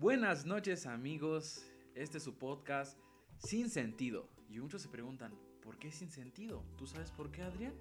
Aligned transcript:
Buenas 0.00 0.46
noches 0.46 0.86
amigos, 0.86 1.66
este 1.96 2.18
es 2.18 2.22
su 2.22 2.38
podcast 2.38 2.96
Sin 3.38 3.68
Sentido. 3.68 4.28
Y 4.48 4.60
muchos 4.60 4.80
se 4.80 4.88
preguntan, 4.88 5.32
¿por 5.60 5.76
qué 5.76 5.90
sin 5.90 6.08
sentido? 6.08 6.62
¿Tú 6.76 6.86
sabes 6.86 7.10
por 7.10 7.32
qué, 7.32 7.42
Adrián? 7.42 7.72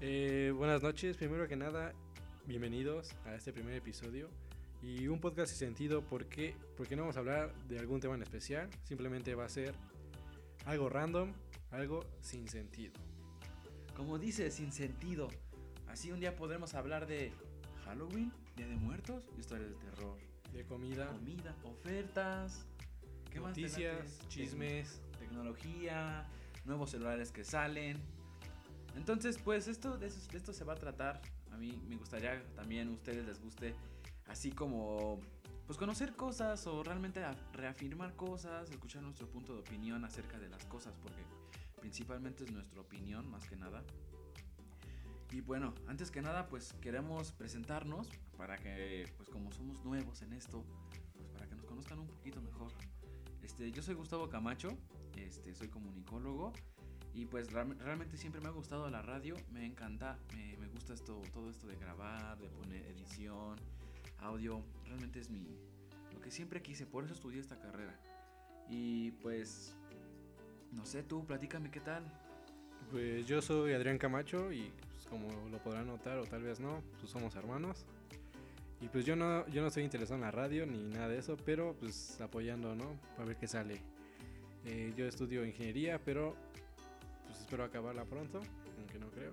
Eh, 0.00 0.54
buenas 0.56 0.82
noches, 0.82 1.18
primero 1.18 1.46
que 1.46 1.54
nada, 1.54 1.92
bienvenidos 2.46 3.14
a 3.26 3.34
este 3.34 3.52
primer 3.52 3.74
episodio. 3.74 4.30
Y 4.82 5.06
un 5.08 5.20
podcast 5.20 5.50
sin 5.50 5.68
sentido, 5.68 6.00
¿por 6.00 6.30
qué? 6.30 6.56
Porque 6.78 6.96
no 6.96 7.02
vamos 7.02 7.18
a 7.18 7.20
hablar 7.20 7.54
de 7.68 7.78
algún 7.78 8.00
tema 8.00 8.14
en 8.14 8.22
especial, 8.22 8.70
simplemente 8.82 9.34
va 9.34 9.44
a 9.44 9.50
ser 9.50 9.74
algo 10.64 10.88
random, 10.88 11.30
algo 11.72 12.06
sin 12.22 12.48
sentido. 12.48 12.94
Como 13.94 14.18
dice, 14.18 14.50
sin 14.50 14.72
sentido. 14.72 15.28
Así 15.88 16.10
un 16.10 16.20
día 16.20 16.36
podremos 16.36 16.72
hablar 16.72 17.06
de 17.06 17.32
Halloween, 17.84 18.32
Día 18.56 18.66
de 18.66 18.76
Muertos, 18.76 19.28
historias 19.38 19.68
de 19.68 19.76
terror, 19.76 20.16
De 20.54 20.64
comida, 20.64 21.08
comida, 21.08 21.54
ofertas, 21.64 22.64
¿qué 23.30 23.40
más 23.40 23.52
te 23.54 23.62
noticias, 23.62 23.98
late? 24.18 24.28
chismes. 24.28 25.00
tecnología, 25.18 26.26
nuevos 26.64 26.90
celulares 26.90 27.32
que 27.32 27.44
salen. 27.44 27.98
Entonces, 28.96 29.38
pues 29.42 29.66
esto 29.66 29.98
de, 29.98 30.06
eso- 30.06 30.30
de 30.30 30.38
esto 30.38 30.52
se 30.52 30.62
va 30.64 30.74
a 30.74 30.76
tratar. 30.76 31.20
A 31.50 31.56
mí 31.56 31.76
me 31.88 31.96
gustaría 31.96 32.42
también 32.54 32.88
a 32.88 32.92
ustedes 32.92 33.26
les 33.26 33.40
guste 33.42 33.74
así 34.28 34.52
como 34.52 35.20
pues 35.66 35.78
conocer 35.78 36.14
cosas 36.14 36.66
o 36.66 36.82
realmente 36.84 37.20
reafirmar 37.52 38.14
cosas, 38.14 38.70
escuchar 38.70 39.02
nuestro 39.02 39.26
punto 39.28 39.54
de 39.54 39.60
opinión 39.60 40.04
acerca 40.04 40.38
de 40.38 40.48
las 40.48 40.64
cosas 40.66 40.94
porque 41.02 41.22
principalmente 41.80 42.44
es 42.44 42.52
nuestra 42.52 42.80
opinión 42.80 43.28
más 43.30 43.48
que 43.48 43.56
nada. 43.56 43.82
Y 45.34 45.40
bueno, 45.40 45.74
antes 45.88 46.12
que 46.12 46.22
nada, 46.22 46.46
pues 46.46 46.74
queremos 46.80 47.32
presentarnos 47.32 48.08
para 48.36 48.56
que, 48.56 49.12
pues 49.16 49.28
como 49.28 49.50
somos 49.50 49.84
nuevos 49.84 50.22
en 50.22 50.32
esto, 50.32 50.64
pues 51.16 51.26
para 51.26 51.48
que 51.48 51.56
nos 51.56 51.64
conozcan 51.64 51.98
un 51.98 52.06
poquito 52.06 52.40
mejor. 52.40 52.70
Este, 53.42 53.72
yo 53.72 53.82
soy 53.82 53.96
Gustavo 53.96 54.28
Camacho, 54.28 54.78
este, 55.16 55.52
soy 55.56 55.66
comunicólogo 55.66 56.52
y 57.14 57.26
pues 57.26 57.50
real- 57.52 57.76
realmente 57.80 58.16
siempre 58.16 58.40
me 58.40 58.46
ha 58.46 58.52
gustado 58.52 58.88
la 58.90 59.02
radio, 59.02 59.34
me 59.50 59.66
encanta, 59.66 60.20
me, 60.36 60.56
me 60.56 60.68
gusta 60.68 60.94
esto, 60.94 61.20
todo 61.32 61.50
esto 61.50 61.66
de 61.66 61.74
grabar, 61.78 62.38
de 62.38 62.48
poner 62.50 62.86
edición, 62.86 63.56
audio, 64.18 64.62
realmente 64.86 65.18
es 65.18 65.30
mi, 65.30 65.48
lo 66.12 66.20
que 66.20 66.30
siempre 66.30 66.62
quise, 66.62 66.86
por 66.86 67.02
eso 67.02 67.12
estudié 67.12 67.40
esta 67.40 67.58
carrera. 67.58 67.98
Y 68.68 69.10
pues, 69.20 69.74
no 70.70 70.86
sé, 70.86 71.02
tú, 71.02 71.26
platícame 71.26 71.72
qué 71.72 71.80
tal. 71.80 72.04
Pues 72.90 73.26
yo 73.26 73.42
soy 73.42 73.72
Adrián 73.72 73.98
Camacho 73.98 74.52
y 74.52 74.70
pues, 74.92 75.06
como 75.08 75.28
lo 75.50 75.58
podrán 75.58 75.86
notar 75.86 76.18
o 76.18 76.24
tal 76.24 76.42
vez 76.42 76.60
no, 76.60 76.82
pues 77.00 77.10
somos 77.10 77.34
hermanos. 77.36 77.84
Y 78.80 78.88
pues 78.88 79.06
yo 79.06 79.16
no, 79.16 79.46
yo 79.48 79.62
no 79.62 79.68
estoy 79.68 79.82
interesado 79.82 80.16
en 80.16 80.22
la 80.22 80.30
radio 80.30 80.66
ni 80.66 80.78
nada 80.78 81.08
de 81.08 81.18
eso, 81.18 81.36
pero 81.44 81.74
pues 81.80 82.20
apoyando, 82.20 82.74
¿no? 82.74 82.98
Para 83.16 83.28
ver 83.28 83.36
qué 83.36 83.46
sale. 83.46 83.80
Eh, 84.66 84.92
yo 84.96 85.06
estudio 85.06 85.44
ingeniería, 85.44 85.98
pero 86.04 86.36
pues 87.26 87.40
espero 87.40 87.64
acabarla 87.64 88.04
pronto, 88.04 88.40
aunque 88.78 88.98
no 88.98 89.10
creo. 89.10 89.32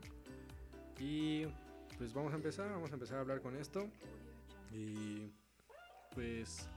Y 0.99 1.45
pues 1.97 2.13
vamos 2.13 2.33
a 2.33 2.35
empezar, 2.35 2.69
vamos 2.69 2.91
a 2.91 2.93
empezar 2.93 3.17
a 3.17 3.21
hablar 3.21 3.41
con 3.41 3.55
esto. 3.55 3.89
Y 4.71 5.31
pues 6.13 6.67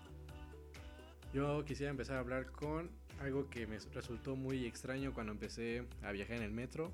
yo 1.33 1.65
quisiera 1.65 1.91
empezar 1.91 2.17
a 2.17 2.21
hablar 2.21 2.51
con 2.51 2.91
algo 3.21 3.49
que 3.49 3.67
me 3.67 3.79
resultó 3.93 4.37
muy 4.37 4.67
extraño 4.67 5.13
cuando 5.15 5.33
empecé 5.33 5.87
a 6.03 6.13
viajar 6.13 6.37
en 6.37 6.43
el 6.43 6.53
metro, 6.53 6.93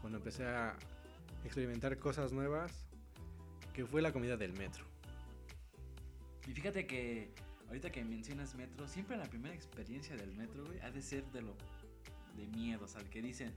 cuando 0.00 0.18
empecé 0.18 0.44
a 0.46 0.76
experimentar 1.44 1.98
cosas 1.98 2.32
nuevas, 2.32 2.86
que 3.72 3.86
fue 3.86 4.02
la 4.02 4.12
comida 4.12 4.36
del 4.36 4.52
metro. 4.52 4.84
Y 6.46 6.52
fíjate 6.52 6.86
que 6.86 7.30
ahorita 7.68 7.90
que 7.90 8.04
mencionas 8.04 8.54
metro, 8.54 8.88
siempre 8.88 9.16
la 9.16 9.26
primera 9.26 9.54
experiencia 9.54 10.16
del 10.16 10.32
metro, 10.36 10.64
güey, 10.64 10.80
ha 10.80 10.90
de 10.90 11.02
ser 11.02 11.24
de 11.30 11.42
lo 11.42 11.56
de 12.36 12.46
miedo, 12.48 12.84
o 12.84 12.88
sea, 12.88 13.02
que 13.04 13.22
dicen, 13.22 13.52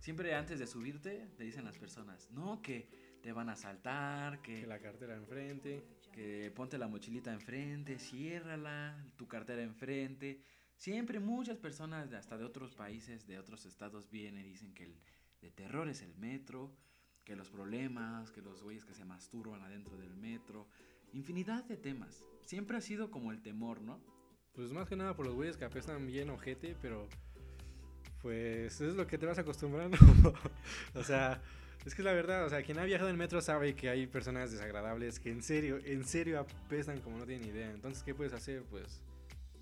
siempre 0.00 0.34
antes 0.34 0.58
de 0.58 0.66
subirte, 0.66 1.28
te 1.36 1.44
dicen 1.44 1.64
las 1.64 1.78
personas, 1.78 2.30
no, 2.30 2.60
que 2.60 2.88
te 3.22 3.32
van 3.32 3.48
a 3.48 3.52
asaltar, 3.52 4.42
que, 4.42 4.60
Que 4.60 4.66
la 4.66 4.78
cartera 4.80 5.16
enfrente, 5.16 5.82
que 6.12 6.52
ponte 6.54 6.76
la 6.76 6.88
mochilita 6.88 7.32
enfrente, 7.32 7.98
ciérrala, 7.98 9.02
tu 9.16 9.26
cartera 9.26 9.62
enfrente. 9.62 10.40
Siempre 10.76 11.20
muchas 11.20 11.58
personas, 11.58 12.12
hasta 12.12 12.36
de 12.36 12.44
otros 12.44 12.74
países, 12.74 13.26
de 13.26 13.38
otros 13.38 13.64
estados, 13.66 14.10
vienen 14.10 14.46
y 14.46 14.50
dicen 14.50 14.74
que 14.74 14.84
el 14.84 14.94
de 15.40 15.50
terror 15.50 15.88
es 15.88 16.02
el 16.02 16.14
metro, 16.16 16.74
que 17.24 17.36
los 17.36 17.50
problemas, 17.50 18.30
que 18.30 18.42
los 18.42 18.62
güeyes 18.62 18.84
que 18.84 18.94
se 18.94 19.04
masturban 19.04 19.62
adentro 19.62 19.96
del 19.96 20.14
metro, 20.16 20.68
infinidad 21.12 21.64
de 21.64 21.76
temas. 21.76 22.24
Siempre 22.44 22.76
ha 22.76 22.80
sido 22.80 23.10
como 23.10 23.30
el 23.30 23.40
temor, 23.40 23.80
¿no? 23.80 24.00
pues 24.54 24.70
más 24.70 24.88
que 24.88 24.96
nada 24.96 25.14
por 25.14 25.26
los 25.26 25.34
güeyes 25.34 25.56
que 25.56 25.64
apestan 25.64 26.06
bien 26.06 26.30
ojete, 26.30 26.76
pero 26.80 27.08
pues 28.22 28.80
es 28.80 28.94
lo 28.94 29.06
que 29.06 29.18
te 29.18 29.26
vas 29.26 29.38
acostumbrando. 29.38 29.98
o 30.94 31.02
sea, 31.02 31.42
es 31.84 31.94
que 31.94 32.02
es 32.02 32.04
la 32.04 32.12
verdad, 32.12 32.46
o 32.46 32.48
sea, 32.48 32.62
quien 32.62 32.78
ha 32.78 32.84
viajado 32.84 33.10
en 33.10 33.16
metro 33.16 33.40
sabe 33.40 33.74
que 33.74 33.90
hay 33.90 34.06
personas 34.06 34.52
desagradables 34.52 35.18
que 35.18 35.30
en 35.30 35.42
serio, 35.42 35.78
en 35.84 36.04
serio 36.04 36.38
apestan 36.38 37.00
como 37.00 37.18
no 37.18 37.26
tienen 37.26 37.48
idea. 37.48 37.70
Entonces, 37.70 38.02
¿qué 38.04 38.14
puedes 38.14 38.32
hacer? 38.32 38.62
Pues 38.70 39.00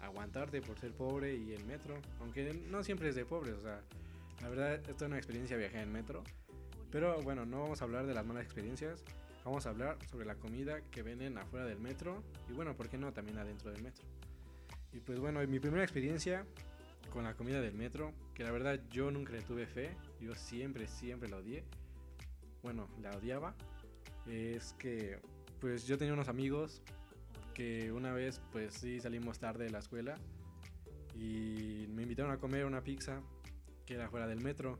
aguantarte 0.03 0.61
por 0.61 0.79
ser 0.79 0.93
pobre 0.93 1.35
y 1.35 1.53
el 1.53 1.65
metro, 1.65 1.95
aunque 2.21 2.53
no 2.71 2.83
siempre 2.85 3.09
es 3.09 3.15
de 3.15 3.25
pobres, 3.25 3.55
o 3.55 3.61
sea, 3.61 3.81
la 4.41 4.49
verdad, 4.49 4.75
esto 4.75 5.05
es 5.05 5.09
una 5.09 5.17
experiencia 5.17 5.57
viajar 5.57 5.83
en 5.83 5.93
metro. 5.93 6.23
Pero 6.91 7.23
bueno, 7.23 7.47
no 7.47 7.63
vamos 7.63 7.81
a 7.81 7.85
hablar 7.85 8.07
de 8.07 8.13
las 8.13 8.27
malas 8.27 8.45
experiencias, 8.45 9.05
vamos 9.45 9.67
a 9.67 9.71
hablar 9.71 9.97
sobre 10.11 10.27
la 10.27 10.35
comida 10.35 10.83
que 10.91 11.03
venden 11.03 11.39
afuera 11.39 11.65
del 11.65 11.79
metro 11.79 12.23
y 12.51 12.53
bueno, 12.53 12.75
¿por 12.77 12.89
qué 12.89 12.99
no? 12.99 13.13
También 13.13 13.39
adentro 13.39 13.71
del 13.71 13.83
metro. 13.83 14.05
Y 14.93 15.01
pues 15.01 15.19
bueno, 15.19 15.41
mi 15.47 15.59
primera 15.59 15.83
experiencia 15.83 16.45
con 17.11 17.25
la 17.25 17.35
comida 17.35 17.61
del 17.61 17.75
metro, 17.75 18.13
que 18.35 18.45
la 18.45 18.51
verdad 18.51 18.81
yo 18.91 19.11
nunca 19.11 19.33
le 19.33 19.43
tuve 19.43 19.67
fe, 19.67 19.97
yo 20.21 20.35
siempre, 20.35 20.87
siempre 20.87 21.29
la 21.29 21.37
odié. 21.37 21.65
Bueno, 22.63 22.89
la 23.01 23.11
odiaba. 23.13 23.55
Es 24.27 24.75
que 24.75 25.19
pues 25.61 25.87
yo 25.87 25.97
tenía 25.97 26.13
unos 26.13 26.29
amigos 26.29 26.83
que 27.53 27.93
una 27.93 28.13
vez 28.13 28.41
pues 28.51 28.75
sí 28.75 29.01
salimos 29.01 29.39
tarde 29.39 29.65
de 29.65 29.71
la 29.71 29.79
escuela 29.79 30.19
y 31.15 31.87
me 31.91 32.03
invitaron 32.03 32.33
a 32.33 32.39
comer 32.39 32.65
una 32.65 32.83
pizza 32.83 33.21
que 33.87 33.95
era 33.95 34.09
fuera 34.09 34.27
del 34.27 34.41
metro. 34.41 34.79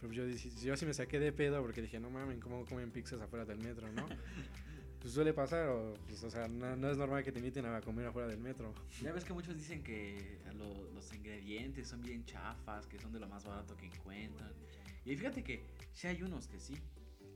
Pero 0.00 0.12
yo, 0.12 0.26
yo 0.26 0.76
sí 0.76 0.86
me 0.86 0.92
saqué 0.94 1.18
de 1.18 1.32
pedo 1.32 1.60
porque 1.62 1.80
dije, 1.82 1.98
no 1.98 2.10
mames, 2.10 2.38
¿cómo 2.38 2.64
comen 2.66 2.90
pizzas 2.90 3.20
afuera 3.20 3.44
del 3.44 3.58
metro, 3.58 3.90
no? 3.92 4.06
pues 5.00 5.14
suele 5.14 5.32
pasar, 5.32 5.68
o, 5.68 5.94
pues, 6.06 6.22
o 6.22 6.30
sea, 6.30 6.48
no, 6.48 6.76
no 6.76 6.90
es 6.90 6.98
normal 6.98 7.24
que 7.24 7.32
te 7.32 7.38
inviten 7.38 7.64
a 7.66 7.80
comer 7.80 8.06
afuera 8.06 8.28
del 8.28 8.38
metro. 8.38 8.74
Ya 9.02 9.12
ves 9.12 9.24
que 9.24 9.32
muchos 9.32 9.56
dicen 9.56 9.82
que 9.82 10.38
lo- 10.54 10.90
los 10.92 11.12
ingredientes 11.14 11.88
son 11.88 12.02
bien 12.02 12.24
chafas, 12.24 12.86
que 12.86 12.98
son 12.98 13.12
de 13.12 13.20
lo 13.20 13.28
más 13.28 13.44
barato 13.44 13.74
que 13.76 13.86
encuentran. 13.86 14.52
Y 15.04 15.16
fíjate 15.16 15.42
que 15.42 15.62
sí 15.92 16.08
hay 16.08 16.22
unos 16.22 16.46
que 16.46 16.60
sí. 16.60 16.74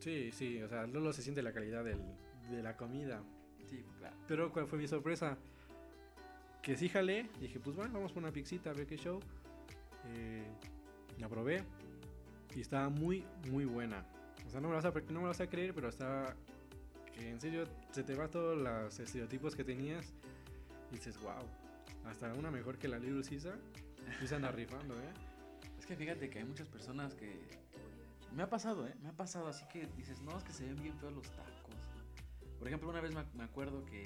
Sí, 0.01 0.31
sí, 0.33 0.63
o 0.63 0.69
sea, 0.69 0.87
luego 0.87 1.13
se 1.13 1.23
siente 1.23 1.43
la 1.43 1.53
calidad 1.53 1.83
del- 1.85 2.03
de 2.51 2.63
la 2.63 2.77
comida. 2.77 3.23
Sí, 3.71 3.85
claro. 3.99 4.17
Pero 4.27 4.53
cuál 4.53 4.67
fue 4.67 4.79
mi 4.79 4.89
sorpresa, 4.89 5.39
que 6.63 6.77
sí 6.77 6.89
jalé, 6.89 7.29
dije, 7.41 7.59
pues 7.61 7.77
bueno, 7.77 7.95
vamos 7.95 8.13
por 8.13 8.23
una 8.23 8.33
pixita, 8.33 8.71
a 8.71 8.73
ver 8.73 8.87
qué 8.87 8.97
show. 8.97 9.21
Eh, 10.07 10.45
la 11.19 11.29
probé 11.29 11.63
y 12.55 12.61
estaba 12.61 12.89
muy, 12.89 13.25
muy 13.51 13.65
buena. 13.65 14.05
O 14.47 14.51
sea, 14.51 14.61
no 14.61 14.69
me, 14.69 14.75
lo 14.75 14.83
vas 14.83 14.85
a, 14.85 14.99
no 14.99 15.21
me 15.21 15.23
lo 15.23 15.29
vas 15.29 15.41
a 15.41 15.49
creer, 15.49 15.75
pero 15.75 15.89
estaba 15.89 16.35
que 17.15 17.31
en 17.31 17.41
serio 17.41 17.65
se 17.93 18.03
te 18.03 18.15
va 18.15 18.29
todos 18.29 18.59
los 18.59 18.99
estereotipos 18.99 19.55
que 19.55 19.65
tenías 19.65 20.13
y 20.91 20.97
dices, 20.97 21.21
wow, 21.23 21.45
hasta 22.07 22.33
una 22.35 22.51
mejor 22.51 22.79
que 22.79 22.89
la 22.89 22.99
Little 22.99 23.23
Caesar. 23.23 23.59
Sí 24.19 24.27
se 24.27 24.35
anda 24.35 24.51
rifando, 24.53 24.95
¿eh? 24.95 25.13
Es 25.79 25.87
que 25.87 25.97
fíjate 25.97 26.29
que 26.29 26.41
hay 26.41 26.45
muchas 26.45 26.69
personas 26.69 27.15
que... 27.15 27.39
Me 28.35 28.43
ha 28.43 28.49
pasado, 28.49 28.87
¿eh? 28.87 28.95
Me 29.03 29.09
ha 29.09 29.13
pasado 29.13 29.49
así 29.49 29.65
que 29.73 29.89
dices, 29.97 30.21
no, 30.23 30.37
es 30.37 30.45
que 30.45 30.53
se 30.53 30.65
ven 30.65 30.81
bien 30.81 30.97
feos 30.99 31.13
los 31.13 31.31
tacos. 31.31 31.60
Por 32.61 32.69
ejemplo, 32.69 32.91
una 32.91 33.01
vez 33.01 33.15
me, 33.15 33.43
acuerdo 33.43 33.87
que 33.87 34.05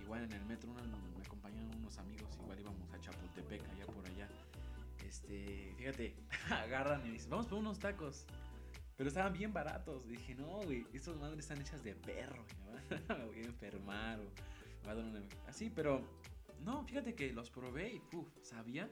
igual 0.00 0.24
en 0.24 0.32
el 0.32 0.44
metro 0.46 0.72
me 0.72 1.22
acompañaron 1.22 1.74
unos 1.76 1.98
amigos, 1.98 2.38
igual 2.42 2.58
íbamos 2.58 2.90
a 2.90 2.98
Chapultepec, 2.98 3.62
allá 3.68 3.86
por 3.86 4.06
allá. 4.06 4.28
Este, 5.06 5.74
fíjate, 5.76 6.16
agarran 6.50 7.06
y 7.06 7.10
dicen, 7.10 7.28
vamos 7.28 7.46
por 7.48 7.58
unos 7.58 7.78
tacos. 7.78 8.24
Pero 8.96 9.08
estaban 9.08 9.34
bien 9.34 9.52
baratos. 9.52 10.08
Dije, 10.08 10.34
no, 10.34 10.62
güey, 10.62 10.86
estas 10.94 11.16
madres 11.16 11.40
están 11.40 11.60
hechas 11.60 11.84
de 11.84 11.94
perro. 11.94 12.46
Me 13.10 13.26
voy 13.26 13.40
a 13.40 13.44
enfermar 13.44 14.20
o 14.20 14.88
a 14.88 14.94
dar 14.94 15.04
una... 15.04 15.20
Así, 15.46 15.68
pero 15.68 16.02
no, 16.64 16.84
fíjate 16.84 17.14
que 17.14 17.30
los 17.34 17.50
probé 17.50 17.92
y, 17.92 18.00
puf, 18.00 18.26
sabían 18.40 18.90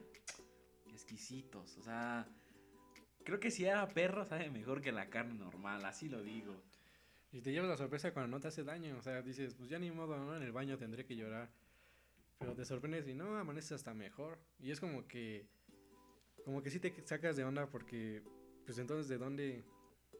exquisitos. 0.91 1.75
O 1.77 1.81
sea, 1.81 2.27
creo 3.23 3.39
que 3.39 3.49
si 3.49 3.65
era 3.65 3.87
perro, 3.87 4.25
sabe 4.25 4.51
mejor 4.51 4.79
que 4.79 4.91
la 4.91 5.09
carne 5.09 5.33
normal, 5.33 5.85
así 5.85 6.07
lo 6.07 6.21
digo. 6.21 6.61
Y 7.33 7.41
te 7.41 7.51
llevas 7.51 7.69
la 7.69 7.77
sorpresa 7.77 8.13
cuando 8.13 8.35
no 8.35 8.41
te 8.41 8.49
hace 8.49 8.63
daño. 8.63 8.97
O 8.97 9.01
sea, 9.01 9.21
dices, 9.21 9.55
pues 9.55 9.69
ya 9.69 9.79
ni 9.79 9.89
modo, 9.89 10.17
¿no? 10.17 10.35
En 10.35 10.43
el 10.43 10.51
baño 10.51 10.77
tendré 10.77 11.05
que 11.05 11.15
llorar. 11.15 11.49
Pero 12.39 12.53
te 12.53 12.65
sorprendes 12.65 13.07
y 13.07 13.13
no, 13.13 13.37
amaneces 13.37 13.73
hasta 13.73 13.93
mejor. 13.93 14.37
Y 14.59 14.71
es 14.71 14.79
como 14.79 15.07
que. 15.07 15.45
Como 16.43 16.61
que 16.61 16.71
sí 16.71 16.79
te 16.79 16.93
sacas 17.05 17.35
de 17.37 17.43
onda 17.43 17.67
porque. 17.67 18.21
Pues 18.65 18.77
entonces, 18.79 19.07
¿de 19.07 19.17
dónde. 19.17 19.63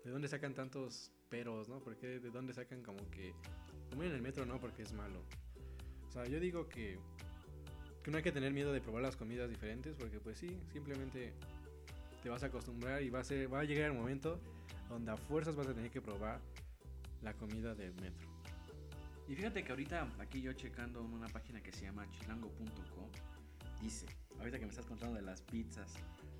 ¿De 0.05 0.11
dónde 0.11 0.27
sacan 0.27 0.53
tantos 0.53 1.11
peros, 1.29 1.67
no? 1.67 1.79
Porque 1.79 2.19
de 2.19 2.31
dónde 2.31 2.53
sacan 2.53 2.81
como 2.81 3.09
que. 3.09 3.33
Como 3.89 4.03
en 4.03 4.13
el 4.13 4.21
metro, 4.21 4.45
no, 4.45 4.59
porque 4.59 4.83
es 4.83 4.93
malo. 4.93 5.21
O 6.07 6.11
sea, 6.11 6.25
yo 6.25 6.39
digo 6.39 6.69
que. 6.69 6.97
que 8.03 8.11
no 8.11 8.17
hay 8.17 8.23
que 8.23 8.31
tener 8.31 8.53
miedo 8.53 8.71
de 8.71 8.79
probar 8.79 9.01
las 9.01 9.17
comidas 9.17 9.49
diferentes 9.49 9.95
porque 9.95 10.19
pues 10.19 10.37
sí, 10.37 10.57
simplemente 10.71 11.33
te 12.23 12.29
vas 12.29 12.43
a 12.43 12.47
acostumbrar 12.47 13.01
y 13.01 13.09
va 13.09 13.19
a, 13.19 13.23
ser, 13.23 13.51
va 13.51 13.61
a 13.61 13.63
llegar 13.63 13.91
el 13.91 13.97
momento 13.97 14.39
donde 14.89 15.11
a 15.11 15.17
fuerzas 15.17 15.55
vas 15.55 15.67
a 15.67 15.73
tener 15.73 15.89
que 15.89 16.01
probar 16.01 16.39
la 17.21 17.33
comida 17.33 17.75
del 17.75 17.93
metro. 17.95 18.27
Y 19.27 19.35
fíjate 19.35 19.63
que 19.63 19.71
ahorita 19.71 20.07
aquí 20.19 20.41
yo 20.41 20.53
checando 20.53 20.99
en 20.99 21.13
una 21.13 21.27
página 21.27 21.61
que 21.61 21.71
se 21.71 21.83
llama 21.85 22.09
chilango.com, 22.11 23.09
dice, 23.81 24.05
ahorita 24.39 24.59
que 24.59 24.65
me 24.65 24.71
estás 24.71 24.85
contando 24.85 25.15
de 25.15 25.21
las 25.21 25.41
pizzas, 25.41 25.93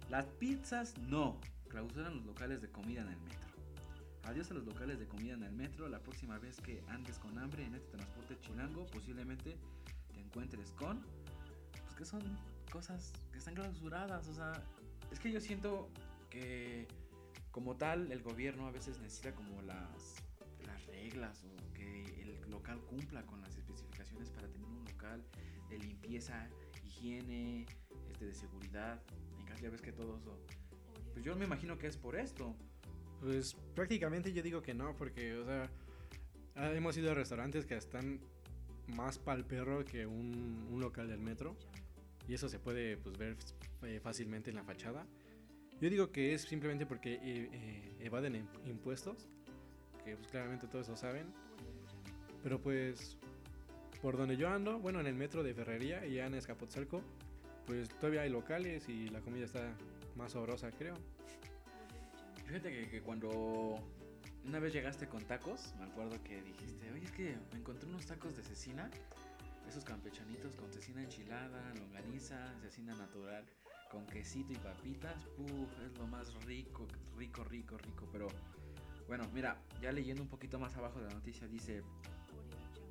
las 0.10 0.26
pizzas 0.26 0.98
no, 0.98 1.40
clausuran 1.70 2.18
los 2.18 2.26
locales 2.26 2.62
de 2.62 2.70
comida 2.70 3.02
en 3.02 3.10
el 3.10 3.20
metro. 3.22 3.50
Adiós 4.24 4.52
a 4.52 4.56
los 4.56 4.66
locales 4.66 5.00
de 5.00 5.08
comida 5.08 5.34
en 5.34 5.44
el 5.44 5.54
metro, 5.54 5.88
la 5.88 6.00
próxima 6.00 6.38
vez 6.38 6.60
que 6.60 6.84
andes 6.90 7.18
con 7.18 7.38
hambre 7.40 7.66
en 7.66 7.76
este 7.76 7.90
transporte 7.92 8.38
chilango, 8.42 8.86
posiblemente 8.88 9.58
te 10.14 10.20
encuentres 10.20 10.72
con, 10.72 11.02
pues 11.72 11.96
que 11.96 12.06
son 12.06 12.22
cosas 12.72 13.14
que 13.32 13.38
están 13.38 13.56
clausuradas, 13.56 14.28
o 14.28 14.34
sea, 14.34 14.52
es 15.12 15.20
que 15.20 15.32
yo 15.32 15.40
siento 15.40 15.90
que 16.30 16.88
como 17.52 17.76
tal 17.76 18.12
el 18.12 18.22
gobierno 18.22 18.68
a 18.68 18.72
veces 18.72 19.00
necesita 19.00 19.34
como 19.34 19.62
las, 19.62 20.21
reglas 21.02 21.44
o 21.44 21.74
que 21.74 22.04
el 22.22 22.50
local 22.50 22.80
cumpla 22.82 23.26
con 23.26 23.42
las 23.42 23.58
especificaciones 23.58 24.30
para 24.30 24.48
tener 24.48 24.68
un 24.68 24.84
local 24.86 25.24
de 25.70 25.78
limpieza, 25.80 26.48
higiene, 26.86 27.66
este, 28.10 28.26
de 28.26 28.34
seguridad. 28.34 29.02
En 29.40 29.46
caso 29.46 29.64
ya 29.64 29.70
ves 29.70 29.82
que 29.82 29.92
todo 29.92 30.18
eso. 30.18 30.38
Pues 31.14 31.26
yo 31.26 31.36
me 31.36 31.46
imagino 31.46 31.78
que 31.78 31.88
es 31.88 31.98
por 31.98 32.16
esto. 32.16 32.56
Pues 33.20 33.56
prácticamente 33.76 34.34
yo 34.34 34.42
digo 34.42 34.62
que 34.62 34.74
no, 34.74 34.96
porque, 34.96 35.36
o 35.36 35.46
sea, 35.46 35.70
ah, 36.56 36.72
hemos 36.74 36.98
ido 36.98 37.12
a 37.12 37.14
restaurantes 37.14 37.66
que 37.66 37.76
están 37.76 38.20
más 38.96 39.18
pal 39.20 39.46
perro 39.46 39.86
que 39.86 40.06
un, 40.06 40.68
un 40.72 40.80
local 40.82 41.08
del 41.08 41.20
metro. 41.20 41.56
Y 42.28 42.34
eso 42.34 42.48
se 42.50 42.60
puede 42.60 42.98
pues, 42.98 43.18
ver 43.18 43.36
eh, 43.84 44.00
fácilmente 44.02 44.50
en 44.52 44.56
la 44.56 44.64
fachada. 44.64 45.06
Yo 45.80 45.90
digo 45.90 46.12
que 46.12 46.34
es 46.34 46.44
simplemente 46.44 46.86
porque 46.86 47.14
eh, 47.16 47.50
eh, 47.52 47.96
evaden 48.02 48.36
im- 48.36 48.70
impuestos, 48.70 49.28
que 50.04 50.16
pues 50.16 50.28
claramente 50.28 50.68
todos 50.68 50.90
lo 50.90 50.96
saben. 50.96 51.26
Pero 52.44 52.60
pues 52.60 53.18
por 54.02 54.18
donde 54.18 54.36
yo 54.36 54.50
ando, 54.50 54.80
bueno, 54.80 55.00
en 55.00 55.08
el 55.08 55.16
metro 55.16 55.44
de 55.44 55.54
Ferrería 55.54 56.06
y 56.06 56.16
ya 56.16 56.26
en 56.26 56.34
Escapotzalco, 56.34 57.02
pues 57.68 57.90
todavía 57.90 58.22
hay 58.22 58.30
locales 58.30 58.90
y 58.90 59.10
la 59.10 59.22
comida 59.22 59.46
está 59.46 59.74
más 60.16 60.32
sabrosa, 60.32 60.72
creo. 60.72 60.96
Fíjate 62.48 62.72
que, 62.72 62.90
que 62.90 63.02
cuando 63.02 63.78
una 64.46 64.60
vez 64.60 64.74
llegaste 64.74 65.08
con 65.08 65.24
tacos, 65.24 65.74
me 65.78 65.86
acuerdo 65.86 66.22
que 66.24 66.42
dijiste, 66.42 66.92
oye, 66.92 67.06
es 67.06 67.12
que 67.12 67.38
me 67.52 67.60
encontré 67.60 67.88
unos 67.88 68.08
tacos 68.08 68.36
de 68.36 68.44
cecina, 68.44 68.90
esos 69.70 69.86
campechanitos 69.86 70.56
con 70.56 70.72
cecina 70.72 71.04
enchilada, 71.04 71.74
longaniza, 71.76 72.54
cecina 72.62 72.96
natural, 72.96 73.46
con 73.92 74.06
quesito 74.08 74.52
y 74.52 74.56
papitas, 74.56 75.16
Uf, 75.38 75.70
es 75.86 75.98
lo 75.98 76.08
más 76.08 76.34
rico, 76.46 76.88
rico, 77.18 77.44
rico, 77.44 77.78
rico. 77.78 78.10
Pero 78.12 78.28
bueno, 79.12 79.28
mira, 79.34 79.58
ya 79.82 79.92
leyendo 79.92 80.24
un 80.24 80.30
poquito 80.30 80.58
más 80.58 80.74
abajo 80.78 81.02
de 81.02 81.08
la 81.10 81.14
noticia, 81.14 81.46
dice, 81.46 81.84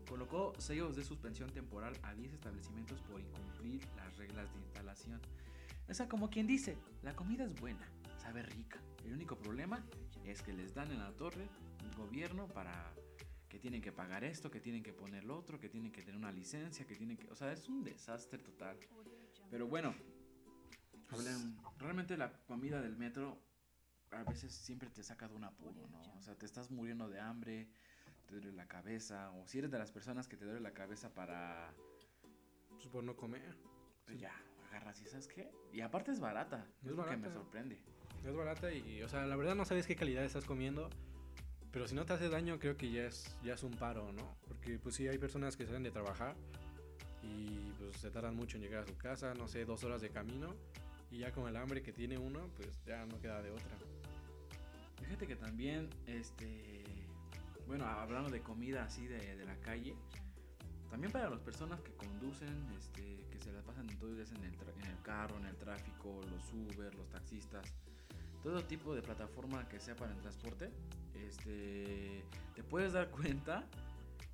colocó 0.07 0.53
sellos 0.59 0.95
de 0.95 1.03
suspensión 1.03 1.49
temporal 1.49 1.97
a 2.03 2.13
10 2.13 2.35
establecimientos 2.35 3.01
por 3.01 3.19
incumplir 3.23 3.81
las 3.97 4.15
reglas 4.19 4.53
de 4.53 4.61
instalación. 4.61 5.19
O 5.89 5.95
sea, 5.95 6.11
como 6.11 6.29
quien 6.29 6.47
dice, 6.47 6.77
la 7.03 7.17
comida 7.17 7.47
es 7.47 7.59
buena, 7.59 7.89
sabe 8.19 8.43
rica. 8.43 8.79
El 9.07 9.15
único 9.15 9.39
problema 9.39 9.83
es 10.27 10.43
que 10.43 10.53
les 10.53 10.75
dan 10.75 10.91
en 10.91 10.99
la 10.99 11.11
torre 11.17 11.49
el 11.83 11.97
gobierno 11.97 12.49
para 12.49 12.93
que 13.49 13.59
tienen 13.59 13.81
que 13.81 13.91
pagar 13.91 14.23
esto, 14.23 14.51
que 14.51 14.61
tienen 14.61 14.83
que 14.83 14.93
poner 14.93 15.25
lo 15.25 15.39
otro, 15.39 15.59
que 15.59 15.71
tienen 15.71 15.91
que 15.91 16.03
tener 16.03 16.17
una 16.19 16.33
licencia, 16.33 16.87
que 16.87 16.97
tienen 16.97 17.17
que... 17.17 17.31
O 17.31 17.35
sea, 17.35 17.51
es 17.51 17.67
un 17.67 17.83
desastre 17.83 18.41
total. 18.41 18.77
Pero 19.51 19.67
bueno, 19.69 19.95
hablen- 21.13 21.57
realmente 21.79 22.19
la 22.19 22.31
comida 22.45 22.83
del 22.83 22.99
metro 22.99 23.41
a 24.13 24.25
veces 24.25 24.53
siempre 24.53 24.91
te 24.91 25.03
saca 25.03 25.29
de 25.29 25.35
un 25.35 25.45
apuro, 25.45 25.87
¿no? 25.89 26.01
O 26.19 26.23
sea, 26.23 26.35
te 26.35 26.47
estás 26.47 26.71
muriendo 26.71 27.09
de 27.09 27.21
hambre, 27.21 27.69
te 28.27 28.35
duele 28.35 28.53
la 28.53 28.67
cabeza, 28.67 29.31
o 29.33 29.47
si 29.47 29.59
eres 29.59 29.71
de 29.71 29.79
las 29.79 29.93
personas 29.93 30.29
que 30.29 30.37
te 30.37 30.45
duele 30.45 30.61
la 30.61 30.73
cabeza 30.73 31.13
para... 31.15 31.73
Pues 32.71 32.87
por 32.89 33.05
no 33.05 33.17
comer. 33.17 33.57
Pues 34.07 34.19
ya, 34.19 34.33
agarras 34.69 35.01
y 35.03 35.07
¿sabes 35.07 35.29
qué? 35.29 35.51
Y 35.73 35.81
aparte 35.81 36.11
es 36.13 36.21
barata, 36.21 36.67
es, 36.83 36.91
Es 36.91 36.97
lo 36.97 37.05
que 37.05 37.11
me 37.17 37.29
barata. 37.29 37.35
sorprende. 37.35 37.79
Es 38.25 38.35
barata 38.35 38.73
y, 38.73 39.03
o 39.03 39.09
sea, 39.09 39.27
la 39.27 39.37
verdad 39.37 39.55
no 39.55 39.65
sabes 39.65 39.87
qué 39.87 39.97
calidad 39.97 40.25
estás 40.25 40.45
comiendo. 40.45 40.89
Pero 41.73 41.87
si 41.87 41.95
no 41.95 42.05
te 42.05 42.15
hace 42.15 42.29
daño, 42.29 42.59
creo 42.59 42.77
que 42.77 42.91
ya 42.91 43.05
es, 43.07 43.37
ya 43.45 43.55
es 43.55 43.63
un 43.63 43.71
paro, 43.71 44.11
¿no? 44.13 44.37
Porque 44.49 44.79
pues 44.81 44.97
sí, 44.97 45.07
hay 45.07 45.19
personas 45.19 45.57
que 45.57 45.67
salen 45.67 45.85
de 45.85 45.93
trabajar 45.93 46.35
y 47.23 47.71
pues 47.79 47.97
se 47.99 48.11
tardan 48.11 48.35
mucho 48.35 48.57
en 48.57 48.65
llegar 48.65 48.83
a 48.83 48.87
su 48.87 48.97
casa, 48.97 49.35
no 49.35 49.47
sé, 49.47 49.65
dos 49.65 49.85
horas 49.85 50.01
de 50.01 50.11
camino. 50.11 50.55
Y 51.13 51.19
ya 51.19 51.33
con 51.33 51.49
el 51.49 51.57
hambre 51.57 51.83
que 51.83 51.93
tiene 51.93 52.19
uno, 52.19 52.49
pues 52.57 52.83
ya 52.85 53.05
no 53.07 53.21
queda 53.21 53.41
de 53.43 53.51
otra. 53.51 53.77
Fíjate 55.03 55.27
que 55.27 55.37
también, 55.37 55.89
este, 56.07 56.85
bueno, 57.67 57.87
hablando 57.87 58.31
de 58.31 58.41
comida 58.43 58.85
así 58.85 59.07
de, 59.07 59.37
de 59.37 59.45
la 59.45 59.57
calle, 59.61 59.95
también 60.91 61.13
para 61.13 61.31
las 61.31 61.41
personas 61.41 61.81
que 61.81 61.93
conducen, 61.93 62.49
este, 62.79 63.25
que 63.31 63.39
se 63.39 63.53
las 63.53 63.63
pasan 63.65 63.87
todo 63.99 64.11
el 64.11 64.17
día 64.17 64.25
en 64.37 64.45
el, 64.45 64.55
en 64.85 64.91
el 64.91 65.03
carro, 65.03 65.37
en 65.39 65.47
el 65.47 65.57
tráfico, 65.57 66.21
los 66.31 66.53
Uber, 66.53 66.95
los 66.95 67.09
taxistas, 67.11 67.65
todo 68.43 68.63
tipo 68.65 68.95
de 68.95 69.03
plataforma 69.03 69.69
que 69.69 69.79
sea 69.79 69.95
para 69.95 70.13
el 70.13 70.19
transporte, 70.21 70.71
este, 71.15 72.25
te 72.55 72.63
puedes 72.63 72.93
dar 72.93 73.11
cuenta 73.11 73.65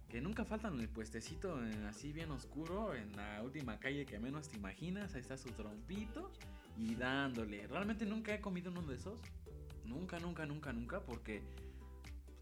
que 0.08 0.20
nunca 0.20 0.44
faltan 0.44 0.78
el 0.80 0.88
puestecito 0.88 1.62
en- 1.64 1.84
así 1.84 2.12
bien 2.12 2.30
oscuro, 2.30 2.94
en 2.94 3.14
la 3.16 3.42
última 3.42 3.78
calle 3.78 4.06
que 4.06 4.19
menos 4.20 4.48
te 4.48 4.56
imaginas, 4.56 5.14
ahí 5.14 5.20
está 5.20 5.36
su 5.36 5.50
trompito 5.50 6.30
y 6.78 6.94
dándole. 6.94 7.66
Realmente 7.66 8.06
nunca 8.06 8.32
he 8.34 8.40
comido 8.40 8.70
uno 8.70 8.82
de 8.82 8.94
esos. 8.94 9.20
Nunca, 9.86 10.18
nunca, 10.18 10.46
nunca, 10.46 10.72
nunca, 10.72 11.00
porque... 11.00 11.42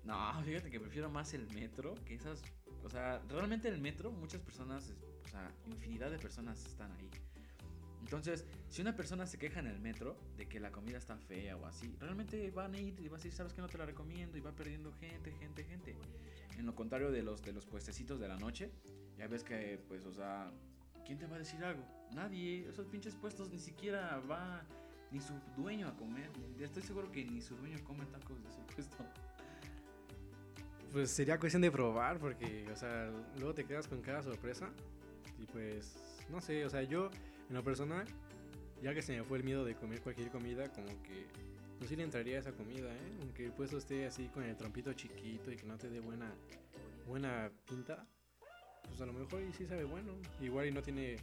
No, 0.04 0.42
fíjate 0.44 0.70
que 0.70 0.80
prefiero 0.80 1.08
más 1.10 1.32
el 1.34 1.46
metro 1.54 1.94
que 2.04 2.14
esas... 2.14 2.42
O 2.82 2.90
sea, 2.90 3.22
realmente 3.28 3.68
el 3.68 3.80
metro, 3.80 4.10
muchas 4.10 4.42
personas, 4.42 4.92
o 5.24 5.28
sea, 5.28 5.50
infinidad 5.66 6.10
de 6.10 6.18
personas 6.18 6.64
están 6.66 6.92
ahí. 6.92 7.10
Entonces, 8.04 8.44
si 8.68 8.82
una 8.82 8.94
persona 8.94 9.26
se 9.26 9.38
queja 9.38 9.60
en 9.60 9.66
el 9.66 9.80
metro 9.80 10.18
de 10.36 10.46
que 10.46 10.60
la 10.60 10.70
comida 10.70 10.98
está 10.98 11.16
fea 11.16 11.56
o 11.56 11.64
así, 11.64 11.96
realmente 11.98 12.50
van 12.50 12.74
a 12.74 12.78
ir 12.78 13.00
y 13.00 13.08
va 13.08 13.16
a 13.16 13.18
decir, 13.18 13.32
sabes 13.32 13.54
que 13.54 13.62
no 13.62 13.68
te 13.68 13.78
la 13.78 13.86
recomiendo 13.86 14.36
y 14.36 14.42
va 14.42 14.52
perdiendo 14.52 14.92
gente, 14.92 15.32
gente, 15.32 15.64
gente. 15.64 15.96
En 16.58 16.66
lo 16.66 16.74
contrario 16.74 17.10
de 17.10 17.22
los, 17.22 17.42
de 17.42 17.54
los 17.54 17.64
puestecitos 17.64 18.20
de 18.20 18.28
la 18.28 18.36
noche, 18.36 18.70
ya 19.16 19.26
ves 19.26 19.42
que, 19.42 19.82
pues, 19.88 20.04
o 20.04 20.12
sea, 20.12 20.52
¿quién 21.06 21.18
te 21.18 21.26
va 21.26 21.36
a 21.36 21.38
decir 21.38 21.64
algo? 21.64 21.82
Nadie, 22.12 22.68
esos 22.68 22.86
pinches 22.86 23.14
puestos 23.14 23.48
ni 23.50 23.58
siquiera 23.58 24.20
va 24.30 24.62
ni 25.14 25.20
su 25.20 25.32
dueño 25.56 25.86
a 25.86 25.96
comer. 25.96 26.28
Estoy 26.58 26.82
seguro 26.82 27.10
que 27.12 27.24
ni 27.24 27.40
su 27.40 27.54
dueño 27.56 27.78
come 27.84 28.04
tacos 28.06 28.42
de 28.42 28.50
su 28.50 28.60
puesto. 28.74 28.96
Pues 30.90 31.10
sería 31.10 31.38
cuestión 31.38 31.62
de 31.62 31.70
probar 31.70 32.18
porque, 32.18 32.68
o 32.72 32.76
sea, 32.76 33.10
luego 33.38 33.54
te 33.54 33.64
quedas 33.64 33.86
con 33.86 34.02
cada 34.02 34.22
sorpresa. 34.22 34.68
Y 35.38 35.46
pues, 35.46 35.94
no 36.30 36.40
sé, 36.40 36.64
o 36.64 36.70
sea, 36.70 36.82
yo 36.82 37.10
en 37.48 37.54
lo 37.54 37.62
personal, 37.62 38.06
ya 38.82 38.92
que 38.92 39.02
se 39.02 39.16
me 39.16 39.22
fue 39.22 39.38
el 39.38 39.44
miedo 39.44 39.64
de 39.64 39.76
comer 39.76 40.00
cualquier 40.00 40.30
comida, 40.30 40.68
como 40.72 40.88
que, 41.02 41.26
pues 41.78 41.90
sí 41.90 41.96
le 41.96 42.02
entraría 42.02 42.36
a 42.36 42.40
esa 42.40 42.52
comida, 42.52 42.92
¿eh? 42.92 43.18
Aunque 43.20 43.46
el 43.46 43.52
puesto 43.52 43.78
esté 43.78 44.06
así 44.06 44.26
con 44.28 44.42
el 44.42 44.56
trompito 44.56 44.92
chiquito 44.94 45.52
y 45.52 45.56
que 45.56 45.64
no 45.64 45.78
te 45.78 45.88
dé 45.90 46.00
buena, 46.00 46.32
buena 47.06 47.52
pinta, 47.68 48.04
pues 48.88 49.00
a 49.00 49.06
lo 49.06 49.12
mejor 49.12 49.42
y 49.42 49.52
sí 49.52 49.66
sabe 49.66 49.84
bueno. 49.84 50.12
Igual 50.40 50.66
y 50.66 50.72
no 50.72 50.82
tiene 50.82 51.16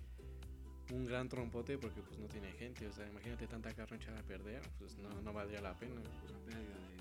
un 0.92 1.06
gran 1.06 1.30
trompote 1.30 1.78
porque 1.78 2.02
pues 2.02 2.20
no 2.20 2.28
tiene 2.28 2.52
gente, 2.54 2.88
o 2.88 2.92
sea, 2.92 3.08
imagínate 3.08 3.48
tanta 3.48 3.74
carne 3.74 3.98
echada 3.98 4.20
a 4.20 4.24
perder, 4.24 4.62
pues 4.80 4.98
no, 4.98 5.10
no 5.22 5.34
valdría 5.34 5.62
la 5.62 5.78
pena. 5.78 5.94
Una 5.94 6.40
pérdida 6.42 6.56
de 6.56 6.64
dinero. 6.64 6.92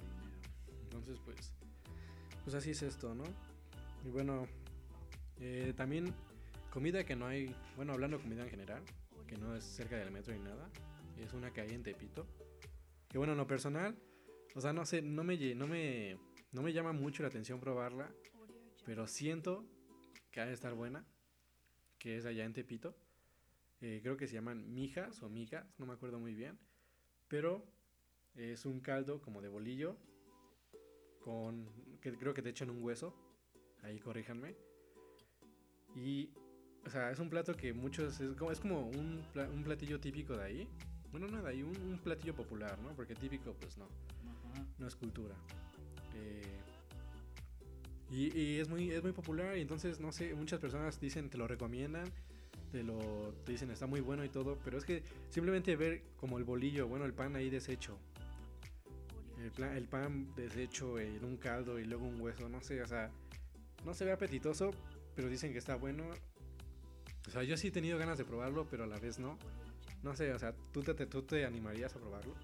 Entonces, 0.84 1.18
pues, 1.24 1.52
pues 2.44 2.54
así 2.54 2.70
es 2.70 2.82
esto, 2.82 3.14
¿no? 3.14 3.24
Y 4.04 4.10
bueno, 4.10 4.46
eh, 5.40 5.72
también 5.76 6.14
comida 6.70 7.04
que 7.04 7.16
no 7.16 7.26
hay, 7.26 7.54
bueno, 7.76 7.92
hablando 7.92 8.16
de 8.16 8.22
comida 8.22 8.42
en 8.44 8.50
general, 8.50 8.82
que 9.26 9.36
no 9.36 9.54
es 9.54 9.64
cerca 9.64 9.96
del 9.96 10.10
metro 10.10 10.34
ni 10.34 10.40
nada, 10.40 10.68
es 11.18 11.32
una 11.32 11.52
que 11.52 11.60
hay 11.60 11.70
en 11.70 11.82
Tepito. 11.82 12.26
Que 13.08 13.18
bueno, 13.18 13.32
en 13.32 13.38
lo 13.38 13.46
personal, 13.46 13.96
o 14.54 14.60
sea, 14.60 14.72
no 14.72 14.86
sé, 14.86 15.02
no 15.02 15.24
me, 15.24 15.36
no 15.54 15.66
me, 15.66 16.18
no 16.52 16.62
me 16.62 16.72
llama 16.72 16.92
mucho 16.92 17.22
la 17.22 17.28
atención 17.28 17.60
probarla, 17.60 18.12
pero 18.84 19.06
siento 19.06 19.64
que 20.30 20.40
ha 20.40 20.46
de 20.46 20.52
estar 20.52 20.74
buena, 20.74 21.04
que 21.98 22.16
es 22.16 22.24
allá 22.24 22.44
en 22.44 22.52
Tepito. 22.52 22.96
Eh, 23.80 24.00
creo 24.02 24.16
que 24.16 24.26
se 24.26 24.34
llaman 24.34 24.72
mijas 24.74 25.22
o 25.22 25.28
migas, 25.28 25.66
no 25.78 25.86
me 25.86 25.94
acuerdo 25.94 26.18
muy 26.18 26.34
bien, 26.34 26.58
pero 27.28 27.64
es 28.34 28.66
un 28.66 28.80
caldo 28.80 29.22
como 29.22 29.40
de 29.40 29.48
bolillo 29.48 29.96
con 31.20 31.66
que 32.00 32.12
creo 32.16 32.34
que 32.34 32.42
te 32.42 32.50
echan 32.50 32.70
un 32.70 32.82
hueso. 32.82 33.14
Ahí 33.82 33.98
corríjanme. 33.98 34.54
Y 35.96 36.30
o 36.86 36.90
sea, 36.90 37.10
es 37.10 37.18
un 37.18 37.30
plato 37.30 37.54
que 37.54 37.72
muchos 37.72 38.20
es 38.20 38.36
como, 38.36 38.52
es 38.52 38.60
como 38.60 38.88
un, 38.88 39.22
un 39.52 39.64
platillo 39.64 40.00
típico 40.00 40.36
de 40.36 40.44
ahí. 40.44 40.68
Bueno, 41.10 41.26
no 41.26 41.42
de 41.42 41.48
ahí, 41.48 41.62
un, 41.62 41.76
un 41.76 41.98
platillo 41.98 42.34
popular, 42.34 42.78
¿no? 42.80 42.94
Porque 42.94 43.14
típico 43.14 43.54
pues 43.54 43.76
no, 43.76 43.84
Ajá. 43.84 44.66
no 44.78 44.86
es 44.86 44.94
cultura. 44.94 45.34
Eh, 46.14 46.60
y, 48.10 48.38
y 48.38 48.58
es 48.58 48.68
muy 48.68 48.90
es 48.90 49.02
muy 49.02 49.12
popular 49.12 49.56
y 49.56 49.60
entonces 49.60 50.00
no 50.00 50.12
sé, 50.12 50.34
muchas 50.34 50.58
personas 50.60 51.00
dicen 51.00 51.30
te 51.30 51.38
lo 51.38 51.46
recomiendan 51.46 52.10
te 52.70 52.82
lo 52.82 53.34
te 53.44 53.52
dicen 53.52 53.70
está 53.70 53.86
muy 53.86 54.00
bueno 54.00 54.24
y 54.24 54.28
todo, 54.28 54.58
pero 54.64 54.78
es 54.78 54.84
que 54.84 55.02
simplemente 55.30 55.74
ver 55.76 56.02
como 56.16 56.38
el 56.38 56.44
bolillo, 56.44 56.86
bueno, 56.86 57.04
el 57.04 57.12
pan 57.14 57.36
ahí 57.36 57.50
deshecho. 57.50 57.98
El, 59.58 59.88
pan 59.88 60.34
deshecho 60.36 60.98
en 60.98 61.24
un 61.24 61.38
caldo 61.38 61.78
y 61.78 61.84
luego 61.84 62.06
un 62.06 62.20
hueso, 62.20 62.48
no 62.48 62.60
sé, 62.60 62.82
o 62.82 62.86
sea, 62.86 63.10
no 63.86 63.94
se 63.94 64.04
ve 64.04 64.12
apetitoso, 64.12 64.70
pero 65.16 65.28
dicen 65.28 65.52
que 65.52 65.58
está 65.58 65.76
bueno. 65.76 66.04
O 67.26 67.30
sea, 67.30 67.42
yo 67.42 67.56
sí 67.56 67.68
he 67.68 67.70
tenido 67.70 67.98
ganas 67.98 68.18
de 68.18 68.24
probarlo, 68.24 68.66
pero 68.70 68.84
a 68.84 68.86
la 68.86 68.98
vez 68.98 69.18
no. 69.18 69.38
No 70.02 70.14
sé, 70.14 70.32
o 70.32 70.38
sea, 70.38 70.54
¿tú 70.72 70.82
te- 70.82 71.06
tú 71.06 71.22
te 71.22 71.44
animarías 71.46 71.94
a 71.96 71.98
probarlo? 71.98 72.34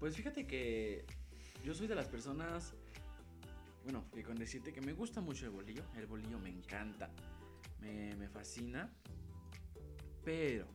Pues 0.00 0.16
fíjate 0.16 0.46
que 0.46 1.04
yo 1.62 1.74
soy 1.74 1.86
de 1.86 1.94
las 1.94 2.08
personas, 2.08 2.74
bueno, 3.84 4.04
que 4.14 4.22
con 4.22 4.36
decirte 4.36 4.72
que 4.72 4.80
me 4.80 4.94
gusta 4.94 5.20
mucho 5.20 5.44
el 5.44 5.50
bolillo, 5.52 5.82
el 5.96 6.06
bolillo 6.06 6.38
me 6.38 6.48
encanta, 6.48 7.10
me, 7.82 8.28
fascina, 8.28 8.90
pero 10.24 10.66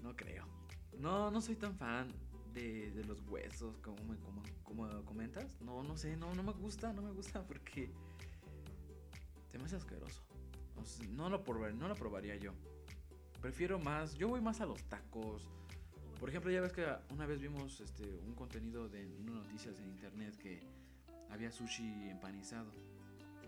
no 0.00 0.14
creo. 0.14 0.46
No, 0.98 1.30
no 1.30 1.40
soy 1.40 1.56
tan 1.56 1.74
fan 1.76 2.08
de, 2.52 2.90
de 2.92 3.04
los 3.04 3.20
huesos 3.22 3.78
como, 3.78 3.96
como, 4.20 4.42
como 4.62 5.04
comentas. 5.04 5.60
No, 5.60 5.82
no 5.82 5.96
sé, 5.96 6.16
no, 6.16 6.32
no 6.34 6.42
me 6.42 6.52
gusta, 6.52 6.92
no 6.92 7.02
me 7.02 7.10
gusta 7.12 7.42
porque 7.46 7.90
se 9.48 9.58
me 9.58 9.64
hace 9.64 9.76
asqueroso. 9.76 10.22
No, 11.10 11.30
lo 11.30 11.42
probar- 11.42 11.74
no 11.74 11.88
lo 11.88 11.94
probaría 11.94 12.36
yo. 12.36 12.52
Prefiero 13.40 13.78
más, 13.78 14.14
yo 14.14 14.28
voy 14.28 14.40
más 14.40 14.60
a 14.60 14.66
los 14.66 14.82
tacos. 14.84 15.48
Por 16.20 16.28
ejemplo, 16.28 16.50
ya 16.50 16.60
ves 16.60 16.72
que 16.72 16.86
una 17.10 17.26
vez 17.26 17.40
vimos 17.40 17.80
este, 17.80 18.04
un 18.20 18.34
contenido 18.34 18.88
de 18.88 19.06
noticias 19.06 19.78
en 19.80 19.90
internet 19.90 20.36
que 20.36 20.60
había 21.30 21.50
sushi 21.50 22.08
empanizado. 22.10 22.70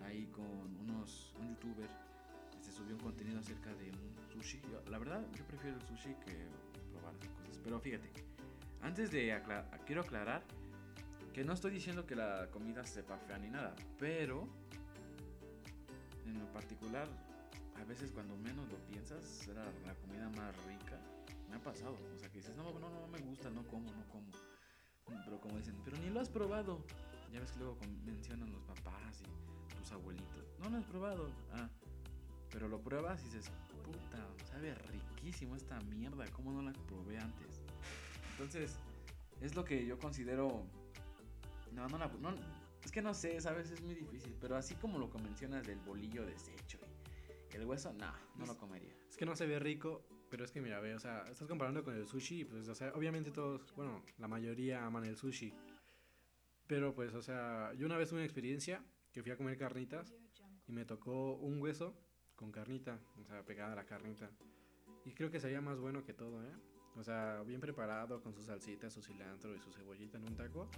Ahí 0.07 0.27
con 0.27 0.45
unos, 0.89 1.33
un 1.41 1.49
youtuber 1.51 1.89
se 2.61 2.71
subió 2.73 2.95
un 2.95 3.01
contenido 3.01 3.41
acerca 3.41 3.75
de 3.75 3.91
un 3.91 4.15
sushi. 4.33 4.61
Yo- 4.71 4.83
la 4.91 4.99
verdad, 4.99 5.25
yo 5.37 5.45
prefiero 5.47 5.77
el 5.77 5.83
sushi 5.83 6.15
que 6.25 6.47
probar 6.93 7.15
cosas. 7.19 7.59
Pero 7.63 7.81
fíjate, 7.81 8.11
antes 8.83 9.11
de 9.11 9.33
aclarar, 9.33 9.81
quiero 9.85 10.03
aclarar 10.03 10.43
que 11.33 11.45
no 11.45 11.53
estoy 11.53 11.73
diciendo 11.73 12.07
que 12.07 12.15
la 12.17 12.49
comida 12.51 12.85
sepa 12.85 13.19
fea 13.19 13.39
ni 13.39 13.51
nada, 13.51 13.75
pero 13.99 14.49
en 16.25 16.39
lo 16.39 16.47
particular, 16.53 17.09
a 17.77 17.85
veces 17.85 18.11
cuando 18.13 18.37
menos 18.37 18.69
lo 18.71 18.77
piensas, 18.87 19.47
era 19.49 19.65
la 19.85 19.95
comida 19.97 20.29
más 20.31 20.55
rica. 20.67 20.99
Me 21.51 21.57
ha 21.57 21.61
pasado, 21.61 21.97
o 22.15 22.19
sea 22.19 22.29
que 22.31 22.39
dices, 22.39 22.57
no, 22.57 22.65
no, 22.79 22.89
no, 22.91 23.07
me 23.09 23.19
gusta, 23.19 23.51
no 23.51 23.63
como, 23.67 23.91
no 23.93 24.05
como. 24.09 24.27
Pero 25.25 25.41
como 25.41 25.57
dicen, 25.59 25.77
pero 25.85 25.97
ni 25.99 26.11
lo 26.11 26.21
has 26.21 26.29
probado. 26.29 26.85
Ya 27.33 27.41
ves 27.41 27.51
que 27.53 27.59
luego 27.59 27.77
mencionan 28.05 28.51
los 28.51 28.63
papás 28.65 29.21
y 29.21 29.66
tus 29.87 29.93
abuelitos. 29.93 30.59
No 30.59 30.71
lo 30.71 30.79
has 30.79 30.85
probado. 30.85 31.31
Ah, 31.53 31.69
pero 32.51 32.69
lo 32.69 32.81
pruebas 32.81 33.21
y 33.23 33.25
dices, 33.27 33.51
puta, 33.85 34.27
sabe 34.45 34.75
riquísimo 34.75 35.57
esta 35.57 35.79
mierda, 35.81 36.25
¿cómo 36.33 36.53
no 36.53 36.63
la 36.63 36.73
probé 36.73 37.19
antes? 37.19 37.63
Entonces, 38.33 38.79
es 39.41 39.55
lo 39.55 39.65
que 39.65 39.87
yo 39.87 39.99
considero. 39.99 40.65
No, 41.73 41.87
no 41.89 41.99
la. 41.99 42.09
No, 42.09 42.35
es 42.83 42.91
que 42.91 43.03
no 43.03 43.15
sé, 43.15 43.41
sabes, 43.41 43.71
es 43.71 43.83
muy 43.83 43.95
difícil. 43.95 44.35
Pero 44.41 44.57
así 44.57 44.75
como 44.75 44.99
lo 44.99 45.09
mencionas 45.09 45.67
del 45.67 45.79
bolillo 45.81 46.25
deshecho 46.25 46.79
y 47.53 47.57
el 47.57 47.65
hueso, 47.65 47.93
no, 47.93 48.13
no 48.37 48.47
lo 48.47 48.57
comería. 48.57 48.95
Es 49.09 49.17
que 49.17 49.27
no 49.27 49.37
se 49.37 49.47
ve 49.47 49.59
rico, 49.59 50.05
pero 50.31 50.45
es 50.45 50.51
que 50.51 50.61
mira, 50.61 50.81
ve, 50.81 50.95
o 50.95 51.01
sea, 51.01 51.23
estás 51.31 51.47
comparando 51.47 51.85
con 51.85 51.95
el 51.95 52.07
sushi, 52.07 52.45
pues, 52.45 52.69
o 52.69 52.75
sea, 52.75 52.93
obviamente 52.95 53.31
todos, 53.31 53.75
bueno, 53.77 54.03
la 54.19 54.29
mayoría 54.29 54.85
aman 54.85 55.05
el 55.05 55.17
sushi. 55.17 55.53
Pero 56.67 56.95
pues, 56.95 57.15
o 57.15 57.23
sea, 57.23 57.73
yo 57.75 57.87
una 57.87 57.97
vez 57.97 58.09
tuve 58.09 58.19
una 58.19 58.25
experiencia 58.25 58.83
que 59.17 59.23
fui 59.23 59.33
a 59.33 59.37
comer 59.39 59.57
carnitas 59.57 60.15
y 60.69 60.73
me 60.73 60.85
tocó 60.85 61.37
un 61.37 61.59
hueso 61.63 61.95
con 62.35 62.53
carnita, 62.53 63.01
o 63.19 63.25
sea, 63.25 63.43
pegada 63.47 63.73
a 63.73 63.77
la 63.77 63.87
carnita. 63.87 64.31
Y 65.07 65.13
creo 65.13 65.31
que 65.31 65.41
sería 65.41 65.63
más 65.63 65.81
bueno 65.81 66.05
que 66.05 66.13
todo, 66.13 66.45
¿eh? 66.45 66.53
O 66.97 67.03
sea, 67.03 67.43
bien 67.47 67.59
preparado 67.59 68.23
con 68.23 68.35
su 68.35 68.43
salsita, 68.43 68.91
su 68.91 69.01
cilantro 69.01 69.57
y 69.57 69.59
su 69.59 69.73
cebollita 69.73 70.19
en 70.19 70.25
un 70.25 70.37
taco. 70.37 70.69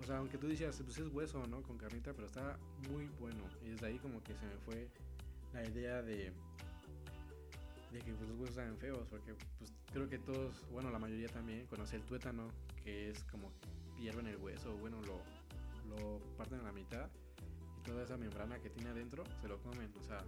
O 0.00 0.02
sea, 0.02 0.16
aunque 0.16 0.38
tú 0.38 0.48
decías, 0.48 0.80
pues 0.82 0.96
es 0.96 1.08
hueso, 1.08 1.46
¿no? 1.46 1.62
Con 1.62 1.76
carnita, 1.76 2.14
pero 2.14 2.26
está 2.26 2.58
muy 2.90 3.04
bueno. 3.20 3.44
Y 3.62 3.68
desde 3.68 3.88
ahí 3.88 3.98
como 3.98 4.22
que 4.22 4.34
se 4.34 4.46
me 4.46 4.56
fue 4.56 4.88
la 5.52 5.62
idea 5.62 6.00
de 6.00 6.32
de 7.92 7.98
que 7.98 8.14
pues, 8.14 8.30
los 8.30 8.38
huesos 8.38 8.54
saben 8.54 8.78
feos, 8.78 9.06
porque 9.10 9.34
pues 9.58 9.74
creo 9.92 10.08
que 10.08 10.18
todos, 10.18 10.66
bueno, 10.70 10.90
la 10.90 10.98
mayoría 10.98 11.28
también 11.28 11.66
conoce 11.66 11.96
el 11.96 12.02
tuétano, 12.04 12.48
que 12.82 13.10
es 13.10 13.22
como 13.24 13.52
hierven 13.98 14.26
el 14.26 14.38
hueso, 14.38 14.74
bueno, 14.78 15.02
lo, 15.02 15.20
lo 15.94 16.18
parten 16.38 16.60
a 16.60 16.62
la 16.62 16.72
mitad 16.72 17.10
toda 17.82 18.04
esa 18.04 18.16
membrana 18.16 18.58
que 18.58 18.70
tiene 18.70 18.90
adentro 18.90 19.24
se 19.40 19.48
lo 19.48 19.60
comen, 19.60 19.92
o 19.98 20.02
sea, 20.02 20.24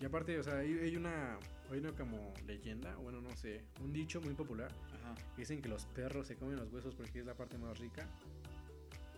y 0.00 0.06
aparte, 0.06 0.38
o 0.38 0.42
sea, 0.42 0.58
hay, 0.58 0.72
hay 0.78 0.96
una, 0.96 1.38
hay 1.70 1.78
una 1.78 1.92
como 1.92 2.32
leyenda, 2.46 2.94
bueno, 2.96 3.20
no 3.20 3.36
sé, 3.36 3.64
un 3.82 3.92
dicho 3.92 4.20
muy 4.22 4.32
popular, 4.32 4.72
Ajá. 4.94 5.14
que 5.34 5.42
dicen 5.42 5.60
que 5.60 5.68
los 5.68 5.84
perros 5.86 6.26
se 6.26 6.36
comen 6.36 6.56
los 6.56 6.72
huesos 6.72 6.94
porque 6.94 7.20
es 7.20 7.26
la 7.26 7.34
parte 7.34 7.58
más 7.58 7.78
rica, 7.78 8.06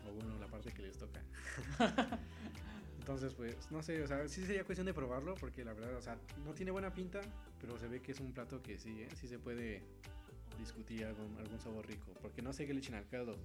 o 0.05 0.13
bueno, 0.13 0.37
la 0.41 0.49
parte 0.49 0.73
que 0.73 0.83
les 0.83 0.99
toca. 0.99 1.23
Entonces, 2.99 3.33
pues, 3.35 3.71
no 3.71 3.83
sé, 3.83 4.03
o 4.03 4.09
sea, 4.09 4.27
sí 4.29 4.45
sería 4.45 4.65
cuestión 4.65 4.87
de 4.87 4.95
probarlo, 4.95 5.37
porque 5.37 5.65
la 5.65 5.73
verdad, 5.73 5.97
o 5.97 6.03
sea, 6.03 6.19
no 6.45 6.53
tiene 6.53 6.73
buena 6.73 6.93
pinta, 6.93 7.21
pero 7.61 7.79
se 7.79 7.87
ve 7.87 8.01
que 8.01 8.11
es 8.11 8.21
un 8.21 8.33
plato 8.33 8.61
que 8.61 8.77
sí, 8.79 9.03
¿eh? 9.03 9.09
sí 9.15 9.29
se 9.29 9.39
puede 9.39 9.83
discutir 10.59 11.05
algún, 11.05 11.37
algún 11.39 11.61
sabor 11.61 11.87
rico, 11.87 12.13
porque 12.21 12.43
no 12.43 12.53
sé 12.53 12.67
qué 12.67 12.75
le 12.75 12.81
echen 12.81 12.97
al 12.97 13.09
caldo. 13.09 13.37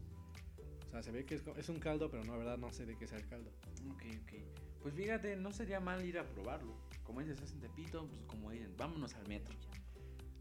O 0.87 0.91
sea, 0.91 1.03
se 1.03 1.11
ve 1.11 1.25
que 1.25 1.35
es, 1.35 1.43
es 1.57 1.69
un 1.69 1.79
caldo, 1.79 2.09
pero 2.09 2.23
no, 2.23 2.33
la 2.33 2.37
verdad, 2.39 2.57
no 2.57 2.71
sé 2.71 2.85
de 2.85 2.97
qué 2.97 3.07
sea 3.07 3.17
el 3.17 3.27
caldo. 3.27 3.51
Ok, 3.91 4.03
ok. 4.23 4.33
Pues 4.81 4.93
fíjate, 4.93 5.35
no 5.35 5.51
sería 5.51 5.79
mal 5.79 6.03
ir 6.05 6.17
a 6.17 6.23
probarlo. 6.23 6.73
Como 7.03 7.21
dices, 7.21 7.41
es 7.41 7.51
en 7.51 7.59
Tepito, 7.59 8.07
pues 8.07 8.21
como 8.25 8.51
dicen, 8.51 8.73
vámonos 8.77 9.13
al 9.15 9.27
metro. 9.27 9.55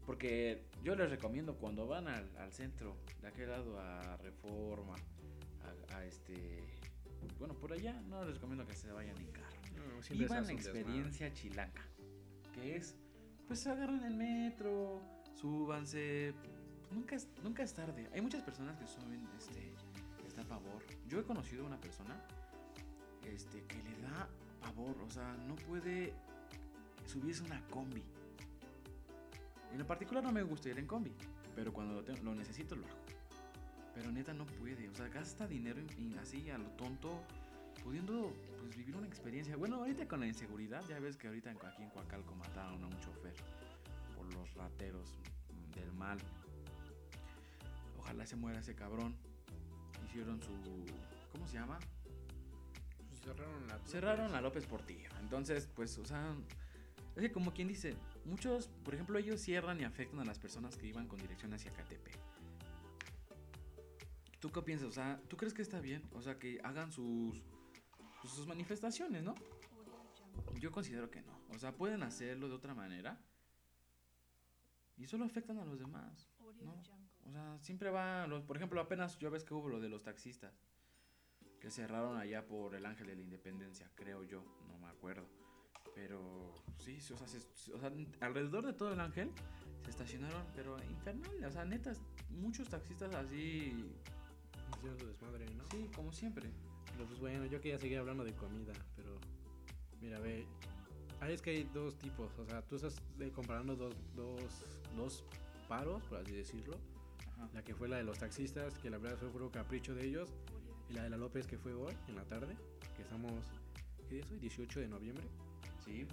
Porque 0.05 0.63
yo 0.83 0.95
les 0.95 1.09
recomiendo 1.09 1.57
cuando 1.57 1.85
van 1.85 2.07
al, 2.07 2.29
al 2.37 2.53
centro, 2.53 2.95
de 3.21 3.27
aquel 3.27 3.49
lado 3.49 3.77
a 3.79 4.17
Reforma, 4.17 4.95
a, 5.91 5.97
a 5.97 6.05
este... 6.05 6.63
Bueno, 7.39 7.55
por 7.55 7.73
allá 7.73 7.99
no 8.07 8.23
les 8.23 8.35
recomiendo 8.35 8.65
que 8.65 8.73
se 8.73 8.91
vayan 8.91 9.17
en 9.17 9.31
carro. 9.31 9.57
No, 9.75 9.83
en 9.83 10.13
un 10.13 10.17
desmadre. 10.17 10.53
experiencia 10.53 11.33
chilanga. 11.33 11.81
Que 12.53 12.77
es, 12.77 12.95
pues 13.47 13.67
agarran 13.67 14.03
el 14.05 14.15
metro, 14.15 15.01
súbanse. 15.35 16.33
nunca, 16.91 17.15
es, 17.15 17.27
nunca 17.43 17.63
es 17.63 17.73
tarde. 17.73 18.09
Hay 18.13 18.21
muchas 18.21 18.43
personas 18.43 18.77
que 18.77 18.87
suben, 18.87 19.27
este, 19.37 19.73
pavor. 20.47 20.83
Yo 21.07 21.19
he 21.19 21.23
conocido 21.23 21.63
a 21.63 21.67
una 21.67 21.79
persona, 21.79 22.15
este, 23.23 23.63
que 23.65 23.77
le 23.83 24.01
da 24.01 24.27
pavor. 24.61 24.95
O 25.05 25.09
sea, 25.09 25.33
no 25.47 25.55
puede 25.55 26.13
subirse 27.05 27.43
una 27.43 27.61
combi. 27.67 28.03
En 29.71 29.79
lo 29.79 29.85
particular 29.85 30.23
no 30.23 30.31
me 30.31 30.43
gusta 30.43 30.69
ir 30.69 30.79
en 30.79 30.87
combi, 30.87 31.13
pero 31.55 31.71
cuando 31.73 31.95
lo, 31.95 32.03
tengo- 32.03 32.23
lo 32.23 32.35
necesito 32.35 32.75
lo 32.75 32.85
hago. 32.87 32.95
Pero 33.93 34.11
neta 34.11 34.33
no 34.33 34.45
puede, 34.45 34.87
o 34.89 34.95
sea, 34.95 35.07
gasta 35.07 35.47
dinero 35.47 35.81
así 36.21 36.49
a 36.51 36.57
lo 36.57 36.69
tonto, 36.71 37.19
pudiendo 37.83 38.31
pues 38.59 38.75
vivir 38.77 38.95
una 38.95 39.07
experiencia. 39.07 39.55
Bueno, 39.55 39.77
ahorita 39.77 40.07
con 40.07 40.19
la 40.19 40.27
inseguridad, 40.27 40.83
ya 40.87 40.99
ves 40.99 41.17
que 41.17 41.27
ahorita 41.27 41.51
aquí 41.51 41.81
en 41.83 41.89
Coacalco 41.89 42.35
mataron 42.35 42.83
a 42.83 42.87
un 42.87 42.99
chofer 42.99 43.33
por 44.15 44.31
los 44.33 44.53
rateros 44.53 45.17
del 45.75 45.91
mal. 45.93 46.17
Ojalá 47.99 48.25
se 48.25 48.35
muera 48.35 48.59
ese 48.59 48.75
cabrón. 48.75 49.15
Su... 50.25 50.51
¿Cómo 51.31 51.47
se 51.47 51.53
llama? 51.53 51.77
Pues 53.09 53.21
cerraron 53.21 53.67
la 53.67 53.79
cerraron 53.85 54.43
López 54.43 54.65
Portillo. 54.65 55.09
Entonces, 55.21 55.69
pues, 55.75 55.97
o 55.99 56.05
sea, 56.05 56.35
es 57.15 57.21
que 57.21 57.31
como 57.31 57.53
quien 57.53 57.67
dice, 57.67 57.95
muchos, 58.25 58.69
por 58.83 58.93
ejemplo, 58.93 59.17
ellos 59.19 59.41
cierran 59.41 59.79
y 59.79 59.83
afectan 59.83 60.19
a 60.19 60.25
las 60.25 60.39
personas 60.39 60.75
que 60.77 60.87
iban 60.87 61.07
con 61.07 61.19
dirección 61.19 61.53
hacia 61.53 61.71
Catepec. 61.71 62.17
¿Tú 64.39 64.51
qué 64.51 64.61
piensas? 64.61 64.89
O 64.89 64.91
sea, 64.91 65.21
¿tú 65.27 65.37
crees 65.37 65.53
que 65.53 65.61
está 65.61 65.79
bien? 65.79 66.03
O 66.13 66.21
sea, 66.21 66.37
que 66.37 66.59
hagan 66.63 66.91
sus, 66.91 67.41
pues, 68.21 68.33
sus 68.33 68.47
manifestaciones, 68.47 69.23
¿no? 69.23 69.35
Yo 70.59 70.71
considero 70.71 71.09
que 71.09 71.21
no. 71.21 71.39
O 71.49 71.59
sea, 71.59 71.75
pueden 71.75 72.03
hacerlo 72.03 72.47
de 72.47 72.55
otra 72.55 72.73
manera. 72.73 73.19
Y 74.97 75.05
solo 75.05 75.25
afectan 75.25 75.59
a 75.59 75.65
los 75.65 75.79
demás. 75.79 76.27
¿no? 76.63 77.06
O 77.27 77.31
sea, 77.31 77.57
siempre 77.59 77.89
va, 77.89 78.25
los- 78.27 78.43
por 78.43 78.55
ejemplo, 78.57 78.79
apenas 78.79 79.17
yo 79.19 79.29
ves 79.29 79.43
que 79.43 79.53
hubo 79.53 79.67
lo 79.69 79.79
de 79.79 79.89
los 79.89 80.03
taxistas, 80.03 80.53
que 81.59 81.69
cerraron 81.69 82.17
allá 82.17 82.45
por 82.45 82.75
el 82.75 82.85
Ángel 82.85 83.07
de 83.07 83.15
la 83.15 83.21
Independencia, 83.21 83.89
creo 83.95 84.23
yo, 84.23 84.43
no 84.67 84.77
me 84.77 84.87
acuerdo. 84.87 85.27
Pero 85.95 86.53
sí, 86.77 86.97
o 87.13 87.17
sea, 87.17 87.27
se- 87.27 87.73
o 87.73 87.79
sea, 87.79 87.91
alrededor 88.21 88.65
de 88.65 88.73
todo 88.73 88.93
el 88.93 88.99
Ángel 88.99 89.31
se 89.83 89.89
estacionaron, 89.89 90.45
pero 90.55 90.77
infernal, 90.89 91.43
o 91.43 91.51
sea, 91.51 91.65
netas, 91.65 92.01
muchos 92.29 92.69
taxistas 92.69 93.13
así, 93.15 93.73
Hicieron 94.77 94.99
su 94.99 95.07
desmadre, 95.07 95.45
¿no? 95.55 95.63
sí, 95.71 95.89
como 95.95 96.11
siempre. 96.11 96.51
Pero 96.93 97.05
pues 97.07 97.19
bueno, 97.19 97.45
yo 97.47 97.59
quería 97.59 97.79
seguir 97.79 97.97
hablando 97.97 98.23
de 98.23 98.33
comida, 98.33 98.73
pero 98.95 99.17
mira, 100.01 100.19
ve, 100.19 100.45
ahí 101.19 101.33
es 101.33 101.41
que 101.41 101.49
hay 101.51 101.63
dos 101.63 101.97
tipos, 101.97 102.37
o 102.37 102.45
sea, 102.45 102.61
tú 102.61 102.75
estás 102.75 103.01
eh, 103.19 103.31
comparando 103.33 103.75
dos, 103.75 103.95
dos, 104.15 104.39
dos 104.95 105.23
paros, 105.67 106.03
por 106.03 106.19
así 106.19 106.31
decirlo, 106.33 106.77
Ajá. 107.37 107.49
la 107.53 107.63
que 107.63 107.73
fue 107.75 107.87
la 107.87 107.97
de 107.97 108.03
los 108.03 108.19
taxistas, 108.19 108.77
que 108.79 108.89
la 108.89 108.97
verdad 108.97 109.17
fue 109.17 109.29
puro 109.29 109.51
capricho 109.51 109.93
de 109.95 110.05
ellos, 110.05 110.29
y 110.89 110.93
la 110.93 111.03
de 111.03 111.09
la 111.09 111.17
López 111.17 111.47
que 111.47 111.57
fue 111.57 111.73
hoy, 111.73 111.93
en 112.07 112.15
la 112.15 112.23
tarde, 112.23 112.55
que 112.95 113.01
estamos, 113.03 113.31
¿qué 114.07 114.15
día 114.15 114.23
es 114.23 114.31
hoy? 114.31 114.39
18 114.39 114.79
de 114.79 114.87
noviembre. 114.87 115.25
Sí, 115.83 116.05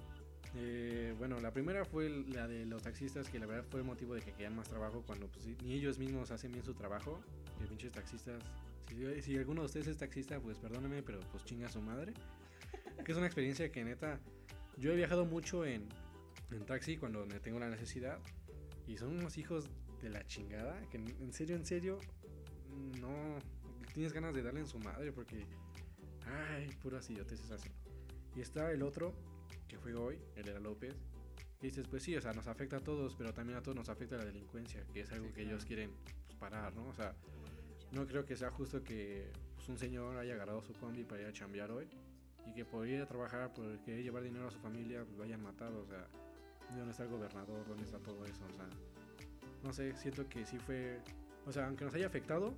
Eh, 0.56 1.12
bueno, 1.18 1.40
la 1.40 1.52
primera 1.52 1.84
fue 1.84 2.08
la 2.08 2.46
de 2.46 2.64
los 2.64 2.82
taxistas, 2.82 3.28
que 3.28 3.40
la 3.40 3.46
verdad 3.46 3.64
fue 3.68 3.80
el 3.80 3.86
motivo 3.86 4.14
de 4.14 4.20
que 4.20 4.30
querían 4.30 4.54
más 4.54 4.68
trabajo 4.68 5.02
cuando 5.04 5.26
pues, 5.26 5.46
ni 5.64 5.72
ellos 5.72 5.98
mismos 5.98 6.30
hacen 6.30 6.52
bien 6.52 6.64
su 6.64 6.74
trabajo. 6.74 7.20
Que 7.58 7.66
pinches 7.66 7.90
taxistas. 7.90 8.40
Si, 8.88 9.22
si, 9.22 9.36
alguno 9.36 9.62
de 9.62 9.66
ustedes 9.66 9.88
es 9.88 9.96
taxista, 9.96 10.38
pues 10.38 10.58
perdóneme, 10.58 11.02
pero 11.02 11.18
pues 11.32 11.44
chinga 11.44 11.66
a 11.66 11.70
su 11.70 11.80
madre. 11.80 12.14
Que 13.04 13.10
es 13.10 13.18
una 13.18 13.26
experiencia 13.26 13.72
que 13.72 13.82
neta. 13.84 14.20
Yo 14.76 14.92
he 14.92 14.96
viajado 14.96 15.24
mucho 15.24 15.64
en, 15.64 15.88
en 16.52 16.64
taxi 16.66 16.98
cuando 16.98 17.26
me 17.26 17.40
tengo 17.40 17.58
la 17.58 17.68
necesidad. 17.68 18.20
Y 18.86 18.96
son 18.96 19.08
unos 19.08 19.38
hijos 19.38 19.68
de 20.04 20.10
la 20.10 20.24
chingada. 20.26 20.80
Que 20.90 20.98
en 20.98 21.32
serio, 21.32 21.56
en 21.56 21.66
serio, 21.66 21.98
no. 23.00 23.38
Tienes 23.92 24.12
ganas 24.12 24.34
de 24.34 24.42
darle 24.42 24.60
en 24.60 24.66
su 24.66 24.78
madre 24.78 25.12
porque. 25.12 25.44
Ay, 26.26 26.68
puras 26.82 27.08
idioteces 27.10 27.50
así. 27.50 27.70
Y 28.36 28.40
está 28.40 28.70
el 28.72 28.82
otro, 28.82 29.14
que 29.68 29.78
fue 29.78 29.94
hoy, 29.94 30.18
el 30.36 30.48
era 30.48 30.60
López. 30.60 30.94
Y 31.60 31.66
dices, 31.66 31.86
pues 31.88 32.02
sí, 32.02 32.16
o 32.16 32.20
sea, 32.20 32.32
nos 32.32 32.46
afecta 32.46 32.76
a 32.76 32.80
todos, 32.80 33.14
pero 33.16 33.32
también 33.32 33.58
a 33.58 33.62
todos 33.62 33.76
nos 33.76 33.88
afecta 33.88 34.16
la 34.16 34.24
delincuencia, 34.24 34.84
que 34.92 35.00
es 35.00 35.12
algo 35.12 35.32
que 35.32 35.42
ellos 35.42 35.64
quieren 35.64 35.90
pues, 36.26 36.36
parar, 36.38 36.74
¿no? 36.74 36.86
O 36.88 36.94
sea, 36.94 37.14
no 37.92 38.06
creo 38.06 38.24
que 38.24 38.36
sea 38.36 38.50
justo 38.50 38.82
que 38.82 39.30
pues, 39.54 39.68
un 39.68 39.78
señor 39.78 40.16
haya 40.18 40.34
agarrado 40.34 40.62
su 40.62 40.72
combi 40.74 41.04
para 41.04 41.22
ir 41.22 41.28
a 41.28 41.32
chambear 41.32 41.70
hoy 41.70 41.88
y 42.46 42.52
que 42.52 42.64
por 42.64 42.86
ir 42.86 43.00
a 43.00 43.06
trabajar, 43.06 43.52
por 43.52 43.78
querer 43.82 44.02
llevar 44.02 44.22
dinero 44.22 44.48
a 44.48 44.50
su 44.50 44.58
familia, 44.58 45.04
pues 45.04 45.16
lo 45.16 45.24
hayan 45.24 45.42
matado, 45.42 45.82
o 45.82 45.86
sea, 45.86 46.06
¿dónde 46.76 46.90
está 46.90 47.04
el 47.04 47.10
gobernador? 47.10 47.66
¿Dónde 47.66 47.84
está 47.84 47.98
todo 47.98 48.24
eso? 48.26 48.44
O 48.44 48.52
sea, 48.52 48.68
no 49.64 49.72
sé, 49.72 49.96
siento 49.96 50.28
que 50.28 50.44
sí 50.44 50.58
fue, 50.58 51.00
o 51.46 51.52
sea, 51.52 51.66
aunque 51.66 51.84
nos 51.84 51.94
haya 51.94 52.06
afectado, 52.06 52.54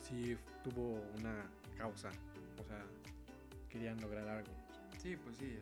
sí 0.00 0.36
tuvo 0.64 1.00
una 1.18 1.44
causa, 1.76 2.10
o 2.58 2.64
sea, 2.64 2.82
querían 3.68 4.00
lograr 4.00 4.26
algo. 4.26 4.50
Sí, 4.98 5.16
pues 5.16 5.36
sí, 5.36 5.58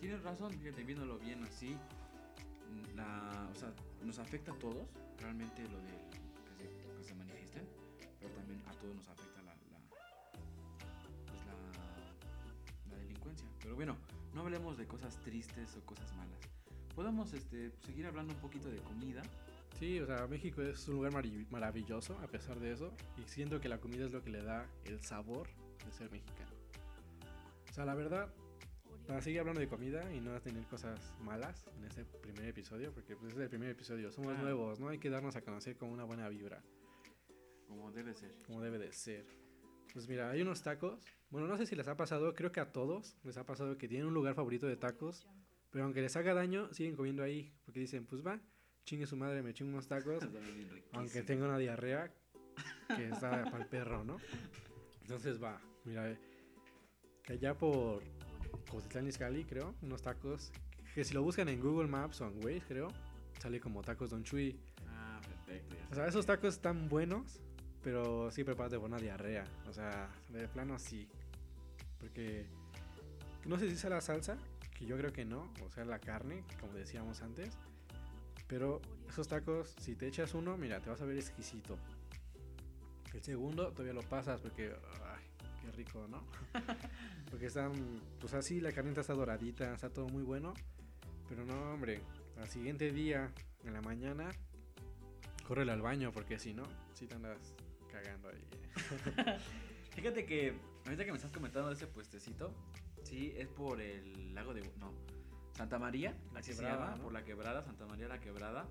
tienes 0.00 0.22
razón, 0.22 0.52
fíjate, 0.52 0.82
viéndolo 0.82 1.18
bien 1.18 1.42
así, 1.44 1.76
la, 2.96 3.48
o 3.50 3.54
sea, 3.54 3.72
nos 4.04 4.18
afecta 4.18 4.52
a 4.52 4.58
todos, 4.58 4.88
realmente 5.18 5.62
lo 5.62 5.78
de 5.78 6.10
que 6.58 6.68
se, 7.02 7.14
que 7.14 7.66
pero 8.18 8.32
también 8.34 8.60
a 8.66 8.72
todos 8.72 8.94
nos 8.96 9.08
afecta 9.08 9.40
la, 9.42 9.54
la, 9.54 9.80
pues 11.26 11.40
la, 11.46 12.90
la 12.90 13.02
delincuencia. 13.02 13.46
Pero 13.62 13.76
bueno, 13.76 13.96
no 14.34 14.42
hablemos 14.42 14.76
de 14.76 14.86
cosas 14.86 15.16
tristes 15.20 15.76
o 15.76 15.80
cosas 15.86 16.12
malas. 16.16 16.40
Podemos 16.94 17.32
este, 17.32 17.70
seguir 17.86 18.06
hablando 18.06 18.34
un 18.34 18.40
poquito 18.40 18.68
de 18.68 18.78
comida. 18.78 19.22
Sí, 19.80 19.98
o 19.98 20.06
sea, 20.06 20.26
México 20.26 20.60
es 20.60 20.86
un 20.88 20.96
lugar 20.96 21.12
maravilloso 21.50 22.18
a 22.18 22.26
pesar 22.28 22.60
de 22.60 22.72
eso. 22.72 22.92
Y 23.16 23.26
siento 23.28 23.60
que 23.60 23.68
la 23.68 23.80
comida 23.80 24.04
es 24.04 24.12
lo 24.12 24.22
que 24.22 24.30
le 24.30 24.42
da 24.42 24.68
el 24.84 25.00
sabor 25.02 25.48
de 25.84 25.90
ser 25.92 26.10
mexicano. 26.10 26.50
O 27.70 27.72
sea, 27.72 27.86
la 27.86 27.94
verdad, 27.94 28.30
para 29.06 29.22
seguir 29.22 29.40
hablando 29.40 29.60
de 29.60 29.68
comida 29.68 30.12
y 30.12 30.20
no 30.20 30.38
tener 30.42 30.64
cosas 30.66 31.14
malas 31.22 31.64
en 31.78 31.84
este 31.84 32.04
primer 32.04 32.44
episodio, 32.46 32.92
porque 32.92 33.16
pues 33.16 33.32
es 33.32 33.38
el 33.38 33.48
primer 33.48 33.70
episodio, 33.70 34.12
somos 34.12 34.34
Ah. 34.36 34.42
nuevos, 34.42 34.78
¿no? 34.80 34.88
Hay 34.88 34.98
que 34.98 35.08
darnos 35.08 35.34
a 35.36 35.40
conocer 35.40 35.76
con 35.78 35.88
una 35.90 36.04
buena 36.04 36.28
vibra, 36.28 36.62
Como 37.66 37.90
debe 37.90 38.14
ser. 38.14 38.34
como 38.46 38.60
debe 38.60 38.78
de 38.78 38.92
ser. 38.92 39.24
Pues 39.94 40.06
mira, 40.08 40.30
hay 40.30 40.42
unos 40.42 40.62
tacos, 40.62 41.02
bueno, 41.30 41.46
no 41.48 41.56
sé 41.56 41.64
si 41.66 41.74
les 41.74 41.88
ha 41.88 41.96
pasado, 41.96 42.34
creo 42.34 42.52
que 42.52 42.60
a 42.60 42.70
todos 42.70 43.16
les 43.24 43.36
ha 43.38 43.46
pasado 43.46 43.78
que 43.78 43.88
tienen 43.88 44.06
un 44.08 44.14
lugar 44.14 44.34
favorito 44.34 44.66
de 44.66 44.76
tacos, 44.76 45.26
pero 45.70 45.84
aunque 45.84 46.02
les 46.02 46.14
haga 46.16 46.34
daño, 46.34 46.72
siguen 46.74 46.96
comiendo 46.96 47.22
ahí, 47.22 47.52
porque 47.64 47.80
dicen, 47.80 48.04
pues 48.06 48.24
va, 48.24 48.40
chingue 48.90 49.06
su 49.06 49.16
madre, 49.16 49.40
me 49.40 49.54
chingo 49.54 49.70
unos 49.70 49.86
tacos, 49.86 50.28
aunque 50.94 51.22
tenga 51.22 51.46
una 51.46 51.58
diarrea 51.58 52.12
que 52.96 53.08
está 53.08 53.44
para 53.44 53.58
el 53.58 53.66
perro, 53.66 54.02
¿no? 54.02 54.16
Entonces 55.02 55.40
va, 55.40 55.60
mira, 55.84 56.18
que 57.22 57.34
allá 57.34 57.56
por 57.56 58.02
Cotitlán 58.68 59.06
Izcalli, 59.06 59.44
creo, 59.44 59.76
unos 59.82 60.02
tacos, 60.02 60.50
que 60.92 61.04
si 61.04 61.14
lo 61.14 61.22
buscan 61.22 61.48
en 61.48 61.60
Google 61.60 61.86
Maps 61.86 62.20
o 62.20 62.26
en 62.26 62.44
Waze, 62.44 62.64
creo, 62.66 62.88
sale 63.38 63.60
como 63.60 63.80
tacos 63.80 64.10
Don 64.10 64.24
Chuy. 64.24 64.58
Ah, 64.88 65.20
perfecto. 65.24 65.76
O 65.92 65.94
sea, 65.94 66.08
esos 66.08 66.26
tacos 66.26 66.54
están 66.54 66.88
buenos, 66.88 67.40
pero 67.84 68.32
sí 68.32 68.42
prepárate 68.42 68.76
por 68.76 68.88
una 68.88 68.98
diarrea. 68.98 69.44
O 69.68 69.72
sea, 69.72 70.10
de 70.30 70.48
plano 70.48 70.80
sí. 70.80 71.08
Porque 72.00 72.44
no 73.46 73.56
sé 73.56 73.70
si 73.70 73.76
sea 73.76 73.90
la 73.90 74.00
salsa, 74.00 74.36
que 74.76 74.84
yo 74.84 74.96
creo 74.96 75.12
que 75.12 75.24
no, 75.24 75.48
o 75.64 75.70
sea, 75.70 75.84
la 75.84 76.00
carne, 76.00 76.42
como 76.58 76.72
decíamos 76.72 77.22
antes. 77.22 77.56
Pero 78.50 78.82
esos 79.08 79.28
tacos, 79.28 79.76
si 79.80 79.94
te 79.94 80.08
echas 80.08 80.34
uno, 80.34 80.56
mira, 80.56 80.80
te 80.80 80.90
vas 80.90 81.00
a 81.00 81.04
ver 81.04 81.16
exquisito. 81.16 81.78
El 83.14 83.22
segundo 83.22 83.70
todavía 83.70 83.94
lo 83.94 84.02
pasas 84.02 84.40
porque, 84.40 84.72
ay, 85.04 85.24
qué 85.62 85.70
rico, 85.70 86.06
¿no? 86.08 86.24
porque 87.30 87.46
están, 87.46 87.72
pues 88.18 88.34
así, 88.34 88.60
la 88.60 88.72
carnita 88.72 89.02
está 89.02 89.14
doradita, 89.14 89.72
está 89.72 89.88
todo 89.88 90.08
muy 90.08 90.24
bueno. 90.24 90.52
Pero 91.28 91.44
no, 91.44 91.72
hombre, 91.72 92.00
al 92.40 92.48
siguiente 92.48 92.90
día, 92.90 93.30
en 93.64 93.72
la 93.72 93.82
mañana, 93.82 94.28
córrele 95.46 95.70
al 95.70 95.80
baño 95.80 96.10
porque 96.10 96.40
si 96.40 96.52
no, 96.52 96.64
si 96.92 97.06
te 97.06 97.14
andas 97.14 97.54
cagando 97.90 98.30
ahí. 98.30 98.44
Fíjate 99.94 100.26
que 100.26 100.54
ahorita 100.86 101.04
que 101.04 101.12
me 101.12 101.18
estás 101.18 101.30
comentando 101.30 101.68
de 101.68 101.76
ese 101.76 101.86
puestecito, 101.86 102.52
sí, 103.04 103.32
es 103.36 103.46
por 103.46 103.80
el 103.80 104.34
lago 104.34 104.54
de... 104.54 104.62
No, 104.80 104.92
Santa 105.60 105.78
María, 105.78 106.14
La 106.32 106.40
así 106.40 106.52
Quebrada, 106.52 106.74
se 106.74 106.80
llama, 106.80 106.96
¿no? 106.96 107.02
por 107.02 107.12
la 107.12 107.22
quebrada, 107.22 107.62
Santa 107.62 107.84
María 107.84 108.08
la 108.08 108.18
quebrada. 108.18 108.66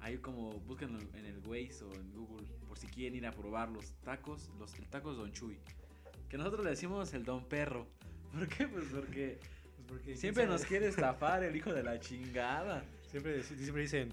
Ahí 0.00 0.18
como 0.18 0.50
búsquenlo 0.50 0.98
en 1.14 1.26
el 1.26 1.38
Waze 1.46 1.84
o 1.84 1.94
en 1.94 2.12
Google 2.12 2.44
por 2.66 2.76
si 2.76 2.88
quieren 2.88 3.14
ir 3.14 3.24
a 3.24 3.30
probar 3.30 3.70
los 3.70 3.92
tacos, 4.02 4.50
los 4.58 4.74
el 4.74 4.88
tacos 4.88 5.16
Don 5.16 5.30
Chuy. 5.30 5.60
Que 6.28 6.36
nosotros 6.36 6.64
le 6.64 6.70
decimos 6.70 7.14
el 7.14 7.24
Don 7.24 7.44
Perro. 7.44 7.86
¿Por 8.32 8.48
qué? 8.48 8.66
Pues 8.66 8.86
porque 8.86 9.38
Pues 9.76 9.86
porque 9.88 10.16
siempre 10.16 10.44
nos 10.48 10.64
quiere 10.64 10.88
estafar 10.88 11.44
el 11.44 11.54
hijo 11.54 11.72
de 11.72 11.84
la 11.84 12.00
chingada. 12.00 12.84
Siempre, 13.06 13.40
siempre 13.44 13.82
dicen, 13.82 14.10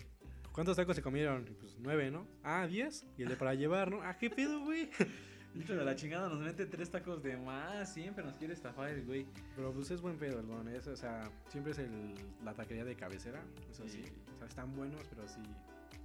¿cuántos 0.52 0.78
tacos 0.78 0.96
se 0.96 1.02
comieron? 1.02 1.46
Pues 1.60 1.76
nueve, 1.80 2.12
¿no? 2.12 2.28
Ah, 2.44 2.68
diez. 2.68 3.04
Y 3.18 3.24
el 3.24 3.30
de 3.30 3.36
para 3.36 3.56
llevar, 3.56 3.90
¿no? 3.90 4.04
Ah, 4.04 4.16
¿qué 4.16 4.30
pedo, 4.30 4.60
güey? 4.60 4.92
Hijo 5.54 5.74
de 5.74 5.84
la 5.84 5.96
chingada 5.96 6.30
nos 6.30 6.40
mete 6.40 6.66
tres 6.66 6.90
tacos 6.90 7.22
de 7.22 7.36
más. 7.38 7.94
Siempre 7.94 8.24
nos 8.24 8.38
quiere 8.38 8.54
estafar 8.54 8.90
el 8.90 9.06
güey. 9.06 9.26
Pero 9.56 9.74
pues 9.74 9.92
es 9.92 10.02
buen 10.02 10.18
pedo 10.18 10.40
el 10.40 10.48
don, 10.48 10.68
es, 10.70 10.88
o 10.88 10.96
sea, 10.96 11.24
siempre 11.50 11.74
es 11.74 11.80
el, 11.80 12.14
la 12.44 12.54
taquería 12.54 12.86
de 12.86 12.96
cabecera, 12.96 13.44
eso 13.70 13.84
sí. 13.88 14.02
Sí. 14.04 14.12
O 14.36 14.38
sea, 14.38 14.48
están 14.48 14.74
buenos, 14.76 15.02
pero 15.10 15.28
sí, 15.28 15.42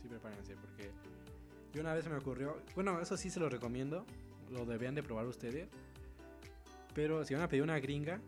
sí 0.02 0.08
prepárense, 0.08 0.56
porque 0.56 0.90
yo 1.72 1.80
una 1.80 1.94
vez 1.94 2.04
se 2.04 2.10
me 2.10 2.16
ocurrió, 2.16 2.56
bueno, 2.74 3.00
eso 3.00 3.16
sí 3.16 3.30
se 3.30 3.38
lo 3.38 3.48
recomiendo, 3.48 4.04
lo 4.50 4.66
debían 4.66 4.94
de 4.96 5.02
probar 5.02 5.26
ustedes, 5.26 5.68
pero 6.94 7.24
si 7.24 7.34
van 7.34 7.42
a 7.44 7.48
pedir 7.48 7.62
una 7.62 7.78
gringa, 7.78 8.20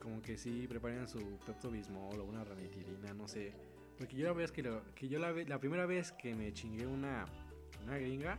como 0.00 0.22
que 0.22 0.38
sí 0.38 0.66
preparen 0.68 1.08
su 1.08 1.18
Pepto 1.44 1.70
Bismol 1.70 2.20
o 2.20 2.24
una 2.24 2.44
ranitidina, 2.44 3.12
no 3.14 3.26
sé. 3.26 3.52
Porque 3.98 4.16
yo 4.16 4.26
la 4.26 4.32
vez 4.34 4.52
que, 4.52 4.62
lo- 4.62 4.82
que 4.94 5.08
yo 5.08 5.18
la, 5.18 5.32
la 5.32 5.58
primera 5.58 5.86
vez 5.86 6.12
que 6.12 6.34
me 6.34 6.52
chingué 6.52 6.86
una, 6.86 7.24
una 7.82 7.96
gringa, 7.98 8.38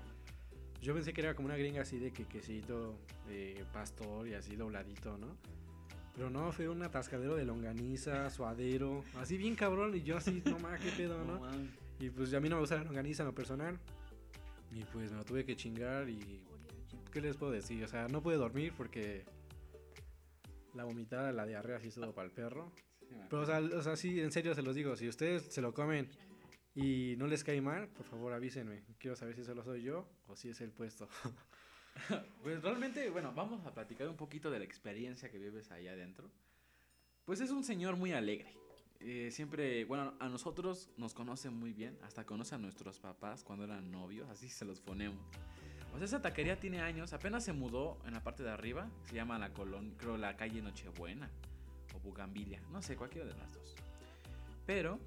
yo 0.81 0.93
pensé 0.93 1.13
que 1.13 1.21
era 1.21 1.33
como 1.35 1.47
una 1.47 1.57
gringa 1.57 1.81
así 1.81 1.97
de 1.97 2.11
que 2.11 2.25
quesito 2.25 2.95
de 3.27 3.65
pastor 3.73 4.27
y 4.27 4.33
así 4.33 4.55
dobladito, 4.55 5.17
¿no? 5.17 5.35
Pero 6.15 6.29
no, 6.31 6.51
fue 6.51 6.67
un 6.67 6.81
atascadero 6.81 7.35
de 7.35 7.45
longaniza, 7.45 8.29
suadero, 8.31 9.03
así 9.19 9.37
bien 9.37 9.55
cabrón. 9.55 9.95
Y 9.95 10.01
yo 10.01 10.17
así, 10.17 10.41
no 10.45 10.57
mames, 10.57 10.81
qué 10.81 10.91
pedo, 10.91 11.23
No 11.25 11.39
¿no? 11.39 11.67
Y 11.99 12.09
pues 12.09 12.33
a 12.33 12.39
mí 12.39 12.49
no 12.49 12.55
me 12.55 12.61
gusta 12.61 12.77
la 12.77 12.83
longaniza 12.83 13.23
en 13.23 13.27
lo 13.27 13.35
personal. 13.35 13.79
Y 14.71 14.83
pues 14.85 15.11
me 15.11 15.17
lo 15.17 15.25
tuve 15.25 15.45
que 15.45 15.55
chingar 15.55 16.09
y... 16.09 16.41
¿Qué 17.11 17.21
les 17.21 17.37
puedo 17.37 17.51
decir? 17.51 17.83
O 17.83 17.87
sea, 17.87 18.07
no 18.07 18.21
pude 18.21 18.35
dormir 18.35 18.73
porque... 18.75 19.25
La 20.73 20.83
vomitada, 20.83 21.31
la 21.31 21.45
diarrea, 21.45 21.79
sí 21.79 21.87
estuvo 21.87 22.13
para 22.13 22.25
el 22.25 22.31
perro. 22.31 22.71
Pero, 23.29 23.41
o 23.43 23.45
sea, 23.45 23.59
o 23.59 23.81
sea, 23.81 23.95
sí, 23.95 24.19
en 24.19 24.31
serio 24.31 24.53
se 24.53 24.61
los 24.61 24.75
digo. 24.75 24.95
Si 24.95 25.07
ustedes 25.07 25.43
se 25.43 25.61
lo 25.61 25.73
comen 25.73 26.09
y 26.77 27.15
no 27.17 27.25
les 27.25 27.43
cae 27.43 27.59
mal, 27.59 27.87
por 27.87 28.05
favor 28.05 28.33
avísenme. 28.33 28.83
Quiero 28.99 29.15
saber 29.15 29.35
si 29.35 29.43
solo 29.43 29.63
soy 29.63 29.81
yo 29.81 30.07
o 30.27 30.35
si 30.35 30.49
es 30.49 30.61
el 30.61 30.71
puesto. 30.71 31.09
Pues 32.43 32.61
realmente, 32.61 33.09
bueno, 33.09 33.33
vamos 33.33 33.65
a 33.65 33.73
platicar 33.73 34.07
un 34.07 34.15
poquito 34.15 34.51
de 34.51 34.59
la 34.59 34.65
experiencia 34.65 35.31
que 35.31 35.39
vives 35.39 35.71
allá 35.71 35.93
adentro. 35.93 36.29
Pues 37.25 37.41
es 37.41 37.49
un 37.49 37.63
señor 37.63 37.95
muy 37.95 38.11
alegre. 38.11 38.53
Eh, 38.99 39.29
siempre, 39.31 39.83
bueno, 39.85 40.13
a 40.19 40.29
nosotros 40.29 40.91
nos 40.95 41.15
conoce 41.15 41.49
muy 41.49 41.73
bien, 41.73 41.97
hasta 42.03 42.23
conoce 42.23 42.53
a 42.53 42.59
nuestros 42.59 42.99
papás 42.99 43.43
cuando 43.43 43.65
eran 43.65 43.89
novios, 43.89 44.29
así 44.29 44.47
se 44.47 44.63
los 44.63 44.79
ponemos. 44.79 45.17
O 45.91 45.97
sea, 45.97 46.05
esa 46.05 46.21
taquería 46.21 46.59
tiene 46.59 46.81
años, 46.81 47.13
apenas 47.13 47.43
se 47.43 47.51
mudó 47.51 47.97
en 48.05 48.13
la 48.13 48.21
parte 48.21 48.43
de 48.43 48.51
arriba, 48.51 48.87
se 49.05 49.15
llama 49.15 49.39
la 49.39 49.51
colón, 49.51 49.95
creo 49.97 50.17
la 50.17 50.37
calle 50.37 50.61
Nochebuena 50.61 51.31
o 51.95 51.99
Bugambilia, 51.99 52.61
no 52.71 52.83
sé, 52.83 52.95
cualquiera 52.95 53.25
de 53.25 53.33
las 53.33 53.55
dos. 53.55 53.75
Pero, 54.67 54.99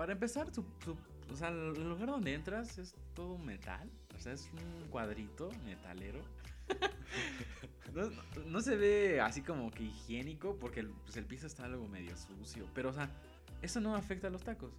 para 0.00 0.14
empezar, 0.14 0.50
su, 0.50 0.64
su- 0.82 0.96
o 1.30 1.36
sea, 1.36 1.48
el 1.48 1.74
lugar 1.74 2.06
donde 2.08 2.32
entras 2.32 2.78
es 2.78 2.94
todo 3.12 3.36
metal, 3.36 3.86
o 4.16 4.18
sea, 4.18 4.32
es 4.32 4.48
un 4.54 4.88
cuadrito 4.88 5.50
metalero. 5.66 6.22
No, 7.92 8.08
no 8.46 8.60
se 8.62 8.76
ve 8.76 9.20
así 9.20 9.42
como 9.42 9.70
que 9.72 9.82
higiénico 9.82 10.56
porque 10.58 10.80
el, 10.80 10.88
pues 10.90 11.16
el 11.16 11.26
piso 11.26 11.48
está 11.48 11.64
algo 11.64 11.86
medio 11.88 12.16
sucio. 12.16 12.64
Pero, 12.72 12.90
o 12.90 12.92
sea, 12.92 13.10
eso 13.60 13.80
no 13.80 13.94
afecta 13.96 14.28
a 14.28 14.30
los 14.30 14.42
tacos. 14.44 14.72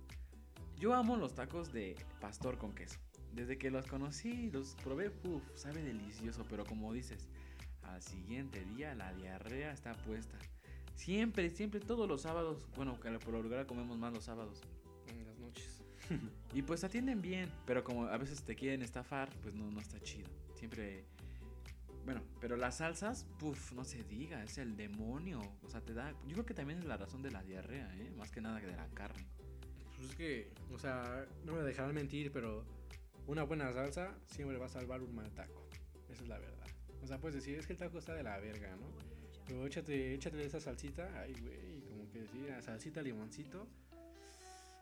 Yo 0.79 0.93
amo 0.95 1.17
los 1.17 1.35
tacos 1.35 1.71
de 1.73 1.97
pastor 2.21 2.57
con 2.57 2.73
queso. 2.73 2.97
Desde 3.33 3.57
que 3.57 3.69
los 3.69 3.85
conocí, 3.85 4.49
los 4.51 4.75
probé, 4.75 5.09
uff, 5.25 5.43
sabe 5.55 5.83
delicioso. 5.83 6.45
Pero 6.49 6.65
como 6.65 6.93
dices, 6.93 7.27
al 7.83 8.01
siguiente 8.01 8.63
día 8.63 8.95
la 8.95 9.13
diarrea 9.13 9.73
está 9.73 9.93
puesta. 9.93 10.37
Siempre, 10.95 11.49
siempre, 11.49 11.81
todos 11.81 12.07
los 12.07 12.21
sábados. 12.21 12.65
Bueno, 12.77 12.97
que 12.97 13.11
por 13.19 13.33
lo 13.33 13.41
regular 13.41 13.65
comemos 13.65 13.97
más 13.97 14.13
los 14.13 14.23
sábados. 14.23 14.61
Y 16.53 16.61
pues 16.63 16.83
atienden 16.83 17.21
bien, 17.21 17.49
pero 17.65 17.83
como 17.83 18.07
a 18.07 18.17
veces 18.17 18.43
te 18.43 18.55
quieren 18.55 18.81
estafar, 18.81 19.29
pues 19.41 19.55
no, 19.55 19.71
no 19.71 19.79
está 19.79 19.99
chido. 20.01 20.29
Siempre. 20.55 21.05
Bueno, 22.03 22.21
pero 22.41 22.57
las 22.57 22.77
salsas, 22.77 23.25
puff, 23.39 23.71
no 23.73 23.85
se 23.85 24.03
diga, 24.03 24.43
es 24.43 24.57
el 24.57 24.75
demonio. 24.75 25.39
O 25.63 25.69
sea, 25.69 25.81
te 25.81 25.93
da. 25.93 26.11
Yo 26.27 26.33
creo 26.33 26.45
que 26.45 26.53
también 26.53 26.79
es 26.79 26.85
la 26.85 26.97
razón 26.97 27.21
de 27.21 27.31
la 27.31 27.41
diarrea, 27.43 27.89
¿eh? 27.95 28.11
Más 28.17 28.31
que 28.31 28.41
nada 28.41 28.59
que 28.59 28.67
de 28.67 28.75
la 28.75 28.87
carne. 28.89 29.25
Pues 29.95 30.09
es 30.09 30.15
que, 30.15 30.51
o 30.73 30.79
sea, 30.79 31.25
no 31.45 31.53
me 31.53 31.61
dejarán 31.61 31.93
mentir, 31.93 32.31
pero 32.31 32.65
una 33.27 33.43
buena 33.43 33.71
salsa 33.71 34.13
siempre 34.27 34.57
va 34.57 34.65
a 34.65 34.69
salvar 34.69 35.01
un 35.01 35.15
mal 35.15 35.31
taco. 35.31 35.69
Esa 36.09 36.23
es 36.23 36.27
la 36.27 36.39
verdad. 36.39 36.67
O 37.01 37.07
sea, 37.07 37.19
puedes 37.19 37.35
decir, 37.35 37.57
es 37.57 37.65
que 37.65 37.73
el 37.73 37.79
taco 37.79 37.99
está 37.99 38.13
de 38.13 38.23
la 38.23 38.37
verga, 38.39 38.75
¿no? 38.75 38.87
Pero 39.47 39.65
échate, 39.65 40.13
échate 40.13 40.43
esa 40.45 40.59
salsita, 40.59 41.09
ay, 41.19 41.33
güey, 41.33 41.81
como 41.87 42.09
que 42.09 42.19
decir, 42.19 42.53
salsita 42.61 43.01
limoncito, 43.01 43.67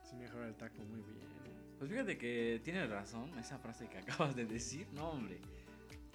sí 0.09 0.15
mejora 0.15 0.47
el 0.47 0.55
taco 0.55 0.81
muy 0.83 1.01
bien. 1.01 1.17
¿eh? 1.17 1.75
Pues 1.77 1.89
fíjate 1.91 2.17
que 2.17 2.61
tiene 2.63 2.85
razón 2.87 3.37
esa 3.39 3.57
frase 3.57 3.87
que 3.87 3.97
acabas 3.99 4.35
de 4.35 4.45
decir. 4.45 4.87
No, 4.93 5.11
hombre. 5.11 5.39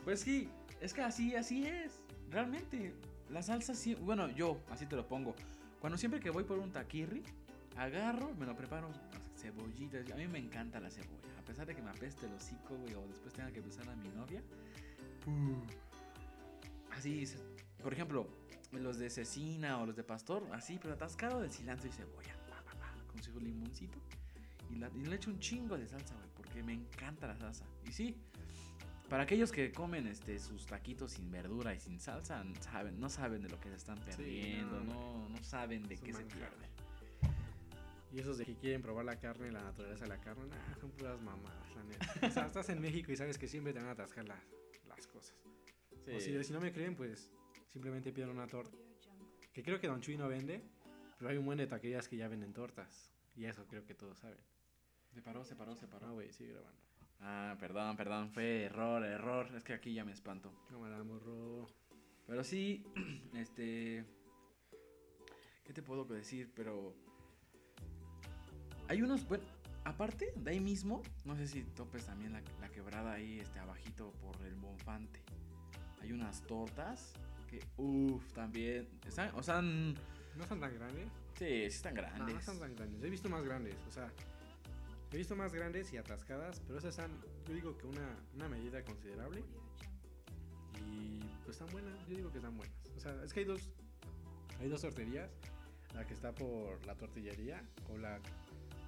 Pues 0.04 0.20
sí, 0.20 0.48
es 0.80 0.92
que 0.92 1.02
así, 1.02 1.34
así 1.34 1.66
es. 1.66 2.00
Realmente, 2.30 2.94
la 3.30 3.42
salsa 3.42 3.74
sí. 3.74 3.94
Bueno, 3.94 4.28
yo, 4.30 4.60
así 4.70 4.86
te 4.86 4.96
lo 4.96 5.06
pongo. 5.06 5.34
Cuando 5.80 5.96
siempre 5.98 6.20
que 6.20 6.30
voy 6.30 6.44
por 6.44 6.58
un 6.58 6.70
taquirri, 6.72 7.22
agarro, 7.76 8.34
me 8.34 8.46
lo 8.46 8.56
preparo 8.56 8.88
cebollitas. 9.36 10.10
A 10.10 10.16
mí 10.16 10.26
me 10.26 10.38
encanta 10.38 10.80
la 10.80 10.90
cebolla. 10.90 11.38
A 11.38 11.42
pesar 11.44 11.66
de 11.66 11.74
que 11.74 11.82
me 11.82 11.90
apeste 11.90 12.26
el 12.26 12.32
hocico, 12.32 12.74
güey, 12.76 12.94
o 12.94 13.06
después 13.08 13.32
tenga 13.34 13.50
que 13.52 13.60
besar 13.60 13.88
a 13.88 13.96
mi 13.96 14.08
novia. 14.10 14.42
Así, 16.90 17.26
se- 17.26 17.38
por 17.82 17.92
ejemplo, 17.92 18.26
los 18.72 18.98
de 18.98 19.10
cecina 19.10 19.78
o 19.80 19.86
los 19.86 19.96
de 19.96 20.04
pastor, 20.04 20.46
así, 20.52 20.78
pero 20.80 20.94
atascado 20.94 21.40
de 21.40 21.50
cilantro 21.50 21.88
y 21.88 21.92
cebolla. 21.92 22.33
Su 23.32 23.40
limoncito. 23.40 23.98
Y, 24.70 24.76
la- 24.76 24.90
y 24.94 25.04
le 25.06 25.16
echo 25.16 25.30
un 25.30 25.38
chingo 25.38 25.76
de 25.76 25.86
salsa, 25.86 26.14
güey, 26.14 26.28
porque 26.36 26.62
me 26.62 26.72
encanta 26.72 27.26
la 27.26 27.36
salsa. 27.36 27.64
Y 27.86 27.92
sí, 27.92 28.16
para 29.08 29.22
aquellos 29.24 29.52
que 29.52 29.70
comen 29.72 30.06
este, 30.06 30.38
sus 30.38 30.66
taquitos 30.66 31.12
sin 31.12 31.30
verdura 31.30 31.74
y 31.74 31.80
sin 31.80 32.00
salsa, 32.00 32.42
saben, 32.60 32.98
no 32.98 33.08
saben 33.10 33.42
de 33.42 33.48
lo 33.48 33.60
que 33.60 33.68
se 33.68 33.76
están 33.76 33.98
perdiendo, 34.00 34.80
no. 34.80 34.94
no, 34.94 35.28
no 35.28 35.44
saben 35.44 35.82
de 35.86 35.96
qué 35.96 36.12
se 36.12 36.24
pierden. 36.24 36.70
Y 38.12 38.20
esos 38.20 38.38
de 38.38 38.44
que 38.44 38.54
quieren 38.54 38.80
probar 38.80 39.04
la 39.04 39.18
carne, 39.18 39.50
la 39.50 39.62
naturaleza 39.62 40.04
de 40.04 40.08
la 40.10 40.20
carne, 40.20 40.46
nah, 40.46 40.74
son 40.80 40.90
puras 40.92 41.20
mamadas, 41.20 41.74
la 41.74 41.82
neta. 41.82 42.26
O 42.28 42.30
sea, 42.30 42.46
estás 42.46 42.68
en 42.68 42.80
México 42.80 43.10
y 43.10 43.16
sabes 43.16 43.36
que 43.38 43.48
siempre 43.48 43.72
te 43.72 43.80
van 43.80 43.88
a 43.88 43.92
atascar 43.92 44.26
las, 44.28 44.38
las 44.86 45.06
cosas. 45.08 45.34
O 46.14 46.20
si, 46.20 46.44
si 46.44 46.52
no 46.52 46.60
me 46.60 46.72
creen, 46.72 46.94
pues 46.94 47.32
simplemente 47.72 48.12
pidan 48.12 48.30
una 48.30 48.46
torta. 48.46 48.76
Que 49.52 49.62
creo 49.64 49.80
que 49.80 49.88
Don 49.88 50.00
Chuy 50.00 50.16
no 50.16 50.28
vende, 50.28 50.62
pero 51.18 51.30
hay 51.30 51.36
un 51.38 51.44
buen 51.44 51.58
de 51.58 51.66
taquerías 51.66 52.06
que 52.08 52.16
ya 52.16 52.28
venden 52.28 52.52
tortas. 52.52 53.10
Y 53.36 53.46
eso 53.46 53.66
creo 53.66 53.84
que 53.84 53.94
todos 53.94 54.18
saben. 54.18 54.38
Se 55.12 55.22
paró, 55.22 55.44
se 55.44 55.56
paró, 55.56 55.76
se 55.76 55.86
paró. 55.86 56.08
No, 56.08 56.14
güey, 56.14 56.32
sigue 56.32 56.52
grabando. 56.52 56.80
Ah, 57.20 57.56
perdón, 57.58 57.96
perdón, 57.96 58.30
fue 58.30 58.64
error, 58.64 59.04
error. 59.04 59.48
Es 59.56 59.64
que 59.64 59.74
aquí 59.74 59.94
ya 59.94 60.04
me 60.04 60.12
espanto. 60.12 60.52
Cámara, 60.68 61.02
morro. 61.02 61.68
Pero 62.26 62.44
sí, 62.44 62.84
este. 63.34 64.04
¿Qué 65.64 65.72
te 65.72 65.82
puedo 65.82 66.04
decir? 66.04 66.52
Pero. 66.54 66.94
Hay 68.88 69.02
unos. 69.02 69.26
Bueno, 69.26 69.44
aparte, 69.84 70.32
de 70.36 70.50
ahí 70.50 70.60
mismo, 70.60 71.02
no 71.24 71.36
sé 71.36 71.46
si 71.46 71.62
topes 71.62 72.06
también 72.06 72.32
la, 72.32 72.42
la 72.60 72.68
quebrada 72.68 73.12
ahí, 73.12 73.40
este, 73.40 73.58
abajito 73.58 74.12
por 74.20 74.40
el 74.44 74.54
Bonfante. 74.54 75.22
Hay 76.02 76.12
unas 76.12 76.42
tortas 76.42 77.14
que, 77.48 77.60
uff, 77.78 78.32
también. 78.32 78.88
Están, 79.06 79.34
o 79.34 79.42
sea, 79.42 79.62
¿No 80.36 80.46
son 80.48 80.60
tan 80.60 80.74
grandes? 80.74 81.08
Sí, 81.38 81.46
sí 81.46 81.64
están 81.76 81.94
No, 81.94 82.02
grandes. 82.02 82.34
no 82.34 82.42
son 82.42 82.58
tan 82.58 82.74
grandes. 82.76 83.02
He 83.02 83.10
visto 83.10 83.28
más 83.28 83.44
grandes, 83.44 83.74
o 83.88 83.90
sea, 83.90 84.10
he 85.12 85.16
visto 85.16 85.36
más 85.36 85.52
grandes 85.52 85.92
y 85.92 85.96
atascadas, 85.96 86.60
pero 86.66 86.78
esas 86.78 86.90
están, 86.98 87.10
yo 87.46 87.54
digo 87.54 87.76
que 87.76 87.86
una, 87.86 88.16
una 88.34 88.48
medida 88.48 88.82
considerable. 88.84 89.42
Y 90.80 91.20
pues 91.44 91.56
están 91.60 91.68
buenas, 91.72 91.94
yo 92.08 92.16
digo 92.16 92.30
que 92.30 92.38
están 92.38 92.56
buenas. 92.56 92.74
O 92.96 93.00
sea, 93.00 93.14
es 93.24 93.32
que 93.32 93.40
hay 93.40 93.46
dos, 93.46 93.70
hay 94.60 94.68
dos 94.68 94.80
torterías, 94.82 95.30
la 95.94 96.06
que 96.06 96.14
está 96.14 96.32
por 96.32 96.84
la 96.86 96.94
tortillería 96.96 97.62
o 97.92 97.98
la, 97.98 98.18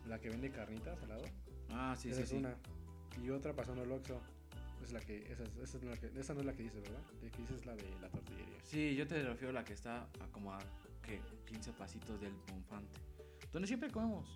la 0.08 0.18
que 0.20 0.28
vende 0.30 0.50
carnitas 0.50 1.00
al 1.02 1.08
lado. 1.10 1.24
Ah, 1.70 1.94
sí, 1.98 2.08
esa 2.08 2.18
sí, 2.18 2.22
es 2.24 2.28
sí. 2.30 2.36
una. 2.36 2.56
Y 3.22 3.30
otra 3.30 3.52
pasando 3.54 3.82
el 3.82 3.92
Oxxo. 3.92 4.20
Es 4.84 4.92
la 4.92 5.00
que, 5.00 5.32
esa, 5.32 5.42
es- 5.42 5.56
esa, 5.56 5.78
es 5.78 5.84
la 5.84 5.96
que, 5.96 6.06
esa 6.20 6.34
no 6.34 6.40
es 6.40 6.46
la 6.46 6.52
que 6.52 6.62
dices, 6.62 6.80
¿verdad? 6.82 7.00
La 7.22 7.30
que 7.30 7.38
dices 7.38 7.56
es 7.58 7.66
la 7.66 7.74
de 7.74 7.98
la 8.00 8.08
tortillería. 8.08 8.58
Sí, 8.62 8.94
yo 8.94 9.06
te 9.06 9.20
refiero 9.22 9.50
a 9.50 9.52
la 9.54 9.64
que 9.64 9.72
está 9.72 10.02
a 10.02 10.26
como 10.32 10.52
a, 10.52 10.58
¿qué? 11.06 11.20
15 11.46 11.72
pasitos 11.72 12.20
del 12.20 12.32
Bonfante. 12.50 13.00
Donde 13.52 13.66
siempre 13.66 13.90
comemos. 13.90 14.34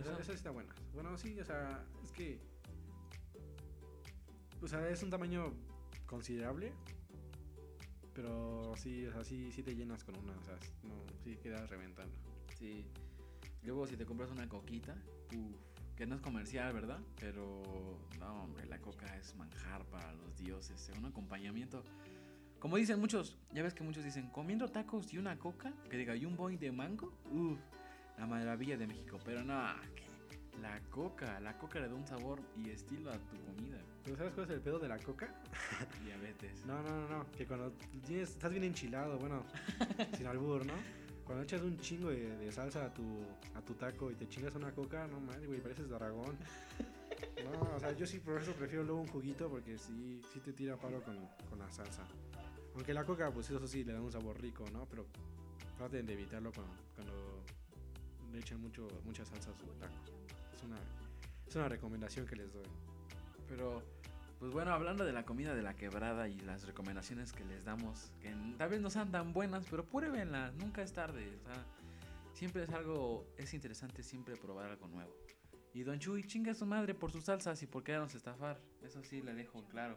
Esa, 0.00 0.18
Esa- 0.20 0.32
está 0.32 0.50
buena. 0.50 0.74
Bueno, 0.94 1.16
sí, 1.18 1.38
o 1.40 1.44
sea, 1.44 1.84
es 2.02 2.12
que. 2.12 2.38
O 4.62 4.68
sea, 4.68 4.88
es 4.88 5.02
un 5.02 5.10
tamaño 5.10 5.52
considerable. 6.06 6.72
Pero 8.14 8.72
sí, 8.76 9.06
o 9.06 9.12
sea, 9.12 9.24
sí, 9.24 9.52
sí 9.52 9.62
te 9.62 9.74
llenas 9.74 10.04
con 10.04 10.16
una. 10.16 10.32
O 10.32 10.42
sea, 10.44 10.58
no, 10.84 10.94
sí 11.22 11.36
quedas 11.36 11.68
reventando. 11.68 12.14
Sí. 12.58 12.86
Luego 13.62 13.86
si 13.86 13.96
te 13.96 14.06
compras 14.06 14.30
una 14.30 14.48
coquita, 14.48 14.94
uf, 15.34 15.56
que 15.96 16.06
no 16.06 16.14
es 16.14 16.20
comercial, 16.22 16.72
¿verdad? 16.72 17.00
Pero 17.18 17.98
no, 18.18 18.44
hombre, 18.44 18.64
la 18.66 18.78
coca 18.80 19.16
es 19.18 19.34
manjar 19.34 19.84
para 19.86 20.12
los 20.14 20.36
dioses, 20.36 20.88
es 20.88 20.96
un 20.96 21.06
acompañamiento. 21.06 21.82
Como 22.58 22.76
dicen 22.76 22.98
muchos, 22.98 23.36
ya 23.52 23.62
ves 23.62 23.74
que 23.74 23.84
muchos 23.84 24.02
dicen, 24.02 24.28
comiendo 24.30 24.68
tacos 24.68 25.12
y 25.12 25.18
una 25.18 25.38
coca, 25.38 25.72
que 25.90 25.96
diga, 25.96 26.16
y 26.16 26.24
un 26.24 26.36
boing 26.36 26.58
de 26.58 26.72
mango, 26.72 27.12
uf, 27.30 27.58
la 28.18 28.26
maravilla 28.26 28.76
de 28.76 28.86
México. 28.86 29.18
Pero 29.24 29.44
no, 29.44 29.54
la 30.62 30.80
coca, 30.90 31.38
la 31.40 31.56
coca 31.58 31.80
le 31.80 31.88
da 31.88 31.94
un 31.94 32.06
sabor 32.06 32.40
y 32.56 32.70
estilo 32.70 33.10
a 33.10 33.18
tu 33.18 33.36
comida. 33.44 33.78
¿Pero 34.04 34.16
sabes 34.16 34.32
cuál 34.32 34.46
es 34.46 34.52
el 34.52 34.60
pedo 34.60 34.78
de 34.78 34.88
la 34.88 34.98
coca? 34.98 35.28
Diabetes. 36.04 36.64
No, 36.64 36.82
no, 36.82 36.88
no, 36.88 37.08
no. 37.08 37.30
Que 37.32 37.46
cuando 37.46 37.72
tienes, 38.06 38.30
estás 38.30 38.50
bien 38.50 38.64
enchilado, 38.64 39.18
bueno, 39.18 39.44
sin 40.16 40.26
albur, 40.26 40.64
¿no? 40.64 40.74
Cuando 41.24 41.42
echas 41.42 41.60
un 41.62 41.76
chingo 41.78 42.10
de, 42.10 42.36
de 42.36 42.52
salsa 42.52 42.86
a 42.86 42.94
tu, 42.94 43.02
a 43.54 43.60
tu 43.60 43.74
taco 43.74 44.10
y 44.10 44.14
te 44.14 44.28
chingas 44.28 44.54
una 44.54 44.70
coca, 44.70 45.06
no 45.08 45.20
mames, 45.20 45.46
güey, 45.46 45.60
pareces 45.60 45.88
dragón. 45.88 46.36
No, 47.44 47.76
o 47.76 47.80
sea, 47.80 47.92
yo 47.92 48.06
sí 48.06 48.18
por 48.18 48.40
eso 48.40 48.52
prefiero 48.52 48.82
luego 48.82 49.00
un 49.00 49.06
juguito 49.06 49.48
porque 49.48 49.78
sí, 49.78 50.20
sí 50.32 50.40
te 50.40 50.52
tira 50.52 50.76
paro 50.76 51.02
con, 51.02 51.16
con 51.48 51.58
la 51.58 51.70
salsa. 51.70 52.02
Aunque 52.76 52.92
la 52.92 53.04
coca, 53.04 53.30
pues 53.32 53.48
eso 53.48 53.66
sí, 53.66 53.84
le 53.84 53.94
da 53.94 54.02
un 54.02 54.12
sabor 54.12 54.38
rico, 54.38 54.62
¿no? 54.70 54.86
Pero 54.86 55.06
traten 55.78 56.04
de 56.04 56.12
evitarlo 56.12 56.52
cuando, 56.52 56.74
cuando 56.94 57.42
le 58.30 58.38
echan 58.38 58.60
mucho, 58.60 58.86
mucha 59.04 59.24
salsa 59.24 59.50
a 59.50 59.54
su 59.54 59.64
taco. 59.78 59.94
Es 60.54 60.62
una, 60.62 60.76
es 61.46 61.56
una 61.56 61.70
recomendación 61.70 62.26
que 62.26 62.36
les 62.36 62.52
doy. 62.52 62.66
Pero, 63.48 63.82
pues 64.38 64.52
bueno, 64.52 64.72
hablando 64.72 65.06
de 65.06 65.14
la 65.14 65.24
comida 65.24 65.54
de 65.54 65.62
la 65.62 65.74
quebrada 65.74 66.28
y 66.28 66.38
las 66.40 66.66
recomendaciones 66.66 67.32
que 67.32 67.46
les 67.46 67.64
damos, 67.64 68.12
que 68.20 68.34
tal 68.58 68.68
vez 68.68 68.82
no 68.82 68.90
sean 68.90 69.10
tan 69.10 69.32
buenas, 69.32 69.64
pero 69.70 69.86
pruébenlas, 69.86 70.54
nunca 70.56 70.82
es 70.82 70.92
tarde. 70.92 71.34
O 71.40 71.46
sea, 71.46 71.64
siempre 72.34 72.64
es 72.64 72.70
algo, 72.70 73.26
es 73.38 73.54
interesante 73.54 74.02
siempre 74.02 74.36
probar 74.36 74.66
algo 74.66 74.86
nuevo. 74.88 75.16
Y 75.72 75.82
Don 75.82 75.98
Chuy, 75.98 76.26
chinga 76.26 76.52
a 76.52 76.54
su 76.54 76.66
madre 76.66 76.92
por 76.92 77.10
sus 77.10 77.24
salsas 77.24 77.62
y 77.62 77.66
por 77.66 77.82
querernos 77.82 78.14
estafar. 78.14 78.60
Eso 78.82 79.02
sí 79.02 79.22
le 79.22 79.32
dejo 79.32 79.64
claro. 79.64 79.96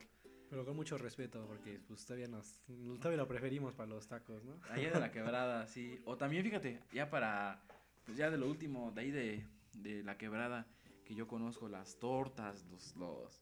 Pero 0.49 0.65
con 0.65 0.75
mucho 0.75 0.97
respeto, 0.97 1.45
porque 1.47 1.79
pues 1.87 2.05
todavía 2.05 2.27
nos 2.27 2.61
todavía 2.99 3.17
lo 3.17 3.27
preferimos 3.27 3.75
para 3.75 3.89
los 3.89 4.07
tacos, 4.07 4.43
¿no? 4.43 4.59
Allá 4.69 4.91
de 4.91 4.99
la 4.99 5.11
quebrada, 5.11 5.67
sí. 5.67 6.01
O 6.05 6.17
también, 6.17 6.43
fíjate, 6.43 6.81
ya 6.91 7.09
para, 7.09 7.61
pues 8.05 8.17
ya 8.17 8.31
de 8.31 8.37
lo 8.37 8.49
último, 8.49 8.91
de 8.91 9.01
ahí 9.01 9.11
de, 9.11 9.45
de 9.73 10.03
la 10.03 10.17
quebrada, 10.17 10.65
que 11.05 11.13
yo 11.13 11.27
conozco 11.27 11.69
las 11.69 11.99
tortas, 11.99 12.65
los, 12.71 12.95
los, 12.95 13.41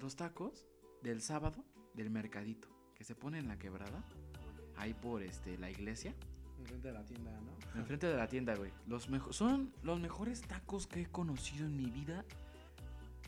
los 0.00 0.16
tacos 0.16 0.66
del 1.02 1.22
sábado 1.22 1.64
del 1.94 2.10
mercadito, 2.10 2.68
que 2.96 3.04
se 3.04 3.14
pone 3.14 3.38
en 3.38 3.46
la 3.46 3.58
quebrada, 3.58 4.04
ahí 4.76 4.94
por 4.94 5.22
este, 5.22 5.56
la 5.58 5.70
iglesia, 5.70 6.14
Enfrente 6.64 6.88
de 6.88 6.94
la 6.94 7.04
tienda, 7.04 7.30
¿no? 7.40 7.52
enfrente 7.80 8.06
de 8.06 8.16
la 8.16 8.26
tienda, 8.26 8.54
güey. 8.54 8.70
Los 8.86 9.08
son 9.30 9.72
los 9.82 10.00
mejores 10.00 10.40
tacos 10.42 10.86
que 10.86 11.02
he 11.02 11.06
conocido 11.06 11.66
en 11.66 11.76
mi 11.76 11.90
vida. 11.90 12.24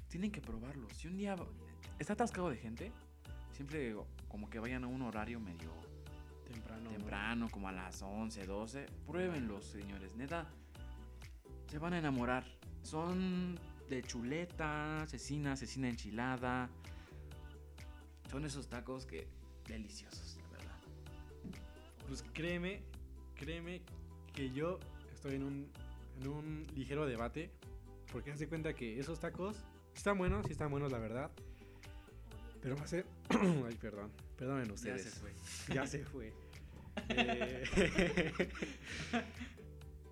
Tienen 0.08 0.30
que 0.30 0.40
probarlos. 0.40 0.92
Si 0.94 1.08
un 1.08 1.18
día 1.18 1.36
está 1.98 2.12
atascado 2.12 2.50
de 2.50 2.56
gente, 2.56 2.92
siempre 3.52 3.94
como 4.28 4.50
que 4.50 4.58
vayan 4.58 4.84
a 4.84 4.86
un 4.86 5.02
horario 5.02 5.40
medio 5.40 5.70
Temprano. 6.46 6.84
¿no? 6.84 6.90
temprano, 6.90 7.48
como 7.50 7.68
a 7.68 7.72
las 7.72 8.02
11, 8.02 8.46
12. 8.46 8.86
Pruébenlos, 9.06 9.64
señores. 9.64 10.14
Neta, 10.14 10.46
se 11.68 11.78
van 11.78 11.94
a 11.94 11.98
enamorar. 11.98 12.44
Son 12.82 13.58
de 13.88 14.02
chuleta, 14.02 15.04
cecina, 15.08 15.56
cecina 15.56 15.88
enchilada. 15.88 16.70
Son 18.30 18.44
esos 18.44 18.68
tacos 18.68 19.06
que 19.06 19.26
deliciosos, 19.66 20.36
la 20.36 20.48
verdad. 20.58 20.76
Pues 22.06 22.22
créeme, 22.32 22.82
créeme 23.34 23.82
que 24.32 24.50
yo 24.50 24.78
estoy 25.12 25.34
en 25.34 25.42
un, 25.42 25.70
en 26.20 26.28
un 26.28 26.66
ligero 26.76 27.06
debate. 27.06 27.50
Porque 28.12 28.30
haz 28.30 28.38
de 28.38 28.48
cuenta 28.48 28.72
que 28.72 29.00
esos 29.00 29.18
tacos 29.18 29.64
están 29.94 30.16
buenos, 30.16 30.46
sí 30.46 30.52
están 30.52 30.70
buenos, 30.70 30.92
la 30.92 30.98
verdad. 30.98 31.32
Pero 32.66 32.74
va 32.78 32.82
a 32.82 32.88
ser. 32.88 33.06
Ay, 33.30 33.76
perdón. 33.80 34.10
Perdonen 34.36 34.66
Ya 34.66 34.72
ustedes. 34.74 35.02
se 35.04 35.10
fue. 35.10 35.32
Ya 35.72 35.86
se 35.86 36.04
fue. 36.04 36.32
Eh, 37.10 37.62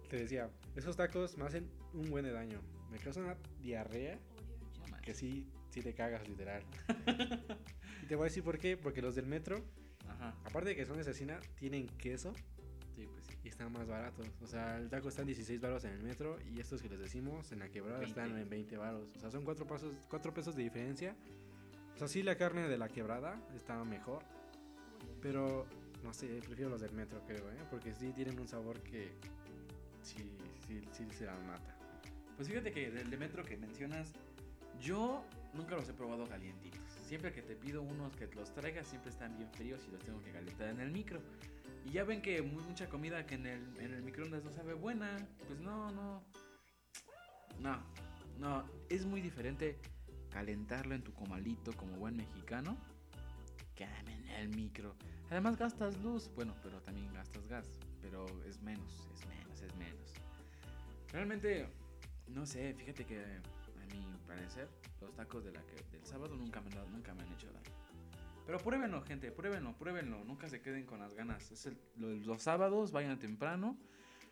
te 0.08 0.16
decía, 0.18 0.48
esos 0.76 0.94
tacos 0.96 1.36
me 1.36 1.46
hacen 1.46 1.68
un 1.94 2.08
buen 2.10 2.24
de 2.24 2.30
daño. 2.30 2.60
Me 2.92 2.98
causan 2.98 3.24
una 3.24 3.36
diarrea 3.60 4.20
que 5.02 5.14
sí, 5.14 5.48
sí 5.70 5.82
te 5.82 5.94
cagas, 5.94 6.28
literal. 6.28 6.62
y 8.02 8.06
te 8.06 8.14
voy 8.14 8.22
a 8.22 8.28
decir 8.28 8.44
por 8.44 8.58
qué. 8.60 8.76
Porque 8.76 9.02
los 9.02 9.16
del 9.16 9.26
metro, 9.26 9.64
Ajá. 10.08 10.36
aparte 10.44 10.68
de 10.70 10.76
que 10.76 10.86
son 10.86 10.96
de 10.98 11.02
cecina, 11.02 11.40
tienen 11.56 11.88
queso 11.98 12.32
Sí, 12.94 13.08
pues 13.10 13.24
sí. 13.26 13.34
y 13.42 13.48
están 13.48 13.72
más 13.72 13.88
baratos. 13.88 14.28
O 14.42 14.46
sea, 14.46 14.76
el 14.76 14.88
taco 14.88 15.08
está 15.08 15.22
en 15.22 15.26
16 15.26 15.60
baros 15.60 15.82
en 15.84 15.90
el 15.94 16.02
metro 16.04 16.38
y 16.54 16.60
estos 16.60 16.80
que 16.80 16.88
les 16.88 17.00
decimos 17.00 17.50
en 17.50 17.58
la 17.58 17.68
quebrada 17.68 17.98
20. 17.98 18.10
están 18.20 18.38
en 18.38 18.48
20 18.48 18.76
baros. 18.76 19.08
O 19.16 19.18
sea, 19.18 19.30
son 19.32 19.42
4 19.44 19.66
pesos, 19.66 19.92
cuatro 20.08 20.32
pesos 20.32 20.54
de 20.54 20.62
diferencia. 20.62 21.16
O 21.94 21.98
sea, 21.98 22.08
sí 22.08 22.22
la 22.22 22.36
carne 22.36 22.68
de 22.68 22.76
la 22.78 22.88
quebrada 22.88 23.40
está 23.54 23.82
mejor. 23.84 24.22
Pero, 25.22 25.66
no 26.02 26.12
sé, 26.12 26.26
prefiero 26.44 26.70
los 26.70 26.80
del 26.80 26.92
metro, 26.92 27.22
creo, 27.26 27.50
¿eh? 27.50 27.58
Porque 27.70 27.92
sí 27.92 28.12
tienen 28.12 28.38
un 28.38 28.48
sabor 28.48 28.80
que 28.80 29.12
sí, 30.02 30.16
sí, 30.66 30.82
sí 30.92 31.06
se 31.16 31.26
las 31.26 31.40
mata. 31.44 31.76
Pues 32.36 32.48
fíjate 32.48 32.72
que 32.72 32.90
del 32.90 33.08
de 33.10 33.16
metro 33.16 33.44
que 33.44 33.56
mencionas, 33.56 34.12
yo 34.80 35.24
nunca 35.54 35.76
los 35.76 35.88
he 35.88 35.92
probado 35.92 36.26
calientitos. 36.26 36.80
Siempre 37.06 37.32
que 37.32 37.42
te 37.42 37.54
pido 37.54 37.80
unos 37.82 38.14
que 38.16 38.26
los 38.34 38.52
traigas, 38.52 38.86
siempre 38.86 39.10
están 39.10 39.36
bien 39.36 39.50
fríos 39.52 39.80
y 39.88 39.92
los 39.92 40.02
tengo 40.02 40.20
que 40.22 40.32
calentar 40.32 40.68
en 40.68 40.80
el 40.80 40.90
micro. 40.90 41.20
Y 41.86 41.92
ya 41.92 42.04
ven 42.04 42.20
que 42.22 42.42
mu- 42.42 42.60
mucha 42.62 42.88
comida 42.88 43.24
que 43.24 43.36
en 43.36 43.46
el, 43.46 43.62
en 43.78 43.94
el 43.94 44.02
microondas 44.02 44.42
no 44.42 44.50
sabe 44.52 44.74
buena. 44.74 45.16
Pues 45.46 45.60
no, 45.60 45.90
no. 45.92 46.22
No, 47.60 47.78
no. 48.38 48.64
Es 48.88 49.06
muy 49.06 49.20
diferente 49.20 49.78
calentarlo 50.34 50.96
en 50.96 51.02
tu 51.02 51.14
comalito 51.14 51.72
como 51.76 51.96
buen 51.96 52.16
mexicano 52.16 52.76
que 53.76 53.84
en 53.84 54.28
el 54.30 54.48
micro. 54.48 54.94
Además 55.30 55.56
gastas 55.56 55.96
luz, 56.02 56.28
bueno, 56.34 56.54
pero 56.62 56.80
también 56.82 57.12
gastas 57.14 57.46
gas. 57.48 57.66
Pero 58.02 58.26
es 58.44 58.60
menos, 58.60 59.08
es 59.14 59.26
menos, 59.26 59.62
es 59.62 59.74
menos. 59.76 60.12
Realmente, 61.12 61.68
no 62.26 62.44
sé, 62.46 62.74
fíjate 62.74 63.04
que 63.06 63.20
a 63.24 63.86
mi 63.94 64.04
parecer, 64.26 64.68
los 65.00 65.14
tacos 65.14 65.44
de 65.44 65.52
la 65.52 65.62
del 65.92 66.04
sábado 66.04 66.34
nunca 66.36 66.60
me, 66.60 66.70
nunca 66.90 67.14
me 67.14 67.22
han 67.22 67.32
hecho 67.32 67.46
daño. 67.52 67.70
Pero 68.44 68.58
pruébenlo, 68.58 69.02
gente, 69.02 69.30
pruébenlo, 69.30 69.72
pruébenlo. 69.78 70.22
Nunca 70.24 70.48
se 70.48 70.60
queden 70.60 70.84
con 70.84 70.98
las 70.98 71.14
ganas. 71.14 71.50
Es 71.50 71.66
el- 71.66 71.78
lo- 71.96 72.10
los 72.10 72.42
sábados, 72.42 72.90
vayan 72.92 73.18
temprano 73.18 73.78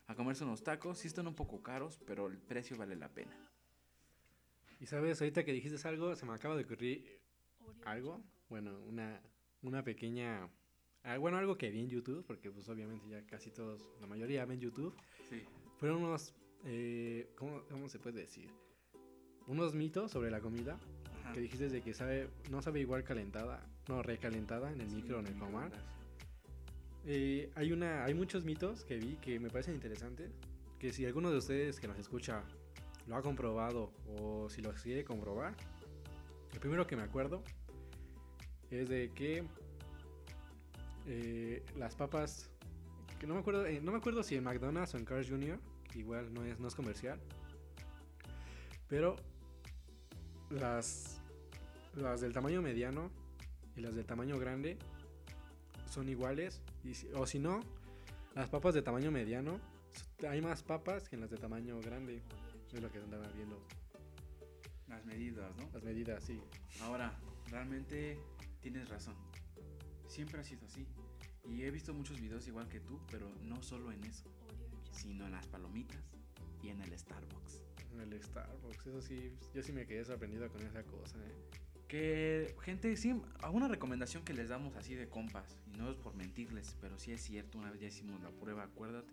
a 0.08 0.14
comerse 0.14 0.44
unos 0.44 0.62
tacos. 0.62 0.98
Sí 0.98 1.06
están 1.08 1.26
un 1.28 1.34
poco 1.34 1.62
caros, 1.62 1.98
pero 2.06 2.26
el 2.26 2.38
precio 2.38 2.76
vale 2.76 2.96
la 2.96 3.08
pena. 3.08 3.34
Y 4.82 4.86
sabes, 4.86 5.20
ahorita 5.20 5.44
que 5.44 5.52
dijiste 5.52 5.86
algo, 5.86 6.16
se 6.16 6.26
me 6.26 6.32
acaba 6.32 6.56
de 6.56 6.64
ocurrir 6.64 7.20
algo. 7.84 8.20
Bueno, 8.48 8.76
una, 8.88 9.22
una 9.62 9.84
pequeña. 9.84 10.48
ah, 11.04 11.18
bueno, 11.18 11.36
algo 11.38 11.56
que 11.56 11.70
vi 11.70 11.78
en 11.78 11.88
YouTube, 11.88 12.24
porque 12.26 12.50
pues 12.50 12.68
obviamente 12.68 13.08
ya 13.08 13.24
casi 13.24 13.52
todos, 13.52 13.88
la 14.00 14.08
mayoría 14.08 14.44
ven 14.44 14.58
YouTube. 14.58 14.92
Sí. 15.30 15.44
Fueron 15.78 16.02
unos. 16.02 16.34
eh, 16.64 17.30
¿cómo, 17.36 17.62
¿Cómo 17.70 17.88
se 17.88 18.00
puede 18.00 18.22
decir? 18.22 18.50
Unos 19.46 19.72
mitos 19.72 20.10
sobre 20.10 20.32
la 20.32 20.40
comida. 20.40 20.80
Ajá. 21.20 21.32
Que 21.32 21.40
dijiste 21.42 21.68
de 21.68 21.80
que 21.80 21.94
sabe, 21.94 22.28
no 22.50 22.60
sabe 22.60 22.80
igual 22.80 23.04
calentada, 23.04 23.64
no 23.86 24.02
recalentada 24.02 24.72
en 24.72 24.80
el 24.80 24.88
micro 24.88 25.18
o 25.18 25.20
en 25.20 25.28
el 25.28 25.38
comal. 25.38 25.70
Eh, 27.06 27.52
hay 27.54 27.70
una, 27.70 28.04
hay 28.04 28.14
muchos 28.14 28.44
mitos 28.44 28.84
que 28.84 28.96
vi 28.96 29.14
que 29.18 29.38
me 29.38 29.48
parecen 29.48 29.74
interesantes. 29.74 30.32
Que 30.80 30.92
si 30.92 31.06
alguno 31.06 31.30
de 31.30 31.38
ustedes 31.38 31.78
que 31.78 31.86
nos 31.86 32.00
escucha 32.00 32.42
lo 33.06 33.16
ha 33.16 33.22
comprobado 33.22 33.92
o 34.18 34.48
si 34.48 34.62
lo 34.62 34.72
quiere 34.72 35.04
comprobar, 35.04 35.54
el 36.52 36.60
primero 36.60 36.86
que 36.86 36.96
me 36.96 37.02
acuerdo 37.02 37.42
es 38.70 38.88
de 38.88 39.10
que 39.12 39.44
eh, 41.06 41.64
las 41.76 41.94
papas, 41.96 42.50
que 43.18 43.26
no 43.26 43.34
me 43.34 43.40
acuerdo, 43.40 43.66
eh, 43.66 43.80
no 43.82 43.92
me 43.92 43.98
acuerdo 43.98 44.22
si 44.22 44.36
en 44.36 44.44
McDonald's 44.44 44.94
o 44.94 44.98
en 44.98 45.04
Cars 45.04 45.28
Jr. 45.28 45.58
igual 45.94 46.32
no 46.32 46.44
es, 46.44 46.58
no 46.60 46.68
es 46.68 46.74
comercial, 46.74 47.18
pero 48.88 49.16
las, 50.50 51.20
las 51.94 52.20
del 52.20 52.32
tamaño 52.32 52.62
mediano 52.62 53.10
y 53.76 53.80
las 53.80 53.94
del 53.94 54.04
tamaño 54.06 54.38
grande 54.38 54.76
son 55.90 56.08
iguales. 56.08 56.62
Y 56.84 56.94
si- 56.94 57.08
o 57.14 57.26
si 57.26 57.38
no, 57.38 57.60
las 58.34 58.48
papas 58.48 58.74
de 58.74 58.82
tamaño 58.82 59.10
mediano, 59.10 59.58
hay 60.28 60.40
más 60.40 60.62
papas 60.62 61.08
que 61.08 61.16
en 61.16 61.22
las 61.22 61.30
de 61.30 61.38
tamaño 61.38 61.80
grande. 61.80 62.22
Es 62.72 62.80
lo 62.80 62.90
que 62.90 62.98
andaba 62.98 63.28
viendo. 63.28 63.62
Las 64.88 65.04
medidas, 65.04 65.54
¿no? 65.56 65.70
Las 65.72 65.82
medidas, 65.82 66.24
sí. 66.24 66.40
Ahora, 66.80 67.18
realmente 67.48 68.18
tienes 68.60 68.88
razón. 68.88 69.14
Siempre 70.08 70.40
ha 70.40 70.44
sido 70.44 70.64
así. 70.66 70.86
Y 71.44 71.62
he 71.62 71.70
visto 71.70 71.92
muchos 71.92 72.20
videos 72.20 72.46
igual 72.48 72.68
que 72.68 72.80
tú, 72.80 73.00
pero 73.10 73.28
no 73.42 73.62
solo 73.62 73.92
en 73.92 74.02
eso, 74.04 74.24
sino 74.90 75.26
en 75.26 75.32
las 75.32 75.46
palomitas 75.48 76.02
y 76.62 76.68
en 76.68 76.80
el 76.80 76.96
Starbucks. 76.98 77.62
En 77.92 78.00
el 78.00 78.22
Starbucks, 78.22 78.86
eso 78.86 79.02
sí, 79.02 79.32
yo 79.54 79.62
sí 79.62 79.72
me 79.72 79.86
quedé 79.86 80.04
sorprendido 80.04 80.48
con 80.48 80.62
esa 80.62 80.82
cosa, 80.84 81.18
¿eh? 81.18 81.60
Que, 81.88 82.54
gente, 82.62 82.96
sí, 82.96 83.20
alguna 83.40 83.68
recomendación 83.68 84.24
que 84.24 84.32
les 84.32 84.48
damos 84.48 84.76
así 84.76 84.94
de 84.94 85.10
compas, 85.10 85.58
y 85.66 85.76
no 85.76 85.90
es 85.90 85.96
por 85.96 86.14
mentirles, 86.14 86.74
pero 86.80 86.98
sí 86.98 87.12
es 87.12 87.20
cierto, 87.20 87.58
una 87.58 87.70
vez 87.70 87.80
ya 87.80 87.88
hicimos 87.88 88.22
la 88.22 88.30
prueba, 88.30 88.62
acuérdate. 88.62 89.12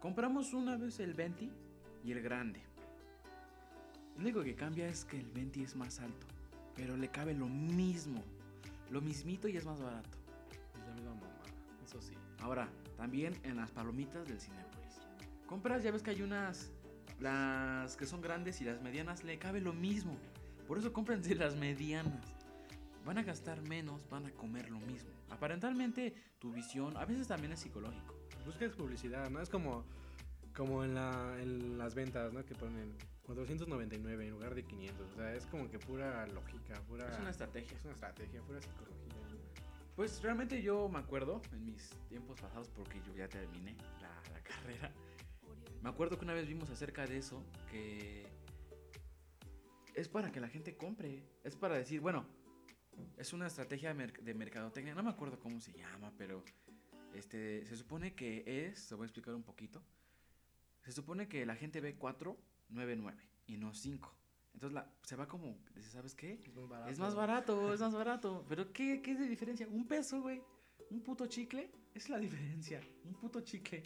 Compramos 0.00 0.52
una 0.52 0.76
vez 0.76 0.98
el 0.98 1.14
20 1.14 1.48
y 2.04 2.12
el 2.12 2.22
grande. 2.22 2.60
Lo 4.16 4.22
único 4.22 4.42
que 4.42 4.54
cambia 4.54 4.86
es 4.86 5.04
que 5.04 5.18
el 5.18 5.30
20 5.30 5.62
es 5.62 5.76
más 5.76 6.00
alto, 6.00 6.26
pero 6.74 6.96
le 6.96 7.08
cabe 7.08 7.34
lo 7.34 7.48
mismo, 7.48 8.22
lo 8.90 9.00
mismito 9.00 9.48
y 9.48 9.56
es 9.56 9.64
más 9.64 9.80
barato. 9.80 10.18
Es 10.74 10.86
la 10.86 10.94
misma 10.94 11.14
mamá, 11.14 11.42
eso 11.84 12.00
sí. 12.00 12.14
Ahora, 12.40 12.68
también 12.96 13.38
en 13.42 13.56
las 13.56 13.70
palomitas 13.70 14.26
del 14.28 14.40
Cinépolis. 14.40 15.00
Compras, 15.46 15.82
ya 15.82 15.90
ves 15.90 16.02
que 16.02 16.10
hay 16.10 16.22
unas, 16.22 16.70
las 17.20 17.96
que 17.96 18.06
son 18.06 18.20
grandes 18.20 18.60
y 18.60 18.64
las 18.64 18.80
medianas, 18.82 19.24
le 19.24 19.38
cabe 19.38 19.60
lo 19.60 19.72
mismo. 19.72 20.16
Por 20.66 20.78
eso 20.78 20.92
cómprense 20.92 21.34
las 21.34 21.56
medianas. 21.56 22.26
Van 23.04 23.18
a 23.18 23.22
gastar 23.22 23.60
menos, 23.62 24.08
van 24.08 24.26
a 24.26 24.30
comer 24.30 24.70
lo 24.70 24.78
mismo. 24.80 25.10
Aparentemente, 25.30 26.14
tu 26.38 26.52
visión 26.52 26.96
a 26.96 27.04
veces 27.04 27.26
también 27.26 27.52
es 27.52 27.60
psicológico. 27.60 28.14
Buscas 28.44 28.74
publicidad, 28.74 29.30
¿no? 29.30 29.40
Es 29.40 29.48
como, 29.48 29.84
como 30.52 30.84
en, 30.84 30.94
la, 30.94 31.36
en 31.40 31.78
las 31.78 31.94
ventas, 31.94 32.32
¿no? 32.32 32.44
Que 32.44 32.54
ponen 32.54 32.94
499 33.22 34.24
en 34.26 34.30
lugar 34.30 34.54
de 34.54 34.64
500. 34.64 35.10
O 35.10 35.14
sea, 35.14 35.34
es 35.34 35.46
como 35.46 35.70
que 35.70 35.78
pura 35.78 36.26
lógica, 36.28 36.74
pura... 36.88 37.08
Es 37.10 37.18
una 37.18 37.30
estrategia. 37.30 37.76
es 37.76 37.84
una 37.84 37.94
estrategia, 37.94 38.40
pura 38.42 38.60
psicología. 38.60 38.98
Pues 39.96 40.22
realmente 40.22 40.62
yo 40.62 40.88
me 40.88 40.98
acuerdo 40.98 41.42
en 41.52 41.64
mis 41.66 41.90
tiempos 42.08 42.40
pasados, 42.40 42.68
porque 42.70 43.00
yo 43.06 43.14
ya 43.14 43.28
terminé 43.28 43.76
la, 44.00 44.08
la 44.32 44.40
carrera. 44.42 44.90
Me 45.82 45.88
acuerdo 45.90 46.18
que 46.18 46.24
una 46.24 46.34
vez 46.34 46.46
vimos 46.46 46.70
acerca 46.70 47.06
de 47.06 47.18
eso, 47.18 47.44
que 47.70 48.24
es 49.94 50.08
para 50.08 50.30
que 50.32 50.40
la 50.40 50.48
gente 50.48 50.76
compre. 50.76 51.22
Es 51.44 51.56
para 51.56 51.76
decir, 51.76 52.00
bueno, 52.00 52.26
es 53.16 53.32
una 53.32 53.46
estrategia 53.46 53.92
de, 53.92 54.02
merc- 54.06 54.20
de 54.22 54.34
mercadotecnia. 54.34 54.94
No 54.94 55.02
me 55.02 55.10
acuerdo 55.10 55.38
cómo 55.40 55.60
se 55.60 55.72
llama, 55.72 56.12
pero 56.16 56.42
este, 57.14 57.64
se 57.66 57.76
supone 57.76 58.14
que 58.14 58.44
es, 58.46 58.88
te 58.88 58.94
voy 58.94 59.04
a 59.04 59.06
explicar 59.06 59.34
un 59.34 59.42
poquito. 59.42 59.82
Se 60.82 60.92
supone 60.92 61.28
que 61.28 61.46
la 61.46 61.56
gente 61.56 61.80
ve 61.80 61.94
4, 61.94 62.36
9, 62.70 62.96
9 62.96 63.22
y 63.46 63.56
no 63.56 63.74
5. 63.74 64.14
Entonces 64.54 64.74
la, 64.74 64.90
se 65.02 65.16
va 65.16 65.26
como, 65.26 65.56
¿sabes 65.80 66.14
qué? 66.14 66.40
Es 66.44 66.54
más 66.54 66.68
barato. 66.68 66.90
Es 66.90 66.98
más 66.98 67.14
barato, 67.14 67.74
es 67.74 67.80
más 67.80 67.94
barato. 67.94 68.44
Pero 68.48 68.72
¿qué, 68.72 69.00
qué 69.02 69.12
es 69.12 69.18
de 69.18 69.26
diferencia? 69.26 69.66
Un 69.68 69.86
peso, 69.86 70.20
güey. 70.20 70.42
Un 70.90 71.02
puto 71.02 71.26
chicle. 71.26 71.70
Es 71.94 72.08
la 72.08 72.18
diferencia. 72.18 72.80
Un 73.04 73.14
puto 73.14 73.40
chicle. 73.40 73.82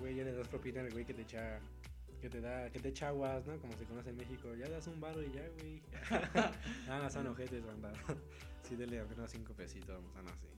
Güey, 0.00 0.16
ya 0.16 0.24
le 0.24 0.32
das 0.32 0.48
propina 0.48 0.80
al 0.80 0.90
güey 0.90 1.04
que 1.04 1.14
te 1.14 1.22
echa... 1.22 1.60
Que 2.20 2.28
te 2.28 2.40
da, 2.40 2.68
que 2.72 2.80
te 2.80 2.88
echa 2.88 3.08
aguas, 3.08 3.46
¿no? 3.46 3.56
Como 3.60 3.76
se 3.76 3.84
conoce 3.84 4.10
en 4.10 4.16
México. 4.16 4.52
Ya 4.56 4.68
das 4.68 4.88
un 4.88 5.00
baro 5.00 5.22
y 5.22 5.30
ya, 5.30 5.48
güey. 5.60 5.80
ah, 6.88 6.98
no, 7.00 7.08
son 7.10 7.28
ojetes, 7.28 7.64
banda. 7.64 7.92
sí, 8.62 8.74
dele 8.74 8.98
apenas 8.98 9.30
cinco 9.30 9.52
pesitos, 9.54 10.02
son 10.12 10.26
así. 10.26 10.48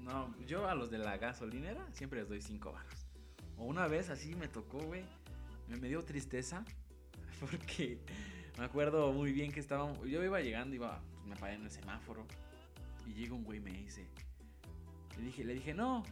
No, 0.00 0.34
yo 0.46 0.68
a 0.68 0.74
los 0.74 0.90
de 0.90 0.98
la 0.98 1.16
gasolinera 1.16 1.86
siempre 1.92 2.20
les 2.20 2.28
doy 2.28 2.40
5 2.40 2.72
baros. 2.72 3.06
O 3.56 3.64
una 3.64 3.88
vez 3.88 4.10
así 4.10 4.34
me 4.34 4.48
tocó, 4.48 4.78
güey. 4.78 5.04
Me, 5.68 5.88
dio 5.88 6.02
tristeza. 6.04 6.64
Porque 7.40 7.98
me 8.58 8.64
acuerdo 8.64 9.12
muy 9.12 9.32
bien 9.32 9.52
que 9.52 9.60
estábamos. 9.60 9.98
Yo 10.08 10.22
iba 10.22 10.40
llegando, 10.40 10.74
iba. 10.74 11.00
me 11.26 11.36
paré 11.36 11.54
en 11.54 11.64
el 11.64 11.70
semáforo. 11.70 12.26
Y 13.06 13.14
llega 13.14 13.34
un 13.34 13.44
güey 13.44 13.58
y 13.58 13.62
me 13.62 13.70
dice. 13.70 14.06
Le 15.16 15.24
dije, 15.24 15.44
le 15.44 15.54
dije, 15.54 15.74
no. 15.74 16.04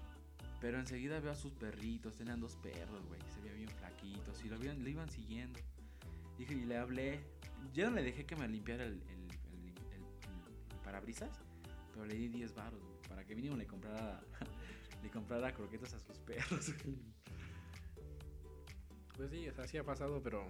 Pero 0.61 0.79
enseguida 0.79 1.21
veo 1.21 1.33
a 1.33 1.37
sus 1.37 1.53
perritos. 1.53 2.17
Tenían 2.17 2.41
dos 2.41 2.57
perros, 2.57 3.07
güey. 3.07 3.21
Se 3.35 3.41
veían 3.41 3.57
bien 3.59 3.69
flaquitos. 3.69 4.45
Y 4.45 4.49
lo, 4.49 4.57
lo 4.57 4.89
iban 4.89 5.11
siguiendo. 5.11 5.59
Dije, 6.39 6.55
y 6.55 6.65
le 6.65 6.77
hablé. 6.79 7.21
Yo 7.73 7.89
no 7.91 7.97
le 7.97 8.03
dejé 8.03 8.27
que 8.27 8.37
me 8.37 8.49
limpiara 8.49 8.85
el, 8.85 9.01
parabrisas. 10.85 11.31
Pero 11.93 12.07
le 12.07 12.15
di 12.15 12.29
10 12.29 12.55
baros, 12.55 12.81
Para 13.09 13.25
que 13.25 13.35
mínimo 13.35 13.57
le 13.57 13.67
comprara. 13.67 14.21
le 15.03 15.11
comprara 15.11 15.53
croquetas 15.53 15.95
a 15.95 15.99
sus 15.99 16.19
perros. 16.19 16.73
Pues 19.17 19.31
sí, 19.31 19.49
o 19.49 19.55
sea, 19.55 19.67
sí 19.67 19.77
ha 19.79 19.85
pasado, 19.85 20.21
pero, 20.23 20.45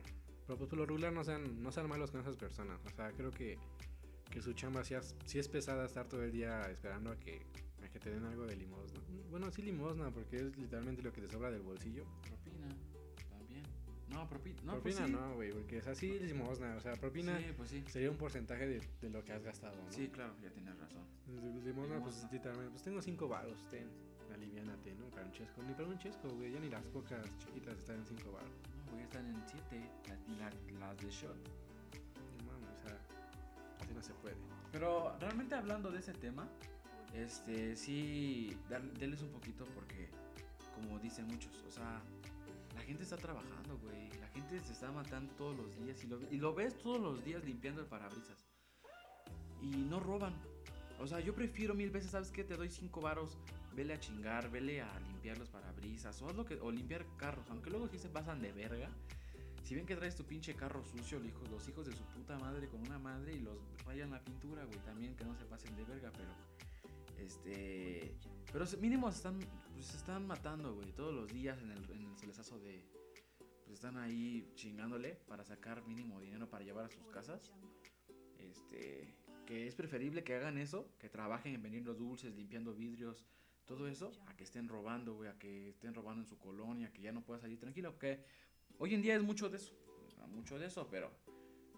pero 0.47 0.57
pues 0.59 0.69
por 0.71 0.79
lo 0.79 0.87
regular 0.87 1.13
no 1.13 1.23
sean, 1.25 1.63
no 1.63 1.71
sean 1.71 1.89
malos 1.89 2.11
con 2.11 2.21
esas 2.21 2.37
personas. 2.37 2.81
O 2.87 2.91
sea, 2.91 3.11
creo 3.13 3.31
que, 3.31 3.59
que 4.31 4.41
su 4.41 4.53
chamba 4.55 4.85
sí 4.85 4.95
es, 4.95 5.15
sí 5.27 5.39
es 5.39 5.49
pesada 5.49 5.85
estar 5.85 6.07
todo 6.09 6.23
el 6.23 6.33
día 6.33 6.63
esperando 6.71 7.11
a 7.11 7.17
que, 7.19 7.43
a 7.85 7.89
que 7.89 7.99
te 7.99 8.11
den 8.11 8.25
algo 8.25 8.47
de 8.47 8.57
limosna. 8.57 9.01
Bueno, 9.31 9.51
sí 9.51 9.63
limosna, 9.63 10.11
porque 10.11 10.37
es 10.37 10.57
literalmente 10.57 11.03
lo 11.03 11.13
que 11.13 11.21
te 11.21 11.29
sobra 11.29 11.51
del 11.51 11.63
bolsillo. 11.63 12.05
Propina, 12.23 12.69
también. 13.29 13.63
No, 14.09 14.29
propi- 14.29 14.55
no 14.63 14.73
propina 14.73 14.81
pues 14.81 14.97
sí. 15.09 15.13
no, 15.13 15.35
güey, 15.35 15.53
porque 15.53 15.79
es 15.79 15.87
así 15.87 16.19
limosna. 16.21 16.77
O 16.77 16.81
sea, 16.81 16.93
propina 16.95 17.37
Sí, 17.39 17.47
pues 17.57 17.69
sí. 17.71 17.85
sería 17.89 18.11
un 18.11 18.17
porcentaje 18.17 18.67
de, 18.67 18.81
de 19.03 19.11
lo 19.11 19.23
que 19.25 19.33
has 19.33 19.43
gastado, 19.43 19.77
¿no? 19.77 19.93
Sí, 19.93 20.09
claro, 20.09 20.35
ya 20.43 20.51
tienes 20.51 20.79
razón. 20.79 21.05
Pues, 21.27 21.65
Limosna, 21.65 22.01
pues 22.01 22.15
Limosna. 22.17 22.29
literalmente, 22.33 22.71
pues 22.71 22.83
tengo 22.83 23.03
cinco 23.03 23.29
baros, 23.29 23.67
ten. 23.69 23.91
Aliviánate, 24.35 24.95
¿no? 24.95 25.07
Para 25.11 25.27
un 25.27 25.33
chesco. 25.33 25.63
Ni 25.63 25.73
para 25.75 25.89
un 25.89 25.99
chesco, 25.99 26.29
güey. 26.29 26.53
Ya 26.53 26.61
ni 26.61 26.69
las 26.69 26.85
cocas 26.87 27.25
chiquitas 27.39 27.79
están 27.79 27.97
en 27.97 28.07
cinco 28.07 28.33
baros. 28.33 28.51
No, 28.77 28.93
güey, 28.93 29.05
están 29.05 29.27
en 29.27 29.43
7, 29.47 29.91
las 30.39 30.97
de 30.99 31.11
shot. 31.11 31.37
No 32.39 32.53
mames, 32.53 32.71
o 32.71 32.89
sea, 32.89 32.99
así 33.81 33.95
no 33.95 34.03
se 34.03 34.13
puede. 34.15 34.37
Pero 34.73 35.17
realmente 35.21 35.55
hablando 35.55 35.91
de 35.91 36.01
ese 36.01 36.13
tema, 36.13 36.49
este, 37.15 37.77
sí, 37.77 38.57
denles 38.99 39.23
un 39.23 39.31
poquito 39.31 39.65
porque, 39.75 40.09
como 40.75 40.99
dicen 40.99 41.27
muchos, 41.29 41.53
o 41.67 41.71
sea, 41.71 42.03
la 42.75 42.81
gente 42.81 43.05
está 43.05 43.17
trabajando, 43.17 43.79
güey. 43.79 44.11
La 44.21 44.27
gente 44.29 44.61
se 44.61 44.73
está 44.73 44.91
matando 44.91 45.33
todos 45.35 45.57
los 45.57 45.77
días 45.77 46.03
y 46.03 46.09
lo, 46.09 46.21
y 46.31 46.39
lo 46.39 46.55
ves 46.55 46.77
todos 46.79 47.01
los 47.01 47.25
días 47.25 47.45
limpiando 47.45 47.81
el 47.81 47.87
parabrisas. 47.87 48.45
Y 49.63 49.69
no 49.69 50.01
roban. 50.01 50.35
O 51.01 51.07
sea, 51.07 51.21
yo 51.21 51.35
prefiero 51.35 51.75
mil 51.75 51.91
veces, 51.91 52.11
¿sabes 52.11 52.31
qué? 52.31 52.45
Te 52.45 52.57
doy 52.57 52.69
cinco 52.69 53.01
varos, 53.01 53.37
vele 53.75 53.95
a 53.95 54.01
chingar, 54.01 54.51
vele 54.51 54.81
a 54.81 55.01
limpiar 55.01 55.39
los 55.39 55.49
parabrisas 55.49 56.21
o, 56.23 56.29
haz 56.29 56.37
lo 56.37 56.45
que, 56.45 56.55
o 56.61 56.71
limpiar 56.71 57.05
carros. 57.17 57.49
Aunque 57.51 57.71
luego 57.71 57.89
sí 57.89 57.99
se 57.99 58.09
pasan 58.09 58.41
de 58.41 58.53
verga. 58.53 58.91
Si 59.63 59.75
ven 59.75 59.87
que 59.87 59.97
traes 59.97 60.15
tu 60.15 60.25
pinche 60.25 60.55
carro 60.55 60.85
sucio, 60.85 61.19
los 61.19 61.69
hijos, 61.69 61.87
de 61.87 61.93
su 61.93 62.05
puta 62.05 62.39
madre 62.39 62.69
con 62.69 62.81
una 62.83 62.99
madre 62.99 63.35
y 63.35 63.41
los 63.41 63.57
rayan 63.87 64.11
la 64.11 64.23
pintura, 64.23 64.65
güey. 64.65 64.79
También 64.81 65.17
que 65.17 65.25
no 65.25 65.35
se 65.35 65.45
pasen 65.47 65.75
de 65.75 65.85
verga, 65.85 66.13
pero. 66.13 66.31
Este. 67.19 68.15
Pero 68.53 68.67
mínimo 68.81 69.11
se 69.11 69.17
están, 69.17 69.39
pues, 69.73 69.95
están 69.95 70.27
matando, 70.27 70.75
güey. 70.75 70.93
Todos 70.93 71.15
los 71.15 71.33
días 71.33 71.61
en 71.63 71.71
el, 71.71 71.91
en 71.91 72.05
el 72.05 72.17
solezazo 72.19 72.59
de. 72.59 72.85
Pues 73.65 73.77
están 73.79 73.97
ahí 73.97 74.47
chingándole 74.55 75.15
para 75.27 75.45
sacar 75.45 75.83
mínimo 75.87 76.21
dinero 76.21 76.49
para 76.51 76.63
llevar 76.63 76.85
a 76.85 76.91
sus 76.91 77.07
casas. 77.09 77.51
Este. 78.39 79.15
Que 79.47 79.67
es 79.67 79.75
preferible 79.75 80.25
que 80.25 80.35
hagan 80.35 80.59
eso, 80.59 80.91
que 80.99 81.09
trabajen 81.09 81.55
en 81.55 81.63
venir 81.63 81.85
los 81.85 81.99
dulces, 81.99 82.35
limpiando 82.35 82.75
vidrios, 82.75 83.25
todo 83.67 83.89
eso, 83.89 84.13
a 84.27 84.37
que 84.37 84.45
estén 84.45 84.69
robando, 84.69 85.15
güey, 85.15 85.31
a 85.31 85.39
que 85.39 85.71
estén 85.71 85.95
robando 85.95 86.23
en 86.23 86.27
su 86.29 86.39
colonia, 86.39 86.93
que 86.93 87.03
ya 87.03 87.13
no 87.13 87.23
pueda 87.23 87.41
salir 87.41 87.59
tranquilo. 87.59 87.99
Que 87.99 88.25
hoy 88.79 88.95
en 88.95 89.03
día 89.03 89.15
es 89.17 89.23
mucho 89.23 89.49
de 89.49 89.57
eso, 89.57 89.73
mucho 90.29 90.59
de 90.59 90.67
eso, 90.67 90.87
pero, 90.91 91.11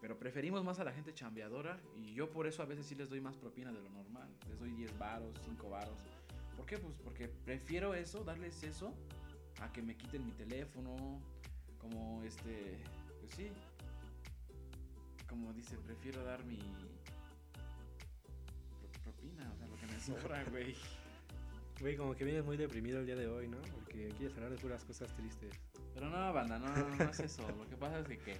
pero 0.01 0.18
preferimos 0.18 0.64
más 0.64 0.79
a 0.81 0.85
la 0.85 0.92
gente 0.92 1.14
chambeadora 1.14 1.81
y 1.96 2.14
yo 2.14 2.31
por 2.31 2.46
eso 2.46 2.62
a 2.62 2.66
veces 2.66 2.87
sí 2.87 2.94
les 2.94 3.09
doy 3.09 3.20
más 3.20 3.37
propina 3.37 3.72
de 3.72 3.81
lo 3.81 3.90
normal. 3.90 4.29
Les 4.49 4.59
doy 4.59 4.72
10 4.72 4.96
varos, 4.99 5.35
5 5.44 5.70
varos. 5.70 5.99
¿Por 6.57 6.66
qué? 6.66 6.79
Pues 6.79 6.94
porque 7.05 7.29
prefiero 7.29 7.94
eso, 7.94 8.25
darles 8.25 8.62
eso, 8.64 8.92
a 9.61 9.72
que 9.72 9.83
me 9.83 9.96
quiten 9.96 10.25
mi 10.25 10.33
teléfono, 10.33 11.20
como 11.79 12.22
este, 12.25 12.79
pues 13.20 13.33
sí, 13.35 13.51
como 15.29 15.53
dice, 15.53 15.77
prefiero 15.79 16.25
dar 16.25 16.42
mi 16.44 16.57
pro- 18.81 19.03
propina, 19.05 19.51
o 19.53 19.57
sea, 19.57 19.66
lo 19.68 19.77
que 19.77 19.87
me 19.87 20.01
sobra, 20.01 20.44
güey. 20.44 20.75
Güey, 21.80 21.96
como 21.96 22.14
que 22.16 22.24
vienes 22.24 22.44
muy 22.44 22.56
deprimido 22.56 23.00
el 23.00 23.06
día 23.06 23.16
de 23.16 23.28
hoy, 23.28 23.48
¿no? 23.48 23.58
Porque 23.74 24.08
quieres 24.16 24.34
hablar 24.36 24.50
de 24.50 24.56
puras 24.56 24.82
cosas 24.84 25.14
tristes. 25.14 25.54
Pero 25.92 26.08
no, 26.08 26.32
banda, 26.32 26.58
no, 26.58 26.68
no, 26.74 26.96
no 26.96 27.10
es 27.10 27.20
eso. 27.20 27.46
Lo 27.48 27.68
que 27.68 27.76
pasa 27.76 28.00
es 28.00 28.06
que, 28.06 28.36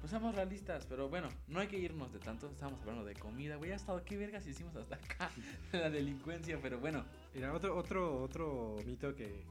pues 0.00 0.10
somos 0.10 0.34
realistas, 0.34 0.84
pero 0.86 1.08
bueno, 1.08 1.28
no 1.48 1.60
hay 1.60 1.68
que 1.68 1.78
irnos 1.78 2.12
de 2.12 2.18
tanto. 2.18 2.50
Estamos 2.50 2.78
hablando 2.82 3.04
de 3.04 3.14
comida, 3.14 3.56
güey. 3.56 3.72
Hasta 3.72 4.04
qué 4.04 4.18
vergas 4.18 4.46
hicimos 4.46 4.76
hasta 4.76 4.96
acá 4.96 5.30
la 5.72 5.88
delincuencia, 5.88 6.58
pero 6.60 6.78
bueno. 6.78 7.04
Mira, 7.34 7.54
otro, 7.54 7.74
otro, 7.74 8.22
otro 8.22 8.76
mito 8.84 9.14
que, 9.14 9.44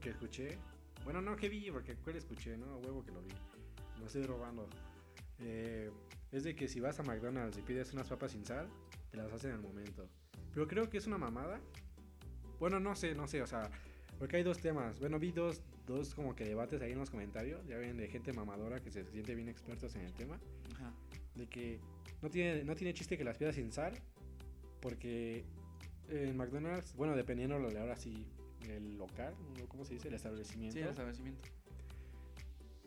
que 0.00 0.10
escuché. 0.10 0.58
Bueno, 1.04 1.22
no 1.22 1.36
que 1.36 1.48
vi, 1.48 1.70
porque 1.70 1.94
cuál 1.96 2.16
escuché, 2.16 2.58
¿no? 2.58 2.76
Huevo 2.78 3.02
que 3.02 3.12
lo 3.12 3.22
vi. 3.22 3.32
No 3.98 4.06
estoy 4.06 4.24
robando. 4.24 4.68
Eh, 5.40 5.90
es 6.32 6.44
de 6.44 6.54
que 6.54 6.68
si 6.68 6.80
vas 6.80 7.00
a 7.00 7.02
McDonald's 7.02 7.56
y 7.56 7.62
pides 7.62 7.94
unas 7.94 8.08
papas 8.08 8.32
sin 8.32 8.44
sal, 8.44 8.68
te 9.10 9.16
las 9.16 9.32
hacen 9.32 9.52
al 9.52 9.62
momento. 9.62 10.06
Pero 10.52 10.68
creo 10.68 10.90
que 10.90 10.98
es 10.98 11.06
una 11.06 11.16
mamada. 11.16 11.60
Bueno, 12.58 12.80
no 12.80 12.94
sé, 12.94 13.14
no 13.14 13.26
sé, 13.26 13.42
o 13.42 13.46
sea, 13.46 13.70
porque 14.18 14.36
hay 14.36 14.42
dos 14.42 14.58
temas. 14.58 14.98
Bueno, 14.98 15.18
vi 15.18 15.32
dos, 15.32 15.62
dos 15.86 16.14
como 16.14 16.34
que 16.34 16.44
debates 16.44 16.80
ahí 16.82 16.92
en 16.92 16.98
los 16.98 17.10
comentarios. 17.10 17.66
Ya 17.66 17.76
ven, 17.76 17.96
de 17.96 18.08
gente 18.08 18.32
mamadora 18.32 18.80
que 18.80 18.90
se 18.90 19.04
siente 19.04 19.34
bien 19.34 19.48
expertos 19.48 19.94
en 19.96 20.02
el 20.02 20.12
tema. 20.12 20.38
Ajá. 20.74 20.92
de 21.34 21.46
que 21.46 21.80
no 22.20 22.30
tiene, 22.30 22.64
no 22.64 22.74
tiene 22.74 22.94
chiste 22.94 23.16
que 23.16 23.24
las 23.24 23.38
pidas 23.38 23.54
sin 23.54 23.72
sal, 23.72 23.92
porque 24.80 25.44
en 26.08 26.36
McDonald's, 26.36 26.94
bueno, 26.94 27.14
dependiendo 27.14 27.58
de 27.60 27.78
ahora 27.78 27.96
sí, 27.96 28.26
el 28.68 28.98
local. 28.98 29.34
¿cómo 29.68 29.84
se 29.84 29.94
dice? 29.94 30.08
El 30.08 30.14
establecimiento. 30.14 30.74
Sí, 30.74 30.80
el 30.80 30.88
establecimiento. 30.88 31.42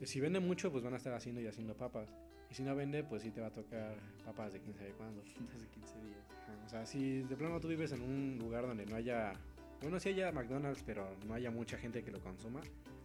Si 0.04 0.20
vende 0.20 0.40
mucho, 0.40 0.72
pues 0.72 0.84
van 0.84 0.94
a 0.94 0.98
estar 0.98 1.14
haciendo 1.14 1.42
y 1.42 1.48
haciendo 1.48 1.76
papas. 1.76 2.10
Y 2.50 2.56
si 2.56 2.64
no 2.64 2.76
vende, 2.76 3.04
pues 3.04 3.22
sí 3.22 3.32
te 3.32 3.40
va 3.40 3.48
a 3.48 3.54
tocar 3.54 3.96
papas 4.26 4.52
de 4.52 4.60
quién 4.60 4.76
sabe 4.76 4.92
cuándo. 4.92 5.22
Hace 5.56 5.68
15 5.68 6.02
días. 6.02 6.26
Ajá, 6.44 6.66
O 6.66 6.70
sea, 6.70 6.86
si 6.86 7.22
de 7.22 7.36
plano 7.38 7.60
tú 7.60 7.68
vives 7.68 7.92
en 7.92 8.02
un 8.02 8.38
lugar 8.40 8.66
donde 8.68 8.86
no 8.86 8.96
haya, 8.96 9.34
bueno, 9.82 10.00
sí 10.00 10.10
haya 10.10 10.32
McDonald's, 10.32 10.84
pero 10.86 11.15
no 11.26 11.34
haya 11.34 11.52
mucha 11.52 11.78
gente 11.78 12.04
que 12.04 12.12
lo 12.12 12.20
consuma, 12.20 12.62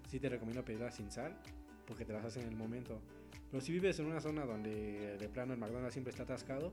sí 0.09 0.21
te 0.21 0.29
recomiendo 0.29 0.65
pedirlas 0.65 0.95
sin 0.95 1.11
sal, 1.11 1.37
porque 1.87 2.05
te 2.05 2.13
las 2.13 2.25
hacen 2.25 2.43
en 2.43 2.51
el 2.51 2.57
momento. 2.57 3.01
Pero 3.51 3.61
si 3.61 3.73
vives 3.73 3.99
en 3.99 4.07
una 4.07 4.21
zona 4.21 4.45
donde 4.45 5.17
de 5.19 5.29
plano 5.29 5.55
el 5.55 5.59
McDonald's 5.59 5.95
siempre 5.95 6.11
está 6.11 6.25
atascado, 6.25 6.73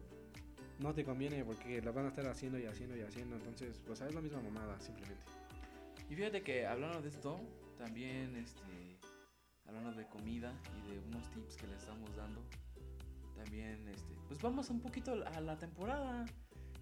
no 0.80 0.94
te 0.94 1.04
conviene 1.04 1.44
porque 1.46 1.82
las 1.82 1.94
van 1.94 2.06
a 2.06 2.10
estar 2.10 2.26
haciendo 2.28 2.60
y 2.60 2.66
haciendo 2.66 2.98
y 2.98 3.02
haciendo. 3.02 3.36
Entonces, 3.36 3.82
pues 3.86 4.02
es 4.02 4.14
la 4.14 4.22
misma 4.22 4.42
mamada, 4.42 4.80
simplemente. 4.80 5.24
Y 6.10 6.16
fíjate 6.16 6.42
que 6.42 6.66
hablando 6.66 7.02
de 7.02 7.10
esto, 7.10 7.40
también 7.78 8.36
este 8.36 9.00
hablando 9.66 9.94
de 9.94 10.06
comida 10.08 10.54
y 10.78 10.92
de 10.92 11.00
unos 11.00 11.30
tips 11.32 11.56
que 11.56 11.68
le 11.68 11.76
estamos 11.76 12.14
dando, 12.16 12.42
también 13.36 13.88
este, 13.88 14.14
pues 14.28 14.42
vamos 14.42 14.70
un 14.70 14.82
poquito 14.82 15.14
a 15.14 15.42
la 15.42 15.58
temporada, 15.58 16.26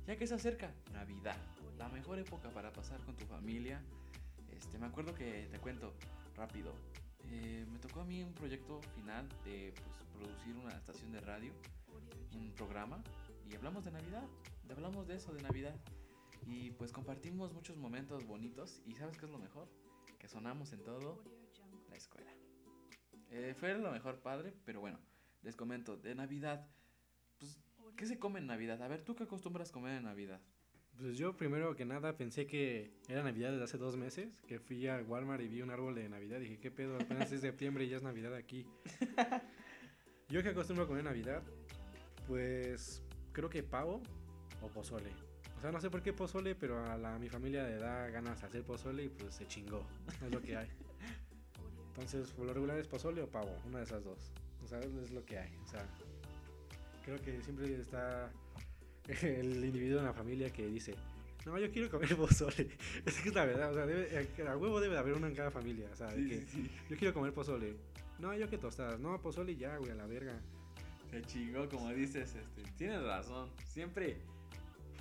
ya 0.07 0.17
que 0.17 0.27
se 0.27 0.33
acerca 0.33 0.73
Navidad, 0.91 1.37
la 1.81 1.89
mejor 1.89 2.19
época 2.19 2.49
para 2.51 2.71
pasar 2.71 2.99
con 3.01 3.15
tu 3.15 3.25
familia. 3.25 3.81
Este, 4.51 4.77
me 4.77 4.85
acuerdo 4.85 5.15
que 5.15 5.47
te 5.51 5.57
cuento 5.57 5.93
rápido. 6.35 6.73
eh, 7.31 7.65
me 7.71 7.79
tocó 7.79 8.01
a 8.01 8.05
mí 8.05 8.23
un 8.23 8.33
proyecto 8.33 8.81
final 8.95 9.27
de 9.43 9.73
pues, 9.73 9.97
producir 10.13 10.55
una 10.57 10.75
estación 10.75 11.11
de 11.11 11.21
radio, 11.21 11.51
un 12.35 12.51
programa, 12.51 13.03
y 13.49 13.55
hablamos 13.55 13.83
de 13.83 13.91
Navidad, 13.91 14.23
hablamos 14.69 15.07
de 15.07 15.15
eso, 15.15 15.33
de 15.33 15.41
Navidad. 15.41 15.75
Y 16.45 16.71
pues 16.71 16.91
compartimos 16.91 17.51
muchos 17.51 17.77
momentos 17.77 18.25
bonitos 18.27 18.81
y 18.85 18.93
¿sabes 18.93 19.17
qué 19.17 19.25
es 19.25 19.31
lo 19.31 19.39
mejor? 19.39 19.67
Que 20.19 20.27
sonamos 20.27 20.73
en 20.73 20.83
todo 20.83 21.23
la 21.89 21.95
escuela. 21.95 22.31
Eh, 23.31 23.55
fue 23.59 23.75
lo 23.75 23.91
mejor 23.91 24.21
padre, 24.21 24.53
pero 24.65 24.81
bueno, 24.81 24.99
les 25.41 25.55
comento, 25.55 25.97
de 25.97 26.13
Navidad, 26.13 26.67
pues, 27.39 27.59
¿qué 27.97 28.05
se 28.05 28.19
come 28.19 28.39
en 28.39 28.47
Navidad? 28.47 28.81
A 28.83 28.87
ver, 28.87 29.01
¿tú 29.01 29.15
qué 29.15 29.23
acostumbras 29.23 29.71
comer 29.71 29.97
en 29.97 30.03
Navidad? 30.03 30.41
Pues 31.01 31.17
yo 31.17 31.35
primero 31.35 31.75
que 31.75 31.83
nada 31.83 32.15
pensé 32.15 32.45
que 32.45 32.91
era 33.09 33.23
Navidad 33.23 33.49
desde 33.49 33.63
hace 33.63 33.79
dos 33.79 33.97
meses, 33.97 34.39
que 34.47 34.59
fui 34.59 34.87
a 34.87 35.01
Walmart 35.01 35.41
y 35.41 35.47
vi 35.47 35.63
un 35.63 35.71
árbol 35.71 35.95
de 35.95 36.07
Navidad. 36.07 36.39
Dije, 36.39 36.59
¿qué 36.59 36.69
pedo? 36.69 36.95
Apenas 36.95 37.31
es 37.31 37.41
septiembre 37.41 37.85
y 37.85 37.89
ya 37.89 37.97
es 37.97 38.03
Navidad 38.03 38.35
aquí. 38.35 38.67
yo 40.29 40.43
que 40.43 40.49
acostumbro 40.49 40.85
a 40.85 40.87
comer 40.87 41.03
Navidad, 41.03 41.41
pues 42.27 43.01
creo 43.31 43.49
que 43.49 43.63
pavo 43.63 44.03
o 44.61 44.67
pozole. 44.67 45.09
O 45.57 45.61
sea, 45.61 45.71
no 45.71 45.81
sé 45.81 45.89
por 45.89 46.03
qué 46.03 46.13
pozole, 46.13 46.53
pero 46.53 46.85
a, 46.85 46.95
la, 46.97 47.15
a 47.15 47.19
mi 47.19 47.29
familia 47.29 47.63
le 47.63 47.77
da 47.77 48.07
ganas 48.09 48.39
de 48.39 48.45
hacer 48.45 48.63
pozole 48.63 49.05
y 49.05 49.09
pues 49.09 49.33
se 49.33 49.47
chingó. 49.47 49.83
Es 50.23 50.31
lo 50.31 50.39
que 50.39 50.55
hay. 50.55 50.69
Entonces, 51.87 52.29
por 52.29 52.45
lo 52.45 52.53
regular 52.53 52.77
es 52.77 52.87
pozole 52.87 53.23
o 53.23 53.27
pavo, 53.27 53.57
una 53.65 53.79
de 53.79 53.85
esas 53.85 54.03
dos. 54.03 54.31
O 54.63 54.67
sea, 54.67 54.79
es 54.79 55.09
lo 55.09 55.25
que 55.25 55.39
hay. 55.39 55.51
O 55.63 55.67
sea, 55.67 55.83
creo 57.03 57.19
que 57.23 57.41
siempre 57.41 57.73
está 57.81 58.31
el 59.21 59.63
individuo 59.65 59.99
en 59.99 60.05
la 60.05 60.13
familia 60.13 60.51
que 60.51 60.67
dice, 60.67 60.95
no, 61.45 61.57
yo 61.57 61.71
quiero 61.71 61.89
comer 61.89 62.15
pozole. 62.15 62.69
Es 63.05 63.19
que 63.19 63.29
es 63.29 63.35
la 63.35 63.45
verdad, 63.45 63.71
o 63.71 63.73
sea, 63.73 63.85
debe, 63.85 64.29
a 64.47 64.57
huevo 64.57 64.79
debe 64.79 64.93
de 64.93 64.99
haber 64.99 65.13
uno 65.13 65.27
en 65.27 65.35
cada 65.35 65.51
familia, 65.51 65.89
o 65.91 65.95
sea, 65.95 66.07
de 66.07 66.27
que 66.27 66.45
yo 66.89 66.97
quiero 66.97 67.13
comer 67.13 67.33
pozole. 67.33 67.75
No, 68.19 68.33
yo 68.35 68.47
que 68.49 68.57
tostadas. 68.57 68.99
No, 68.99 69.19
pozole 69.19 69.55
ya, 69.55 69.77
güey, 69.77 69.91
a 69.91 69.95
la 69.95 70.05
verga. 70.05 70.39
Se 71.09 71.21
chingó, 71.23 71.67
como 71.67 71.89
dices, 71.89 72.35
este, 72.35 72.63
tienes 72.77 73.01
razón, 73.03 73.49
siempre 73.65 74.17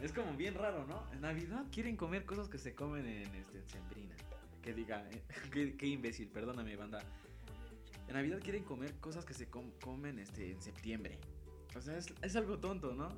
es 0.03 0.13
como 0.13 0.33
bien 0.35 0.55
raro, 0.55 0.87
¿no? 0.87 1.05
En 1.13 1.21
Navidad 1.21 1.67
quieren 1.71 1.97
comer 1.97 2.25
cosas 2.25 2.49
que 2.49 2.57
se 2.59 2.75
comen 2.75 3.07
en, 3.07 3.35
este, 3.35 3.59
en 3.59 3.69
Sembrina. 3.69 4.15
Que 4.63 4.73
diga, 4.73 5.07
eh, 5.11 5.23
qué, 5.53 5.77
qué 5.77 5.87
imbécil, 5.87 6.29
perdóname, 6.29 6.75
banda. 6.77 7.01
En 8.09 8.15
Navidad 8.15 8.41
quieren 8.43 8.65
comer 8.65 8.95
cosas 8.95 9.25
que 9.25 9.35
se 9.35 9.47
com- 9.47 9.71
comen 9.83 10.19
este, 10.19 10.53
en 10.53 10.63
septiembre. 10.63 11.19
O 11.77 11.81
sea, 11.83 11.97
es, 11.99 12.13
es 12.23 12.35
algo 12.35 12.59
tonto, 12.59 12.95
¿no? 12.95 13.11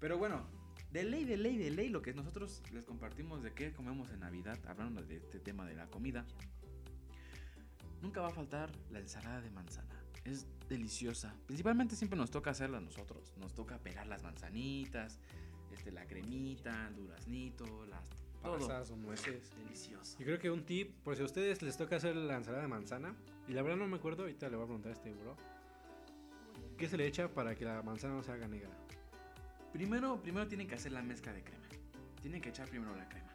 Pero 0.00 0.18
bueno, 0.18 0.46
de 0.92 1.04
ley, 1.04 1.24
de 1.24 1.36
ley, 1.36 1.56
de 1.56 1.70
ley, 1.70 1.88
lo 1.88 2.02
que 2.02 2.14
nosotros 2.14 2.62
les 2.72 2.84
compartimos 2.84 3.42
de 3.42 3.52
qué 3.52 3.72
comemos 3.72 4.10
en 4.10 4.20
Navidad, 4.20 4.58
hablando 4.66 5.02
de 5.02 5.16
este 5.16 5.40
tema 5.40 5.66
de 5.66 5.74
la 5.74 5.86
comida, 5.86 6.24
nunca 8.02 8.20
va 8.20 8.28
a 8.28 8.32
faltar 8.32 8.70
la 8.90 9.00
ensalada 9.00 9.40
de 9.40 9.50
manzana. 9.50 9.94
Es 10.24 10.46
deliciosa. 10.68 11.34
Principalmente 11.46 11.96
siempre 11.96 12.18
nos 12.18 12.30
toca 12.30 12.50
hacerla 12.50 12.78
a 12.78 12.80
nosotros. 12.80 13.32
Nos 13.38 13.54
toca 13.54 13.78
pelar 13.78 14.06
las 14.06 14.22
manzanitas, 14.22 15.20
este, 15.72 15.92
la 15.92 16.06
cremita, 16.06 16.88
el 16.88 16.96
duraznito, 16.96 17.86
las 17.86 18.08
pasas 18.42 18.90
o 18.90 18.96
nueces. 18.96 19.50
Delicioso. 19.56 20.18
Yo 20.18 20.24
creo 20.24 20.38
que 20.38 20.50
un 20.50 20.64
tip, 20.64 20.94
por 21.02 21.16
si 21.16 21.22
a 21.22 21.26
ustedes 21.26 21.62
les 21.62 21.76
toca 21.76 21.96
hacer 21.96 22.16
la 22.16 22.36
ensalada 22.36 22.62
de 22.62 22.68
manzana, 22.68 23.14
y 23.48 23.52
la 23.52 23.62
verdad 23.62 23.78
no 23.78 23.86
me 23.86 23.96
acuerdo, 23.96 24.22
ahorita 24.22 24.48
le 24.48 24.56
voy 24.56 24.64
a 24.64 24.66
preguntar 24.66 24.90
a 24.90 24.94
este 24.94 25.12
bro. 25.14 25.36
¿Qué 26.76 26.88
se 26.88 26.96
le 26.96 27.06
echa 27.06 27.32
para 27.32 27.54
que 27.54 27.64
la 27.64 27.82
manzana 27.82 28.14
no 28.14 28.22
se 28.22 28.32
haga 28.32 28.48
negra? 28.48 28.70
Primero, 29.76 30.22
primero 30.22 30.48
tienen 30.48 30.66
que 30.66 30.74
hacer 30.74 30.92
la 30.92 31.02
mezcla 31.02 31.34
de 31.34 31.42
crema. 31.44 31.66
Tienen 32.22 32.40
que 32.40 32.48
echar 32.48 32.66
primero 32.66 32.96
la 32.96 33.06
crema. 33.06 33.30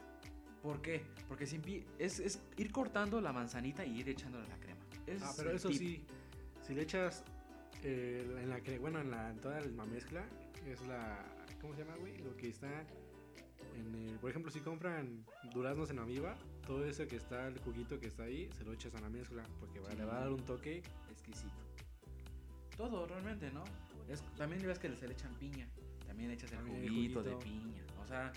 ¿Por 0.63 0.81
qué? 0.81 1.03
Porque 1.27 1.45
siempre 1.45 1.83
es, 1.99 2.19
es 2.19 2.39
ir 2.57 2.71
cortando 2.71 3.21
la 3.21 3.31
manzanita 3.31 3.85
y 3.85 3.99
ir 3.99 4.09
echándole 4.09 4.47
la 4.47 4.57
crema. 4.59 4.81
Es 5.05 5.21
Ah, 5.21 5.33
pero 5.37 5.51
eso 5.51 5.69
tip. 5.69 5.77
sí, 5.77 6.05
si 6.65 6.73
le 6.73 6.81
echas 6.81 7.23
eh, 7.83 8.25
en 8.41 8.49
la 8.49 8.59
que, 8.61 8.79
bueno, 8.79 8.99
en, 8.99 9.11
la, 9.11 9.29
en 9.29 9.37
toda 9.39 9.61
la 9.61 9.85
mezcla, 9.85 10.25
es 10.65 10.81
la, 10.87 11.23
¿cómo 11.61 11.75
se 11.75 11.83
llama, 11.83 11.95
güey? 11.97 12.17
Lo 12.17 12.35
que 12.35 12.49
está 12.49 12.67
en 13.75 13.93
el, 13.95 14.17
por 14.19 14.31
ejemplo, 14.31 14.51
si 14.51 14.61
compran 14.61 15.23
duraznos 15.53 15.91
en 15.91 15.99
Aviva, 15.99 16.35
todo 16.65 16.85
eso 16.85 17.07
que 17.07 17.17
está, 17.17 17.47
el 17.47 17.59
juguito 17.59 17.99
que 17.99 18.07
está 18.07 18.23
ahí, 18.23 18.49
se 18.57 18.63
lo 18.63 18.73
echas 18.73 18.95
a 18.95 18.99
la 19.01 19.09
mezcla, 19.09 19.43
porque 19.59 19.79
va- 19.79 19.93
le 19.93 20.05
va 20.05 20.17
a 20.17 20.19
dar 20.21 20.31
un 20.31 20.43
toque. 20.43 20.81
Exquisito. 21.11 21.53
Todo, 22.75 23.05
realmente, 23.05 23.51
¿no? 23.51 23.63
Es, 24.09 24.23
también 24.37 24.63
ves 24.65 24.79
que 24.79 24.95
se 24.95 25.07
le 25.07 25.13
echan 25.13 25.33
piña. 25.35 25.67
También 26.11 26.31
echas 26.31 26.51
el 26.51 26.57
También 26.57 26.83
el 26.83 26.89
juguito, 26.89 27.23
de 27.23 27.31
juguito. 27.35 27.49
piña. 27.63 27.83
O 28.03 28.05
sea, 28.05 28.33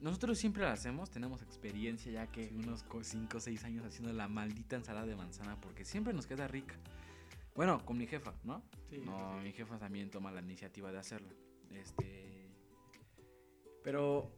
nosotros 0.00 0.38
siempre 0.38 0.62
lo 0.62 0.68
hacemos. 0.70 1.10
Tenemos 1.10 1.42
experiencia 1.42 2.10
ya 2.10 2.26
que 2.26 2.48
Sí. 2.48 2.54
unos 2.56 2.84
5 3.02 3.36
o 3.36 3.40
6 3.40 3.64
años 3.64 3.84
haciendo 3.84 4.12
la 4.14 4.28
maldita 4.28 4.76
ensalada 4.76 5.06
de 5.06 5.14
manzana 5.14 5.60
porque 5.60 5.84
siempre 5.84 6.14
nos 6.14 6.26
queda 6.26 6.48
rica. 6.48 6.74
Bueno, 7.54 7.84
con 7.84 7.98
mi 7.98 8.06
jefa, 8.06 8.32
¿no? 8.44 8.62
Sí, 8.88 8.96
No, 9.04 9.36
sí. 9.38 9.44
mi 9.44 9.52
jefa 9.52 9.78
también 9.78 10.10
toma 10.10 10.32
la 10.32 10.40
iniciativa 10.40 10.90
de 10.90 10.98
hacerlo. 10.98 11.28
Este. 11.70 12.48
Pero. 13.82 14.32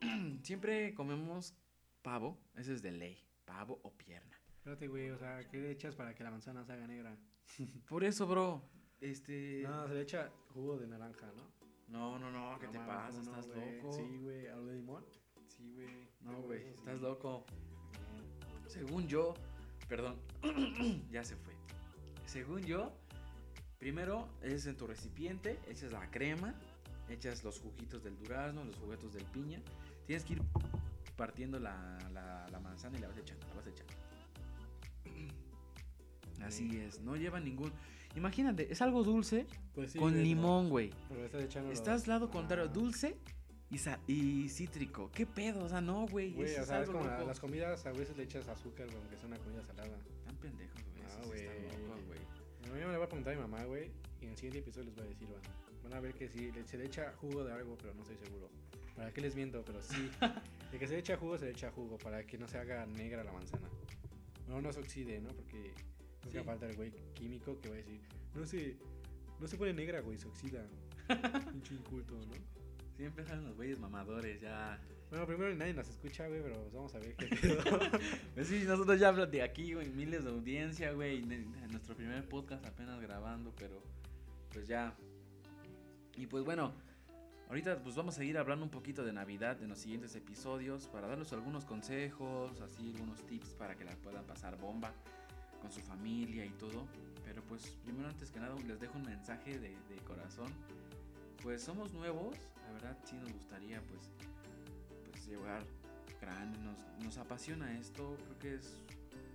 siempre 0.42 0.94
comemos 0.94 1.54
pavo. 2.02 2.38
Ese 2.54 2.72
es 2.72 2.82
de 2.82 2.92
ley. 2.92 3.22
Pavo 3.44 3.78
o 3.82 3.92
pierna. 3.92 4.34
Espérate, 4.56 4.88
güey, 4.88 5.10
o 5.10 5.18
sea, 5.18 5.46
¿qué 5.48 5.58
le 5.58 5.70
echas 5.70 5.94
para 5.94 6.14
que 6.14 6.24
la 6.24 6.30
manzana 6.30 6.64
se 6.64 6.72
haga 6.72 6.86
negra? 6.86 7.16
Por 7.88 8.02
eso, 8.02 8.26
bro. 8.26 8.62
Este. 9.00 9.62
No, 9.62 9.86
se 9.86 9.94
le 9.94 10.00
echa 10.00 10.32
jugo 10.56 10.78
de 10.78 10.86
naranja, 10.86 11.26
¿no? 11.36 11.44
No, 11.88 12.18
no, 12.18 12.30
no. 12.30 12.58
¿Qué 12.58 12.66
No 12.66 12.72
te 12.72 12.78
pasa? 12.78 13.10
¿cómo 13.10 13.30
no, 13.30 13.40
¿Estás 13.40 13.46
loco? 13.48 13.92
Sí, 13.92 14.18
güey, 14.22 14.46
¿algo 14.48 14.66
de 14.66 14.74
limón? 14.76 15.04
Sí, 15.46 15.72
güey. 15.74 16.08
No, 16.22 16.42
güey. 16.42 16.66
Estás 16.68 17.00
loco. 17.00 17.44
Según 18.66 19.06
yo. 19.06 19.34
Perdón. 19.86 20.16
ya 21.10 21.22
se 21.22 21.36
fue. 21.36 21.52
Según 22.24 22.62
yo. 22.62 22.90
Primero 23.78 24.28
es 24.42 24.66
en 24.66 24.76
tu 24.76 24.86
recipiente. 24.86 25.60
Echas 25.68 25.92
la 25.92 26.10
crema. 26.10 26.54
Echas 27.10 27.44
los 27.44 27.60
juguitos 27.60 28.02
del 28.02 28.16
durazno. 28.16 28.64
Los 28.64 28.76
juguetos 28.76 29.12
del 29.12 29.24
piña. 29.26 29.60
Tienes 30.06 30.24
que 30.24 30.32
ir 30.34 30.42
partiendo 31.16 31.60
la, 31.60 31.98
la, 32.14 32.48
la 32.50 32.60
manzana 32.60 32.96
y 32.96 33.02
la 33.02 33.08
vas 33.08 33.18
echando. 33.18 33.46
La 33.48 33.54
vas 33.56 33.66
echando. 33.66 33.92
Así 36.42 36.78
es. 36.78 37.00
No 37.00 37.14
lleva 37.14 37.40
ningún. 37.40 37.70
Imagínate, 38.16 38.72
es 38.72 38.80
algo 38.82 39.04
dulce 39.04 39.46
Pues 39.74 39.92
sí, 39.92 39.98
con 39.98 40.12
güey, 40.12 40.24
limón, 40.24 40.68
güey. 40.70 40.90
Pero 41.08 41.38
estás 41.70 42.06
lado 42.06 42.30
contrario, 42.30 42.64
Ah. 42.64 42.72
dulce 42.72 43.16
y, 43.70 43.78
y 44.12 44.48
cítrico. 44.48 45.10
¿Qué 45.12 45.26
pedo? 45.26 45.64
O 45.64 45.68
sea, 45.68 45.80
no, 45.80 46.06
güey. 46.06 46.32
Güey, 46.32 46.56
o 46.56 46.64
sea, 46.64 46.82
es 46.82 46.88
como 46.88 47.04
loco. 47.04 47.24
las 47.26 47.40
comidas 47.40 47.84
a 47.86 47.92
veces 47.92 48.16
le 48.16 48.22
echas 48.24 48.48
azúcar, 48.48 48.86
güey, 48.86 48.98
aunque 48.98 49.16
sea 49.16 49.26
una 49.26 49.38
comida 49.38 49.62
salada. 49.64 49.96
Están 50.18 50.36
pendejos, 50.36 50.80
güey. 50.92 51.02
Ah, 51.04 51.20
sí 51.22 51.28
güey. 51.28 51.46
A 51.46 52.68
mí 52.68 52.72
me 52.72 52.78
le 52.90 52.96
voy 52.96 53.04
a 53.04 53.08
preguntar 53.08 53.32
a 53.32 53.36
mi 53.36 53.42
mamá, 53.42 53.64
güey, 53.64 53.90
y 54.20 54.24
en 54.24 54.30
el 54.30 54.36
siguiente 54.36 54.58
episodio 54.58 54.86
les 54.86 54.96
voy 54.96 55.04
a 55.04 55.08
decir, 55.08 55.28
van, 55.28 55.40
van 55.84 55.92
a 55.94 56.00
ver 56.00 56.14
que 56.14 56.28
sí, 56.28 56.50
se 56.66 56.76
le 56.78 56.86
echa 56.86 57.12
jugo 57.20 57.44
de 57.44 57.52
algo, 57.52 57.76
pero 57.76 57.94
no 57.94 58.02
estoy 58.02 58.16
seguro. 58.16 58.48
¿Para 58.96 59.12
qué 59.12 59.20
les 59.20 59.36
miento? 59.36 59.62
Pero 59.64 59.80
sí, 59.82 60.10
de 60.72 60.78
que 60.78 60.86
se 60.86 60.94
le 60.94 60.98
echa 61.00 61.16
jugo, 61.16 61.38
se 61.38 61.44
le 61.44 61.50
echa 61.52 61.70
jugo, 61.70 61.96
para 61.98 62.24
que 62.26 62.38
no 62.38 62.48
se 62.48 62.58
haga 62.58 62.86
negra 62.86 63.22
la 63.22 63.32
manzana. 63.32 63.68
Bueno, 64.46 64.62
no 64.62 64.72
se 64.72 64.80
oxide, 64.80 65.20
¿no? 65.20 65.28
Porque 65.30 65.72
nunca 66.26 66.40
Sí. 66.40 66.44
falta 66.46 66.66
el 66.66 66.76
güey 66.76 66.92
químico 67.14 67.58
que 67.60 67.68
va 67.68 67.74
a 67.74 67.78
decir, 67.78 68.00
no 68.34 68.46
se, 68.46 68.76
no 69.40 69.46
se 69.48 69.56
pone 69.56 69.72
negra, 69.72 70.00
güey, 70.00 70.18
se 70.18 70.28
oxida. 70.28 70.66
Pinche 71.52 71.74
inculto, 71.74 72.14
¿no? 72.14 72.34
Sí 72.96 73.04
empiezan 73.04 73.44
los 73.44 73.54
güeyes 73.56 73.78
mamadores 73.78 74.40
ya. 74.40 74.80
Bueno, 75.10 75.26
primero 75.26 75.54
nadie 75.54 75.72
nos 75.74 75.88
escucha, 75.88 76.26
güey, 76.26 76.42
pero 76.42 76.68
vamos 76.72 76.94
a 76.94 76.98
ver 76.98 77.14
qué 77.14 77.26
pedo. 77.28 77.58
Pues 78.34 78.48
sí, 78.48 78.64
nosotros 78.66 78.98
ya 78.98 79.12
de 79.12 79.42
aquí, 79.42 79.74
güey, 79.74 79.88
miles 79.90 80.24
de 80.24 80.30
audiencia, 80.30 80.92
güey. 80.92 81.22
ne- 81.22 81.44
Nuestro 81.70 81.94
primer 81.94 82.28
podcast 82.28 82.64
apenas 82.66 83.00
grabando, 83.00 83.52
pero 83.58 83.82
pues 84.52 84.66
ya. 84.66 84.94
Y 86.16 86.26
pues 86.26 86.42
bueno, 86.44 86.72
ahorita 87.48 87.82
pues 87.82 87.94
vamos 87.94 88.14
a 88.14 88.18
seguir 88.18 88.38
hablando 88.38 88.64
un 88.64 88.70
poquito 88.70 89.04
de 89.04 89.12
Navidad 89.12 89.62
en 89.62 89.68
los 89.68 89.78
siguientes 89.78 90.16
episodios 90.16 90.88
para 90.88 91.06
darles 91.06 91.32
algunos 91.34 91.64
consejos, 91.66 92.58
así 92.62 92.90
algunos 92.94 93.24
tips 93.26 93.50
para 93.50 93.76
que 93.76 93.84
la 93.84 93.94
puedan 93.96 94.24
pasar 94.24 94.56
bomba 94.58 94.92
con 95.66 95.72
su 95.72 95.80
familia 95.80 96.44
y 96.44 96.50
todo. 96.50 96.86
Pero 97.24 97.42
pues 97.42 97.66
primero 97.84 98.08
antes 98.08 98.30
que 98.30 98.38
nada 98.38 98.54
les 98.66 98.78
dejo 98.80 98.98
un 98.98 99.04
mensaje 99.04 99.58
de, 99.58 99.70
de 99.70 99.96
corazón. 100.06 100.52
Pues 101.42 101.62
somos 101.62 101.92
nuevos, 101.92 102.36
la 102.64 102.72
verdad 102.72 102.98
sí 103.04 103.16
nos 103.16 103.32
gustaría 103.32 103.80
pues, 103.82 104.00
pues 105.10 105.26
llevar 105.26 105.62
grande, 106.20 106.58
nos, 106.58 107.04
nos 107.04 107.18
apasiona 107.18 107.78
esto, 107.78 108.16
creo 108.24 108.38
que 108.38 108.54
es, 108.54 108.82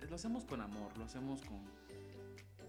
lo 0.08 0.16
hacemos 0.16 0.44
con 0.44 0.60
amor, 0.60 0.96
lo 0.98 1.04
hacemos 1.04 1.40
con, 1.42 1.62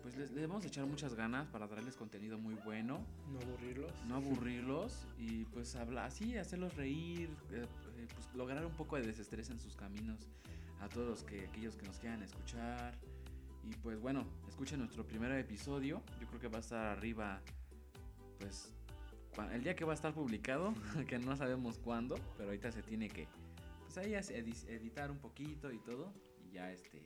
pues 0.01 0.15
les, 0.15 0.31
le 0.31 0.45
vamos 0.45 0.63
a 0.63 0.67
echar 0.67 0.85
muchas 0.85 1.15
ganas 1.15 1.47
para 1.47 1.67
darles 1.67 1.97
contenido 1.97 2.37
muy 2.37 2.53
bueno, 2.63 3.03
no 3.33 3.39
aburrirlos. 3.39 3.91
no 4.07 4.15
aburrirlos 4.15 5.05
y 5.17 5.45
pues 5.45 5.75
hablar 5.75 6.05
así, 6.05 6.37
hacerlos 6.37 6.75
reír, 6.75 7.29
eh, 7.51 7.65
eh, 7.97 8.07
pues 8.13 8.33
lograr 8.35 8.65
un 8.65 8.73
poco 8.73 8.95
de 8.97 9.01
desestrés 9.01 9.49
en 9.49 9.59
sus 9.59 9.75
caminos 9.75 10.29
a 10.79 10.89
todos 10.89 11.07
los 11.07 11.23
que, 11.23 11.47
aquellos 11.47 11.75
que 11.75 11.85
nos 11.87 11.97
quieran 11.97 12.21
escuchar 12.21 12.93
y 13.63 13.75
pues 13.77 13.99
bueno, 13.99 14.25
escuchen 14.47 14.79
nuestro 14.79 15.05
primer 15.05 15.31
episodio, 15.31 16.01
yo 16.19 16.27
creo 16.27 16.39
que 16.39 16.47
va 16.47 16.57
a 16.57 16.61
estar 16.61 16.85
arriba, 16.87 17.41
pues 18.39 18.73
el 19.51 19.63
día 19.63 19.75
que 19.75 19.85
va 19.85 19.93
a 19.93 19.95
estar 19.95 20.13
publicado, 20.13 20.73
que 21.07 21.17
no 21.17 21.35
sabemos 21.35 21.79
cuándo, 21.79 22.15
pero 22.37 22.49
ahorita 22.49 22.71
se 22.71 22.83
tiene 22.83 23.09
que, 23.09 23.27
pues 23.83 23.97
ahí 23.97 24.13
editar 24.13 25.11
un 25.11 25.19
poquito 25.19 25.71
y 25.71 25.79
todo, 25.79 26.13
y 26.45 26.53
ya 26.53 26.71
este... 26.71 27.01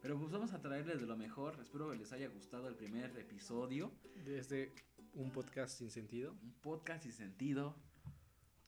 Pero 0.00 0.18
pues 0.18 0.30
vamos 0.30 0.54
a 0.54 0.62
traerles 0.62 1.02
de 1.02 1.06
lo 1.06 1.16
mejor, 1.16 1.58
espero 1.60 1.90
que 1.90 1.96
les 1.96 2.10
haya 2.12 2.28
gustado 2.28 2.68
el 2.68 2.74
primer 2.74 3.14
episodio, 3.18 3.92
Desde 4.24 4.72
un 5.12 5.30
podcast 5.30 5.76
sin 5.76 5.90
sentido. 5.90 6.32
un 6.42 6.54
podcast 6.62 7.02
sin 7.02 7.12
sentido, 7.12 7.76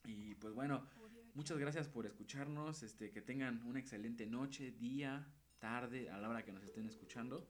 y 0.04 0.34
pues 0.34 0.52
bueno, 0.52 0.86
muchas 1.34 1.56
gracias 1.56 1.88
por 1.88 2.04
escucharnos, 2.04 2.82
este, 2.82 3.10
que 3.10 3.22
tengan 3.22 3.62
una 3.62 3.78
excelente 3.78 4.26
noche, 4.26 4.72
día, 4.72 5.26
tarde, 5.62 6.10
a 6.10 6.18
la 6.18 6.28
hora 6.28 6.44
que 6.44 6.52
nos 6.52 6.64
estén 6.64 6.86
escuchando. 6.88 7.46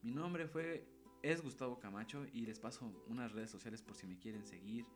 Mi 0.00 0.12
nombre 0.12 0.46
fue, 0.46 0.86
es 1.22 1.42
Gustavo 1.42 1.80
Camacho 1.80 2.24
y 2.32 2.46
les 2.46 2.60
paso 2.60 2.92
unas 3.08 3.32
redes 3.32 3.50
sociales 3.50 3.82
por 3.82 3.96
si 3.96 4.06
me 4.06 4.16
quieren 4.16 4.44
seguir. 4.44 4.86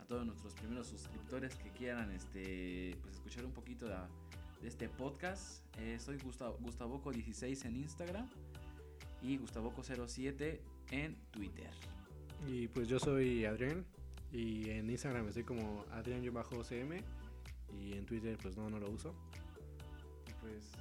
A 0.00 0.04
todos 0.04 0.26
nuestros 0.26 0.52
primeros 0.54 0.88
suscriptores 0.88 1.54
que 1.54 1.70
quieran 1.70 2.10
este, 2.10 2.96
pues 3.00 3.14
escuchar 3.14 3.44
un 3.46 3.52
poquito 3.52 3.86
de, 3.86 3.96
de 4.60 4.68
este 4.68 4.88
podcast. 4.88 5.64
Eh, 5.78 5.98
soy 6.00 6.18
Gustavo, 6.18 6.58
Gustavoco16 6.58 7.64
en 7.64 7.76
Instagram 7.76 8.28
y 9.22 9.38
Gustavoco07 9.38 10.58
en 10.90 11.14
Twitter. 11.30 11.70
Y 12.48 12.66
pues 12.68 12.88
yo 12.88 12.98
soy 12.98 13.44
Adrián. 13.44 13.86
Y 14.32 14.68
en 14.70 14.90
Instagram 14.90 15.28
estoy 15.28 15.44
como 15.44 15.84
Adrián-OCM. 15.92 17.02
Y 17.80 17.92
en 17.92 18.04
Twitter 18.04 18.36
pues 18.42 18.56
no, 18.56 18.68
no 18.68 18.80
lo 18.80 18.90
uso. 18.90 19.14
Y 20.28 20.32
pues, 20.40 20.72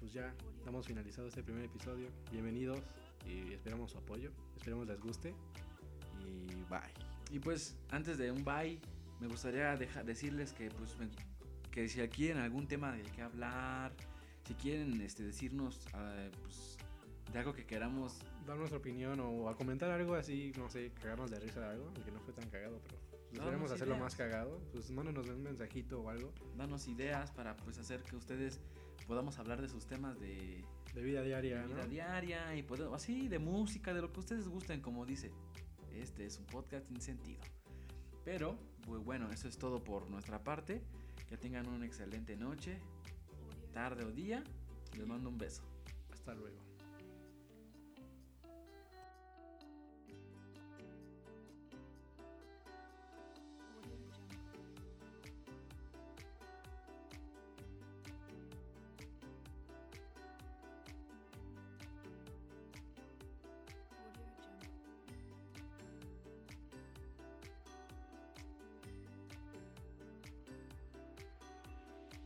pues 0.00 0.12
ya, 0.12 0.32
damos 0.64 0.86
finalizado 0.86 1.28
este 1.28 1.42
primer 1.42 1.64
episodio. 1.64 2.08
Bienvenidos 2.30 2.80
y 3.26 3.52
esperamos 3.52 3.92
su 3.92 3.98
apoyo. 3.98 4.30
Esperemos 4.56 4.86
les 4.86 5.00
guste. 5.00 5.34
Y 6.20 6.46
bye. 6.70 6.80
Y 7.30 7.38
pues 7.38 7.76
antes 7.90 8.18
de 8.18 8.30
un 8.30 8.44
bye, 8.44 8.78
me 9.20 9.26
gustaría 9.28 9.76
deja- 9.76 10.02
decirles 10.04 10.52
que 10.52 10.70
pues 10.70 10.96
me- 10.98 11.08
que 11.70 11.88
si 11.88 12.00
quieren 12.08 12.38
algún 12.42 12.66
tema 12.66 12.92
del 12.92 13.10
que 13.10 13.22
hablar, 13.22 13.92
si 14.46 14.54
quieren 14.54 15.00
este 15.00 15.22
decirnos 15.24 15.80
ah, 15.94 16.28
pues, 16.42 16.76
de 17.32 17.38
algo 17.38 17.52
que 17.54 17.66
queramos, 17.66 18.18
Dar 18.46 18.56
nuestra 18.56 18.78
opinión 18.78 19.20
o 19.20 19.50
a 19.50 19.56
comentar 19.58 19.90
algo 19.90 20.14
así, 20.14 20.52
no 20.56 20.70
sé, 20.70 20.90
cagarnos 21.02 21.30
de 21.30 21.38
risa 21.38 21.60
de 21.60 21.66
algo, 21.66 21.92
aunque 21.94 22.10
no 22.10 22.18
fue 22.20 22.32
tan 22.32 22.48
cagado, 22.48 22.80
pero 22.82 22.96
pues, 23.30 23.38
Darnos 23.40 23.46
esperemos 23.46 23.72
hacerlo 23.72 23.94
ideas. 23.94 24.02
más 24.04 24.16
cagado. 24.16 24.60
Pues 24.72 24.90
mándanos 24.90 25.28
un 25.28 25.42
mensajito 25.42 26.00
o 26.00 26.08
algo 26.10 26.32
darnos 26.56 26.86
ideas 26.88 27.30
para 27.32 27.56
pues 27.56 27.78
hacer 27.78 28.02
que 28.02 28.16
ustedes 28.16 28.60
podamos 29.06 29.38
hablar 29.38 29.60
de 29.62 29.68
sus 29.68 29.86
temas 29.86 30.18
de, 30.20 30.64
de 30.94 31.02
vida 31.02 31.20
de 31.20 31.26
diaria, 31.28 31.64
vida 31.66 31.82
¿no? 31.82 31.86
diaria 31.88 32.56
y 32.56 32.62
poder- 32.62 32.88
así 32.94 33.28
de 33.28 33.38
música, 33.38 33.94
de 33.94 34.02
lo 34.02 34.12
que 34.12 34.20
ustedes 34.20 34.48
gusten, 34.48 34.80
como 34.80 35.04
dice. 35.06 35.30
Este 35.94 36.26
es 36.26 36.38
un 36.38 36.46
podcast 36.46 36.86
sin 36.88 37.00
sentido. 37.00 37.40
Pero, 38.24 38.56
pues 38.86 39.02
bueno, 39.02 39.30
eso 39.32 39.48
es 39.48 39.56
todo 39.58 39.82
por 39.82 40.08
nuestra 40.10 40.42
parte. 40.44 40.82
Que 41.28 41.36
tengan 41.36 41.66
una 41.68 41.84
excelente 41.86 42.36
noche, 42.36 42.78
tarde 43.72 44.04
o 44.04 44.10
día. 44.12 44.42
Les 44.96 45.06
mando 45.06 45.28
un 45.28 45.38
beso. 45.38 45.62
Hasta 46.12 46.34
luego. 46.34 46.56